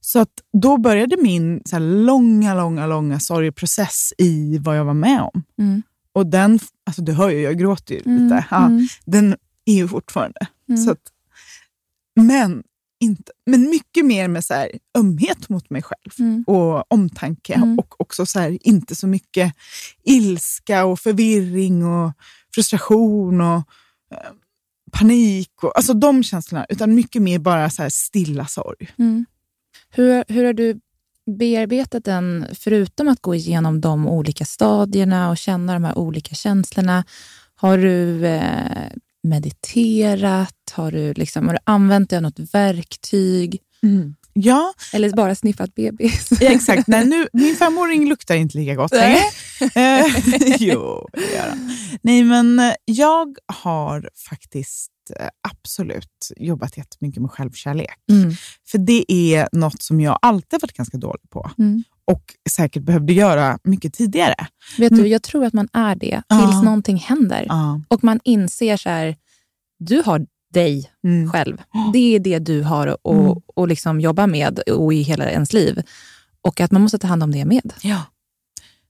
Så 0.00 0.18
att 0.18 0.30
då 0.62 0.76
började 0.78 1.16
min 1.22 1.62
så 1.64 1.78
långa, 1.78 2.54
långa, 2.54 2.86
långa 2.86 3.20
sorgeprocess 3.20 4.12
i 4.18 4.58
vad 4.58 4.78
jag 4.78 4.84
var 4.84 4.94
med 4.94 5.20
om. 5.20 5.42
Mm. 6.14 6.24
Och 6.26 6.26
den, 6.26 6.58
alltså 6.86 7.02
du 7.02 7.12
hör 7.12 7.30
ju, 7.30 7.40
jag 7.40 7.58
gråter 7.58 7.94
ju 7.94 8.02
Mm. 8.06 8.22
lite. 8.24 8.46
Ja, 8.50 8.66
Mm. 8.66 8.86
Den 9.04 9.36
är 9.64 9.74
ju 9.74 9.88
fortfarande. 9.88 10.46
Mm. 10.68 10.84
Så 10.84 10.90
att, 10.90 11.00
men, 12.20 12.62
inte, 13.00 13.32
men 13.46 13.70
mycket 13.70 14.04
mer 14.06 14.28
med 14.28 14.44
så 14.44 14.54
här, 14.54 14.70
ömhet 14.98 15.48
mot 15.48 15.70
mig 15.70 15.82
själv 15.82 16.12
Mm. 16.18 16.44
och 16.46 16.92
omtanke. 16.92 17.54
Mm. 17.54 17.78
Och 17.78 18.00
också 18.00 18.26
så 18.26 18.38
här, 18.40 18.58
inte 18.60 18.94
så 18.94 19.06
mycket 19.06 19.54
ilska 20.02 20.84
och 20.84 21.00
förvirring 21.00 21.84
och 21.86 22.12
frustration 22.54 23.40
och 23.40 23.56
eh, 24.10 24.30
panik. 24.92 25.50
Och, 25.62 25.76
alltså 25.76 25.94
de 25.94 26.22
känslorna. 26.22 26.66
Utan 26.68 26.94
mycket 26.94 27.22
mer 27.22 27.38
bara 27.38 27.70
så 27.70 27.90
stilla 27.90 28.46
sorg. 28.46 28.88
Mm. 28.98 29.26
Hur, 29.90 30.24
hur 30.28 30.44
har 30.44 30.52
du 30.52 30.80
bearbetat 31.26 32.04
den, 32.04 32.46
förutom 32.52 33.08
att 33.08 33.20
gå 33.20 33.34
igenom 33.34 33.80
de 33.80 34.08
olika 34.08 34.44
stadierna 34.44 35.30
och 35.30 35.38
känna 35.38 35.72
de 35.72 35.84
här 35.84 35.98
olika 35.98 36.34
känslorna? 36.34 37.04
Har 37.54 37.78
du 37.78 38.26
eh, 38.26 38.90
mediterat? 39.22 40.72
Har 40.72 40.92
du, 40.92 41.12
liksom, 41.12 41.46
har 41.46 41.54
du 41.54 41.60
använt 41.64 42.10
dig 42.10 42.16
av 42.16 42.22
något 42.22 42.54
verktyg? 42.54 43.60
Mm. 43.82 44.14
Ja, 44.36 44.74
Eller 44.92 45.10
bara 45.10 45.34
sniffat 45.34 45.74
bebis? 45.74 46.28
Ja, 46.40 46.50
exakt. 46.50 46.86
Nej, 46.88 47.06
nu, 47.06 47.28
min 47.32 47.56
femåring 47.56 48.08
luktar 48.08 48.34
inte 48.34 48.58
lika 48.58 48.74
gott 48.74 48.92
längre. 48.92 49.18
Eh, 49.74 50.06
jo, 50.58 51.08
det 51.12 51.32
gör 51.34 51.48
han. 51.48 51.76
Nej, 52.02 52.24
men 52.24 52.58
eh, 52.58 52.72
jag 52.84 53.36
har 53.46 54.10
faktiskt 54.30 54.90
eh, 55.20 55.28
absolut 55.48 56.32
jobbat 56.36 56.76
jättemycket 56.76 57.22
med 57.22 57.30
självkärlek. 57.30 57.94
Mm. 58.10 58.30
För 58.68 58.78
det 58.78 59.12
är 59.12 59.48
något 59.52 59.82
som 59.82 60.00
jag 60.00 60.18
alltid 60.22 60.60
varit 60.62 60.72
ganska 60.76 60.98
dålig 60.98 61.30
på 61.30 61.50
Mm. 61.58 61.82
och 62.12 62.24
säkert 62.50 62.82
behövde 62.82 63.12
göra 63.12 63.58
mycket 63.64 63.94
tidigare. 63.94 64.34
Vet 64.78 64.96
du, 64.96 65.06
jag 65.06 65.22
tror 65.22 65.44
att 65.44 65.52
man 65.52 65.68
är 65.72 65.94
det 65.94 66.22
tills 66.28 66.52
Ja. 66.52 66.62
någonting 66.62 66.96
händer. 66.96 67.44
Ja. 67.48 67.80
Och 67.88 68.04
man 68.04 68.20
inser 68.24 68.76
så 68.76 68.88
här, 68.88 69.16
du 69.78 70.02
har 70.06 70.26
dig 70.54 70.90
Mm. 71.04 71.30
själv. 71.32 71.56
Det 71.92 72.14
är 72.14 72.18
det 72.20 72.38
du 72.38 72.62
har 72.62 72.86
att 72.86 72.96
och, 73.02 73.14
Mm. 73.24 73.36
och 73.54 73.68
liksom 73.68 74.00
jobba 74.00 74.26
med 74.26 74.58
och 74.58 74.94
i 74.94 75.02
hela 75.02 75.30
ens 75.30 75.52
liv. 75.52 75.82
Och 76.42 76.60
att 76.60 76.70
man 76.72 76.82
måste 76.82 76.98
ta 76.98 77.06
hand 77.06 77.22
om 77.22 77.32
det 77.32 77.44
med. 77.44 77.72
Ja. 77.82 78.02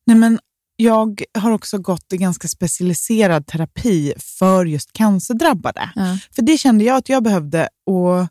Nej, 0.07 0.17
men 0.17 0.39
jag 0.77 1.23
har 1.39 1.51
också 1.51 1.79
gått 1.79 2.13
i 2.13 2.17
ganska 2.17 2.49
specialiserad 2.49 3.47
terapi 3.47 4.13
för 4.19 4.65
just 4.65 4.93
cancerdrabbade. 4.93 5.91
Ja. 5.95 6.19
För 6.35 6.43
det 6.43 6.59
kände 6.59 6.85
jag 6.85 6.97
att 6.97 7.09
jag 7.09 7.23
behövde. 7.23 7.69
Och 7.87 8.27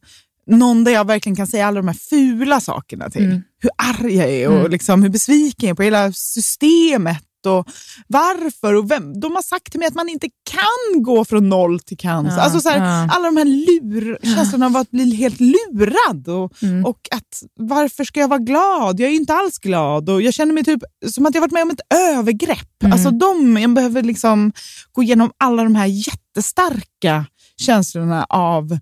någon 0.48 0.84
där 0.84 0.92
jag 0.92 1.08
verkligen 1.08 1.36
kan 1.36 1.48
säga 1.48 1.68
alla 1.68 1.80
de 1.82 1.88
här 1.88 1.96
fula 1.96 2.60
sakerna 2.60 3.10
till. 3.10 3.26
Mm. 3.26 3.42
Hur 3.60 3.72
arg 3.78 4.16
jag 4.16 4.30
är 4.30 4.48
och 4.48 4.60
Mm. 4.60 4.72
liksom 4.72 5.04
hur 5.04 5.10
besviken 5.10 5.68
jag 5.68 5.74
är 5.74 5.76
på 5.76 5.84
hela 5.84 6.12
systemet. 6.14 7.24
Och 7.46 7.68
varför 8.08 8.74
och 8.74 8.92
vem. 8.92 9.20
De 9.20 9.36
har 9.36 9.42
sagt 9.42 9.72
till 9.72 9.80
mig 9.80 9.88
att 9.88 9.94
man 9.96 10.10
inte 10.10 10.28
kan 10.44 11.04
gå 11.04 11.26
från 11.26 11.50
noll 11.50 11.80
till 11.80 11.98
cancer. 11.98 12.38
Ja, 12.38 12.44
alltså 12.44 12.60
så 12.60 12.70
här, 12.70 12.78
ja. 12.78 13.10
Alla 13.16 13.26
de 13.26 13.38
här 13.38 13.46
lur, 13.46 14.18
känslorna 14.36 14.66
av 14.66 14.78
att 14.78 14.92
bli 14.92 15.16
helt 15.16 15.40
lurad. 15.40 16.28
Och, 16.28 16.54
Mm. 16.64 16.86
och 16.86 17.00
att 17.12 17.44
varför 17.60 18.04
ska 18.04 18.20
jag 18.20 18.28
vara 18.28 18.40
glad? 18.40 19.00
Jag 19.00 19.08
är 19.08 19.12
ju 19.12 19.20
inte 19.20 19.34
alls 19.34 19.58
glad. 19.60 20.10
Och 20.10 20.22
jag 20.22 20.34
känner 20.34 20.54
mig 20.54 20.64
typ 20.64 20.84
som 21.12 21.26
att 21.26 21.34
jag 21.36 21.42
varit 21.42 21.52
med 21.52 21.64
om 21.64 21.70
ett 21.70 21.94
övergrepp. 21.94 22.84
Mm. 22.84 22.94
Alltså 22.94 23.12
de, 23.12 23.58
jag 23.58 23.74
behöver 23.74 24.04
liksom 24.04 24.52
gå 24.92 25.04
igenom 25.04 25.32
alla 25.38 25.64
de 25.64 25.76
här 25.76 25.86
jättestarka 25.86 27.26
känslorna 27.58 28.26
av 28.30 28.78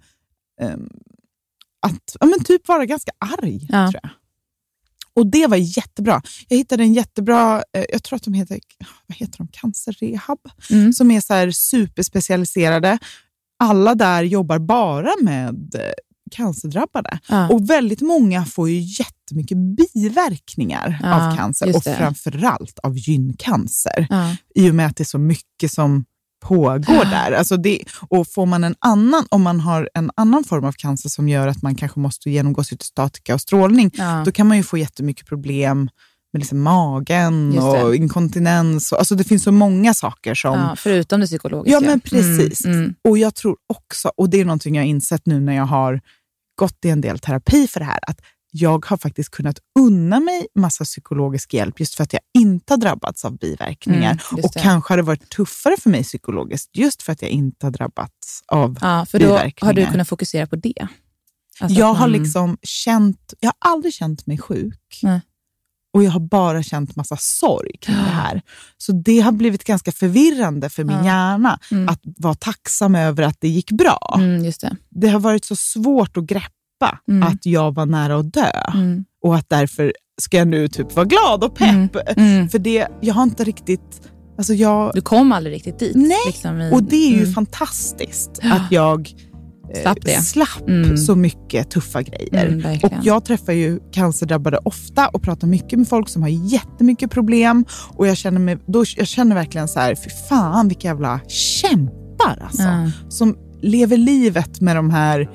ehm, 0.62 0.90
att 1.88 2.16
ja, 2.20 2.26
men 2.26 2.44
typ 2.44 2.68
vara 2.68 2.86
ganska 2.86 3.12
arg. 3.42 3.68
Ja. 3.70 3.92
Tror 3.92 4.00
jag. 4.04 4.12
Och 5.16 5.28
det 5.28 5.48
var 5.48 5.58
jättebra. 5.58 6.22
Jag 6.48 6.58
hittade 6.58 6.84
en 6.84 6.94
jättebra, 6.94 7.64
eh, 7.78 7.86
jag 7.92 8.04
tror 8.04 8.18
att 8.18 8.24
de 8.24 8.34
heter, 8.34 8.60
vad 9.08 9.18
heter 9.18 9.38
de? 9.38 9.48
cancerrehab, 9.48 10.40
Mm. 10.70 10.94
som 10.94 11.12
är 11.12 11.22
så 11.22 11.34
här 11.34 11.52
superspecialiserade. 11.52 12.98
Alla 13.60 13.96
där 13.96 14.24
jobbar 14.24 14.60
bara 14.60 15.12
med 15.22 15.76
eh, 15.76 15.82
cancerdrabbade. 16.32 17.20
Ja. 17.28 17.50
Och 17.50 17.70
väldigt 17.70 18.02
många 18.02 18.46
får 18.46 18.70
ju 18.70 18.80
jättemycket 18.80 19.58
biverkningar 19.58 21.00
Ja, 21.04 21.32
av 21.32 21.38
cancer 21.38 21.76
och 21.76 21.84
framförallt 21.84 22.80
av 22.80 22.98
gyncancer. 22.98 24.08
Ja. 24.10 24.36
I 24.56 24.70
och 24.70 24.76
med 24.76 24.88
att 24.88 24.98
det 24.98 25.04
är 25.04 25.06
så 25.06 25.18
mycket 25.18 25.72
som 25.72 26.06
pågår 26.42 27.06
där. 27.06 27.32
Alltså 27.32 27.58
det, 27.58 27.80
och 28.10 28.28
får 28.28 28.46
man 28.46 28.64
en 28.64 28.76
annan, 28.80 29.26
om 29.30 29.42
man 29.42 29.60
har 29.60 29.90
en 29.94 30.12
annan 30.16 30.44
form 30.44 30.66
av 30.66 30.72
cancer 30.72 31.10
som 31.10 31.30
gör 31.30 31.48
att 31.48 31.62
man 31.62 31.76
kanske 31.76 32.00
måste 32.00 32.30
genomgå 32.30 32.64
cytostatika 32.64 33.34
och 33.34 33.42
strålning, 33.42 33.92
Ja. 33.94 34.24
då 34.26 34.32
kan 34.32 34.48
man 34.48 34.58
ju 34.58 34.64
få 34.64 34.78
jättemycket 34.78 35.28
problem 35.28 35.90
med 36.34 36.40
liksom 36.40 36.62
magen 36.62 37.60
och 37.60 37.96
inkontinens. 37.96 38.92
Och, 38.92 39.00
alltså 39.00 39.16
det 39.16 39.24
finns 39.24 39.44
så 39.44 39.52
många 39.52 39.94
saker 39.94 40.36
som... 40.36 40.60
Ja, 40.60 40.76
förutom 40.78 41.20
det 41.20 41.26
psykologiska. 41.28 41.80
Ja, 41.80 41.90
men 41.90 42.00
precis. 42.00 42.66
Mm, 42.66 42.78
mm. 42.80 42.96
Och 43.08 43.18
jag 43.18 43.36
tror 43.36 43.56
också, 43.68 44.12
och 44.18 44.30
det 44.30 44.40
är 44.42 44.46
någonting 44.46 44.76
jag 44.76 44.84
har 44.84 44.88
insett 44.88 45.26
nu 45.26 45.40
när 45.40 45.56
jag 45.56 45.66
har 45.66 46.02
gått 46.60 46.86
i 46.86 46.90
en 46.90 47.02
del 47.02 47.20
terapi 47.20 47.68
för 47.68 47.80
det 47.80 47.86
här, 47.86 48.00
att 48.08 48.22
jag 48.52 48.86
har 48.86 48.98
faktiskt 48.98 49.30
kunnat 49.32 49.60
unna 49.80 50.20
mig 50.20 50.48
massa 50.56 50.84
psykologisk 50.84 51.54
hjälp 51.54 51.80
just 51.80 51.96
för 51.96 52.04
att 52.04 52.14
jag 52.14 52.22
inte 52.38 52.74
har 52.74 52.78
drabbats 52.78 53.26
av 53.26 53.38
biverkningar. 53.38 54.22
Mm, 54.32 54.44
och 54.46 54.54
kanske 54.54 54.92
har 54.94 54.98
det 54.98 55.04
varit 55.04 55.30
tuffare 55.30 55.76
för 55.80 55.90
mig 55.90 56.04
psykologiskt 56.04 56.70
just 56.78 57.04
för 57.04 57.12
att 57.14 57.22
jag 57.22 57.32
inte 57.32 57.66
har 57.66 57.72
drabbats 57.72 58.44
av 58.48 58.78
Ja, 58.82 59.06
för 59.06 59.20
då 59.20 59.26
har 59.26 59.32
du 59.38 59.44
biverkningar. 59.44 59.92
kunnat 59.92 60.08
fokusera 60.10 60.48
på 60.48 60.56
det. 60.56 60.88
Alltså 61.60 61.80
jag 61.80 61.94
har 61.94 62.08
liksom 62.08 62.58
känt, 62.64 63.34
jag 63.40 63.48
har 63.60 63.72
aldrig 63.72 63.94
känt 63.94 64.26
mig 64.28 64.38
sjuk. 64.38 65.00
Nej. 65.04 65.22
Och 65.94 66.04
jag 66.04 66.12
har 66.12 66.20
bara 66.20 66.64
känt 66.64 66.96
massa 66.96 67.18
sorg 67.20 67.72
kring 67.82 67.96
det 67.96 68.02
här. 68.02 68.42
Så 68.78 68.92
det 68.92 69.20
har 69.20 69.32
blivit 69.32 69.64
ganska 69.64 69.92
förvirrande 69.92 70.70
för 70.70 70.84
min 70.84 70.98
Ja. 70.98 71.06
hjärna 71.06 71.60
Mm. 71.72 71.90
att 71.90 72.00
vara 72.04 72.34
tacksam 72.34 72.96
över 72.96 73.24
att 73.24 73.38
det 73.40 73.48
gick 73.48 73.72
bra. 73.72 74.16
Mm, 74.18 74.44
det. 74.44 74.76
Det 74.90 75.08
har 75.10 75.20
varit 75.20 75.46
så 75.46 75.56
svårt 75.56 76.18
att 76.18 76.24
greppa 76.24 76.50
Mm. 77.10 77.24
att 77.28 77.46
jag 77.46 77.76
var 77.76 77.86
nära 77.86 78.16
att 78.16 78.34
dö. 78.34 78.52
Mm. 78.74 79.06
Och 79.24 79.36
att 79.36 79.50
därför 79.50 79.94
ska 80.22 80.38
jag 80.38 80.48
nu 80.48 80.68
typ 80.68 80.96
vara 80.96 81.06
glad 81.06 81.44
och 81.44 81.56
pepp. 81.56 81.70
Mm. 81.70 81.90
Mm. 82.18 82.50
För 82.50 82.60
det, 82.60 82.88
jag 83.02 83.14
har 83.14 83.24
inte 83.24 83.44
riktigt... 83.44 84.02
Alltså 84.38 84.54
jag, 84.54 84.92
Du 84.94 85.02
kom 85.02 85.32
aldrig 85.32 85.56
riktigt 85.56 85.80
dit. 85.80 85.96
Nej, 85.96 86.18
liksom 86.26 86.62
i- 86.62 86.72
och 86.74 86.84
det 86.84 86.96
är 86.96 87.10
ju 87.10 87.22
mm. 87.22 87.34
fantastiskt 87.34 88.40
att 88.44 88.72
jag 88.72 89.10
eh, 89.76 89.82
Slapp 89.82 89.98
det. 90.02 90.22
slapp 90.22 90.68
Mm. 90.68 90.98
så 90.98 91.16
mycket 91.16 91.70
tuffa 91.72 92.02
grejer. 92.02 92.48
Mm, 92.48 92.80
och. 92.84 92.92
Jag 93.04 93.26
träffar 93.26 93.54
ju 93.54 93.80
cancerdrabbade 93.94 94.58
ofta 94.64 95.08
och 95.08 95.22
pratar 95.22 95.48
mycket 95.48 95.80
med 95.80 95.88
folk 95.88 96.10
som 96.10 96.22
har 96.22 96.30
jättemycket 96.30 97.12
problem. 97.12 97.66
Och 97.90 98.08
jag 98.08 98.18
känner, 98.18 98.40
mig, 98.40 98.58
då, 98.66 98.84
jag 98.98 99.08
känner 99.08 99.36
verkligen 99.36 99.68
så 99.68 99.80
här, 99.80 99.96
fy 99.96 100.10
fan 100.30 100.68
vilka 100.68 100.88
jävla 100.88 101.20
kämpar 101.28 102.40
alltså. 102.46 102.64
Ja. 102.64 102.92
Som 103.10 103.38
lever 103.62 103.98
livet 103.98 104.62
med 104.62 104.76
de 104.76 104.90
här 104.90 105.30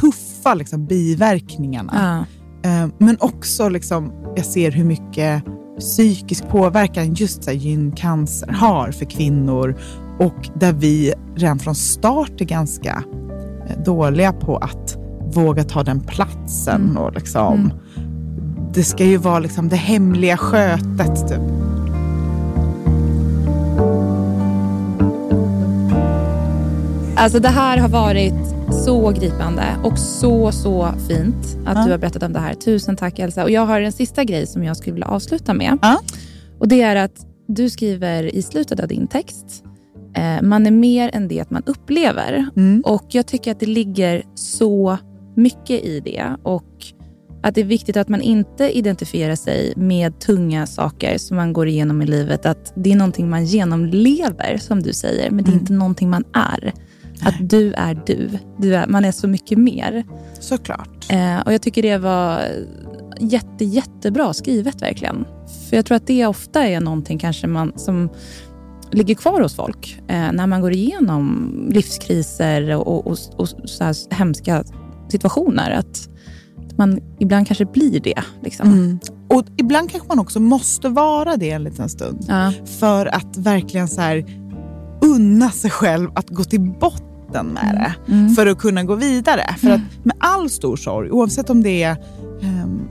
tuffa 0.00 0.31
liksom, 0.54 0.86
biverkningarna. 0.86 2.26
Ja. 2.62 2.70
Eh, 2.70 2.88
Men 2.98 3.16
också, 3.20 3.68
liksom, 3.68 4.12
jag 4.36 4.44
ser 4.44 4.70
hur 4.70 4.84
mycket 4.84 5.44
psykisk 5.78 6.48
påverkan 6.48 7.14
just 7.14 7.44
så 7.44 7.50
här, 7.50 7.56
gyncancer 7.58 8.52
har 8.52 8.92
för 8.92 9.04
kvinnor 9.04 9.76
och 10.18 10.50
där 10.54 10.72
vi 10.72 11.14
redan 11.36 11.58
från 11.58 11.74
start 11.74 12.40
är 12.40 12.44
ganska 12.44 13.04
eh, 13.68 13.82
dåliga 13.84 14.32
på 14.32 14.56
att 14.56 14.96
våga 15.34 15.64
ta 15.64 15.82
den 15.82 16.00
platsen. 16.00 16.82
Mm. 16.82 16.96
Och 16.96 17.14
liksom, 17.14 17.72
Det 18.74 18.82
ska 18.82 19.04
ju 19.04 19.16
vara 19.16 19.38
liksom 19.38 19.68
det 19.68 19.76
hemliga 19.76 20.36
skötet. 20.36 21.28
Typ. 21.28 21.40
Alltså 27.16 27.38
det 27.38 27.48
här 27.48 27.78
har 27.78 27.88
varit 27.88 28.51
så 28.84 29.10
gripande 29.10 29.64
och 29.84 29.98
så, 29.98 30.52
så 30.52 30.88
fint 31.08 31.56
att 31.66 31.76
Ja. 31.78 31.84
du 31.84 31.90
har 31.90 31.98
berättat 31.98 32.22
om 32.22 32.32
det 32.32 32.38
här. 32.40 32.54
Tusen 32.54 32.96
tack 32.96 33.18
Elsa. 33.18 33.42
Och 33.44 33.50
jag 33.50 33.66
har 33.66 33.80
en 33.80 33.92
sista 33.92 34.24
grej 34.24 34.46
som 34.46 34.64
jag 34.64 34.76
skulle 34.76 34.92
vilja 34.94 35.06
avsluta 35.08 35.54
med. 35.54 35.78
Ja. 35.82 36.00
Och 36.58 36.68
Det 36.68 36.82
är 36.82 36.96
att 36.96 37.26
du 37.48 37.70
skriver 37.70 38.34
i 38.34 38.42
slutet 38.42 38.80
av 38.80 38.88
din 38.88 39.06
text, 39.06 39.64
eh, 40.16 40.42
man 40.42 40.66
är 40.66 40.70
mer 40.70 41.10
än 41.12 41.28
det 41.28 41.50
man 41.50 41.62
upplever. 41.66 42.46
Mm. 42.56 42.82
Och 42.86 43.04
Jag 43.08 43.26
tycker 43.26 43.52
att 43.52 43.60
det 43.60 43.66
ligger 43.66 44.22
så 44.34 44.98
mycket 45.36 45.84
i 45.84 46.00
det. 46.00 46.24
Och 46.42 46.64
att 47.42 47.54
det 47.54 47.60
är 47.60 47.64
viktigt 47.64 47.96
att 47.96 48.08
man 48.08 48.20
inte 48.22 48.78
identifierar 48.78 49.34
sig 49.34 49.72
med 49.76 50.18
tunga 50.20 50.66
saker 50.66 51.18
som 51.18 51.36
man 51.36 51.52
går 51.52 51.68
igenom 51.68 52.02
i 52.02 52.06
livet. 52.06 52.46
Att 52.46 52.72
det 52.76 52.92
är 52.92 52.96
någonting 52.96 53.30
man 53.30 53.44
genomlever, 53.44 54.56
som 54.58 54.82
du 54.82 54.92
säger, 54.92 55.30
men 55.30 55.44
det 55.44 55.48
är 55.48 55.52
Mm. 55.52 55.60
inte 55.60 55.72
någonting 55.72 56.10
man 56.10 56.24
är. 56.32 56.72
Att 57.24 57.34
du 57.40 57.72
är 57.72 58.02
du. 58.06 58.30
du 58.58 58.74
är, 58.74 58.86
man 58.86 59.04
är 59.04 59.12
så 59.12 59.28
mycket 59.28 59.58
mer. 59.58 60.04
Såklart. 60.40 61.12
Eh, 61.12 61.40
och 61.40 61.52
Jag 61.52 61.62
tycker 61.62 61.82
det 61.82 61.98
var 61.98 62.42
jätte, 63.20 63.64
jättebra 63.64 64.34
skrivet 64.34 64.82
verkligen. 64.82 65.24
För 65.68 65.76
jag 65.76 65.86
tror 65.86 65.96
att 65.96 66.06
det 66.06 66.26
ofta 66.26 66.66
är 66.66 66.80
någonting 66.80 67.18
kanske 67.18 67.46
man, 67.46 67.72
som 67.76 68.08
ligger 68.90 69.14
kvar 69.14 69.40
hos 69.40 69.54
folk 69.54 70.00
eh, 70.08 70.32
när 70.32 70.46
man 70.46 70.60
går 70.60 70.72
igenom 70.72 71.52
livskriser 71.72 72.76
och, 72.76 72.88
och, 72.88 73.06
och, 73.06 73.18
och 73.36 73.48
så 73.64 73.84
här 73.84 74.14
hemska 74.14 74.64
situationer. 75.08 75.70
Att 75.70 76.08
man 76.76 77.00
ibland 77.18 77.46
kanske 77.46 77.64
blir 77.64 78.00
det. 78.00 78.22
Liksom. 78.42 78.68
Mm. 78.68 78.98
Och 79.28 79.44
ibland 79.56 79.90
kanske 79.90 80.08
man 80.08 80.18
också 80.18 80.40
måste 80.40 80.88
vara 80.88 81.36
det 81.36 81.50
en 81.50 81.64
liten 81.64 81.88
stund. 81.88 82.24
Ja. 82.28 82.52
för 82.78 83.06
att 83.06 83.36
verkligen 83.36 83.88
så 83.88 84.00
här, 84.00 84.24
unna 85.02 85.50
sig 85.50 85.70
själv 85.70 86.10
att 86.14 86.30
gå 86.30 86.44
till 86.44 86.60
botten 86.60 87.11
med 87.42 87.74
det 87.74 88.12
Mm. 88.12 88.34
för 88.34 88.46
att 88.46 88.58
kunna 88.58 88.84
gå 88.84 88.94
vidare. 88.94 89.54
För 89.58 89.70
att 89.70 89.80
med 90.02 90.16
all 90.18 90.50
stor 90.50 90.76
sorg, 90.76 91.10
oavsett 91.10 91.50
om 91.50 91.62
det 91.62 91.82
är 91.82 91.96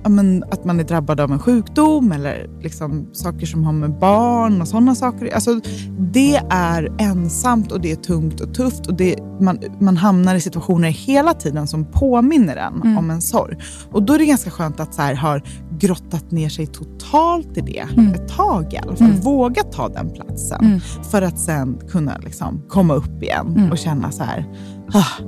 ja, 0.04 0.10
men 0.10 0.43
att 0.52 0.66
man 0.66 0.80
är 0.80 0.84
drabbad 0.84 1.20
av 1.20 1.32
en 1.32 1.39
sjukdom 1.39 2.12
eller 2.12 2.49
liksom 2.62 3.08
saker 3.14 3.45
som 3.45 3.64
har 3.64 3.74
med 3.74 3.99
barn 3.99 4.62
och 4.62 4.68
sådana 4.68 4.95
saker. 4.95 5.34
Alltså, 5.36 5.60
det 5.99 6.36
är 6.49 6.91
ensamt 6.97 7.72
och 7.72 7.82
det 7.82 7.91
är 7.91 7.95
tungt 7.95 8.41
och 8.41 8.54
tufft 8.54 8.88
och 8.88 8.93
det, 8.93 9.16
man, 9.39 9.60
man 9.80 9.97
hamnar 9.97 10.36
i 10.36 10.41
situationer 10.41 10.89
hela 10.89 11.34
tiden 11.34 11.68
som 11.68 11.86
påminner 11.86 12.56
en 12.58 12.82
Mm. 12.82 12.97
om 12.97 13.10
en 13.10 13.22
sorg. 13.22 13.58
Och 13.91 14.04
då 14.04 14.14
är 14.14 14.20
det 14.20 14.26
ganska 14.26 14.52
skönt 14.52 14.80
att 14.80 14.93
så 14.93 15.02
här, 15.02 15.16
ha 15.16 15.39
grottat 15.80 16.32
ner 16.32 16.49
sig 16.49 16.68
totalt 16.68 17.58
i 17.58 17.62
det 17.62 17.86
Mm. 17.97 18.14
ett 18.14 18.28
tag 18.28 18.74
i 18.74 18.78
alla 18.78 18.95
fall. 18.95 19.08
Mm. 19.08 19.22
Våga 19.22 19.64
ta 19.64 19.88
den 19.89 20.10
platsen 20.10 20.66
Mm. 20.66 20.80
för 21.12 21.22
att 21.22 21.39
sen 21.39 21.80
kunna 21.89 22.18
liksom 22.24 22.62
komma 22.70 22.93
upp 22.93 23.24
igen 23.24 23.54
Mm. 23.58 23.72
och 23.72 23.78
känna 23.78 24.12
så 24.12 24.24
här, 24.24 24.45
ah, 24.93 25.24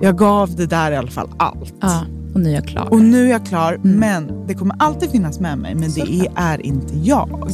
jag 0.00 0.18
gav 0.18 0.56
det 0.56 0.66
där 0.66 0.92
i 0.92 0.96
alla 0.96 1.10
fall 1.10 1.28
allt. 1.38 1.74
ja, 1.80 2.00
och 2.34 2.40
nu 2.40 2.50
är 2.50 2.54
jag 2.54 2.64
klar. 2.66 2.88
Och 2.92 3.00
nu 3.02 3.26
är 3.26 3.30
jag 3.30 3.46
klar, 3.46 3.72
Mm. 3.74 3.96
men 3.98 4.46
det 4.46 4.54
kommer 4.54 4.76
alltid 4.78 5.10
finnas 5.10 5.40
med 5.40 5.58
mig, 5.58 5.74
men 5.74 5.90
det 5.92 6.28
är, 6.36 6.66
inte 6.66 6.96
jag. 7.02 7.50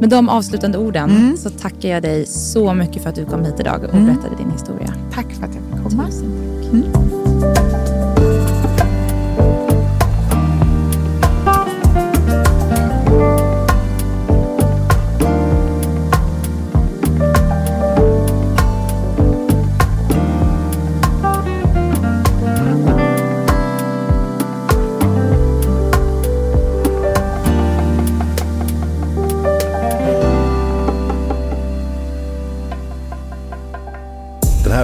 Med 0.00 0.08
de 0.10 0.28
avslutande 0.28 0.78
orden 0.78 1.10
Mm. 1.10 1.36
så 1.36 1.50
tackar 1.50 1.88
jag 1.88 2.02
dig 2.02 2.26
så 2.26 2.74
mycket 2.74 3.02
för 3.02 3.08
att 3.10 3.16
du 3.16 3.24
kom 3.24 3.44
hit 3.44 3.60
idag 3.60 3.84
och 3.84 3.94
Mm. 3.94 4.06
berättade 4.06 4.36
din 4.36 4.50
historia. 4.50 4.94
Tack 5.12 5.26
för 5.32 5.44
att 5.46 5.54
jag 5.54 5.62
fick 5.64 5.90
komma. 5.90 6.06
Tusen 6.06 6.32
tack. 6.52 6.72
Den 6.72 7.97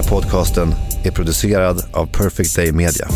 här 0.05 0.11
podcasten 0.11 0.67
är 1.05 1.11
producerad 1.11 1.77
av 1.93 2.05
Perfect 2.05 2.55
Day 2.55 2.71
Media. 2.71 3.07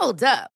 Hold 0.00 0.22
up. 0.22 0.55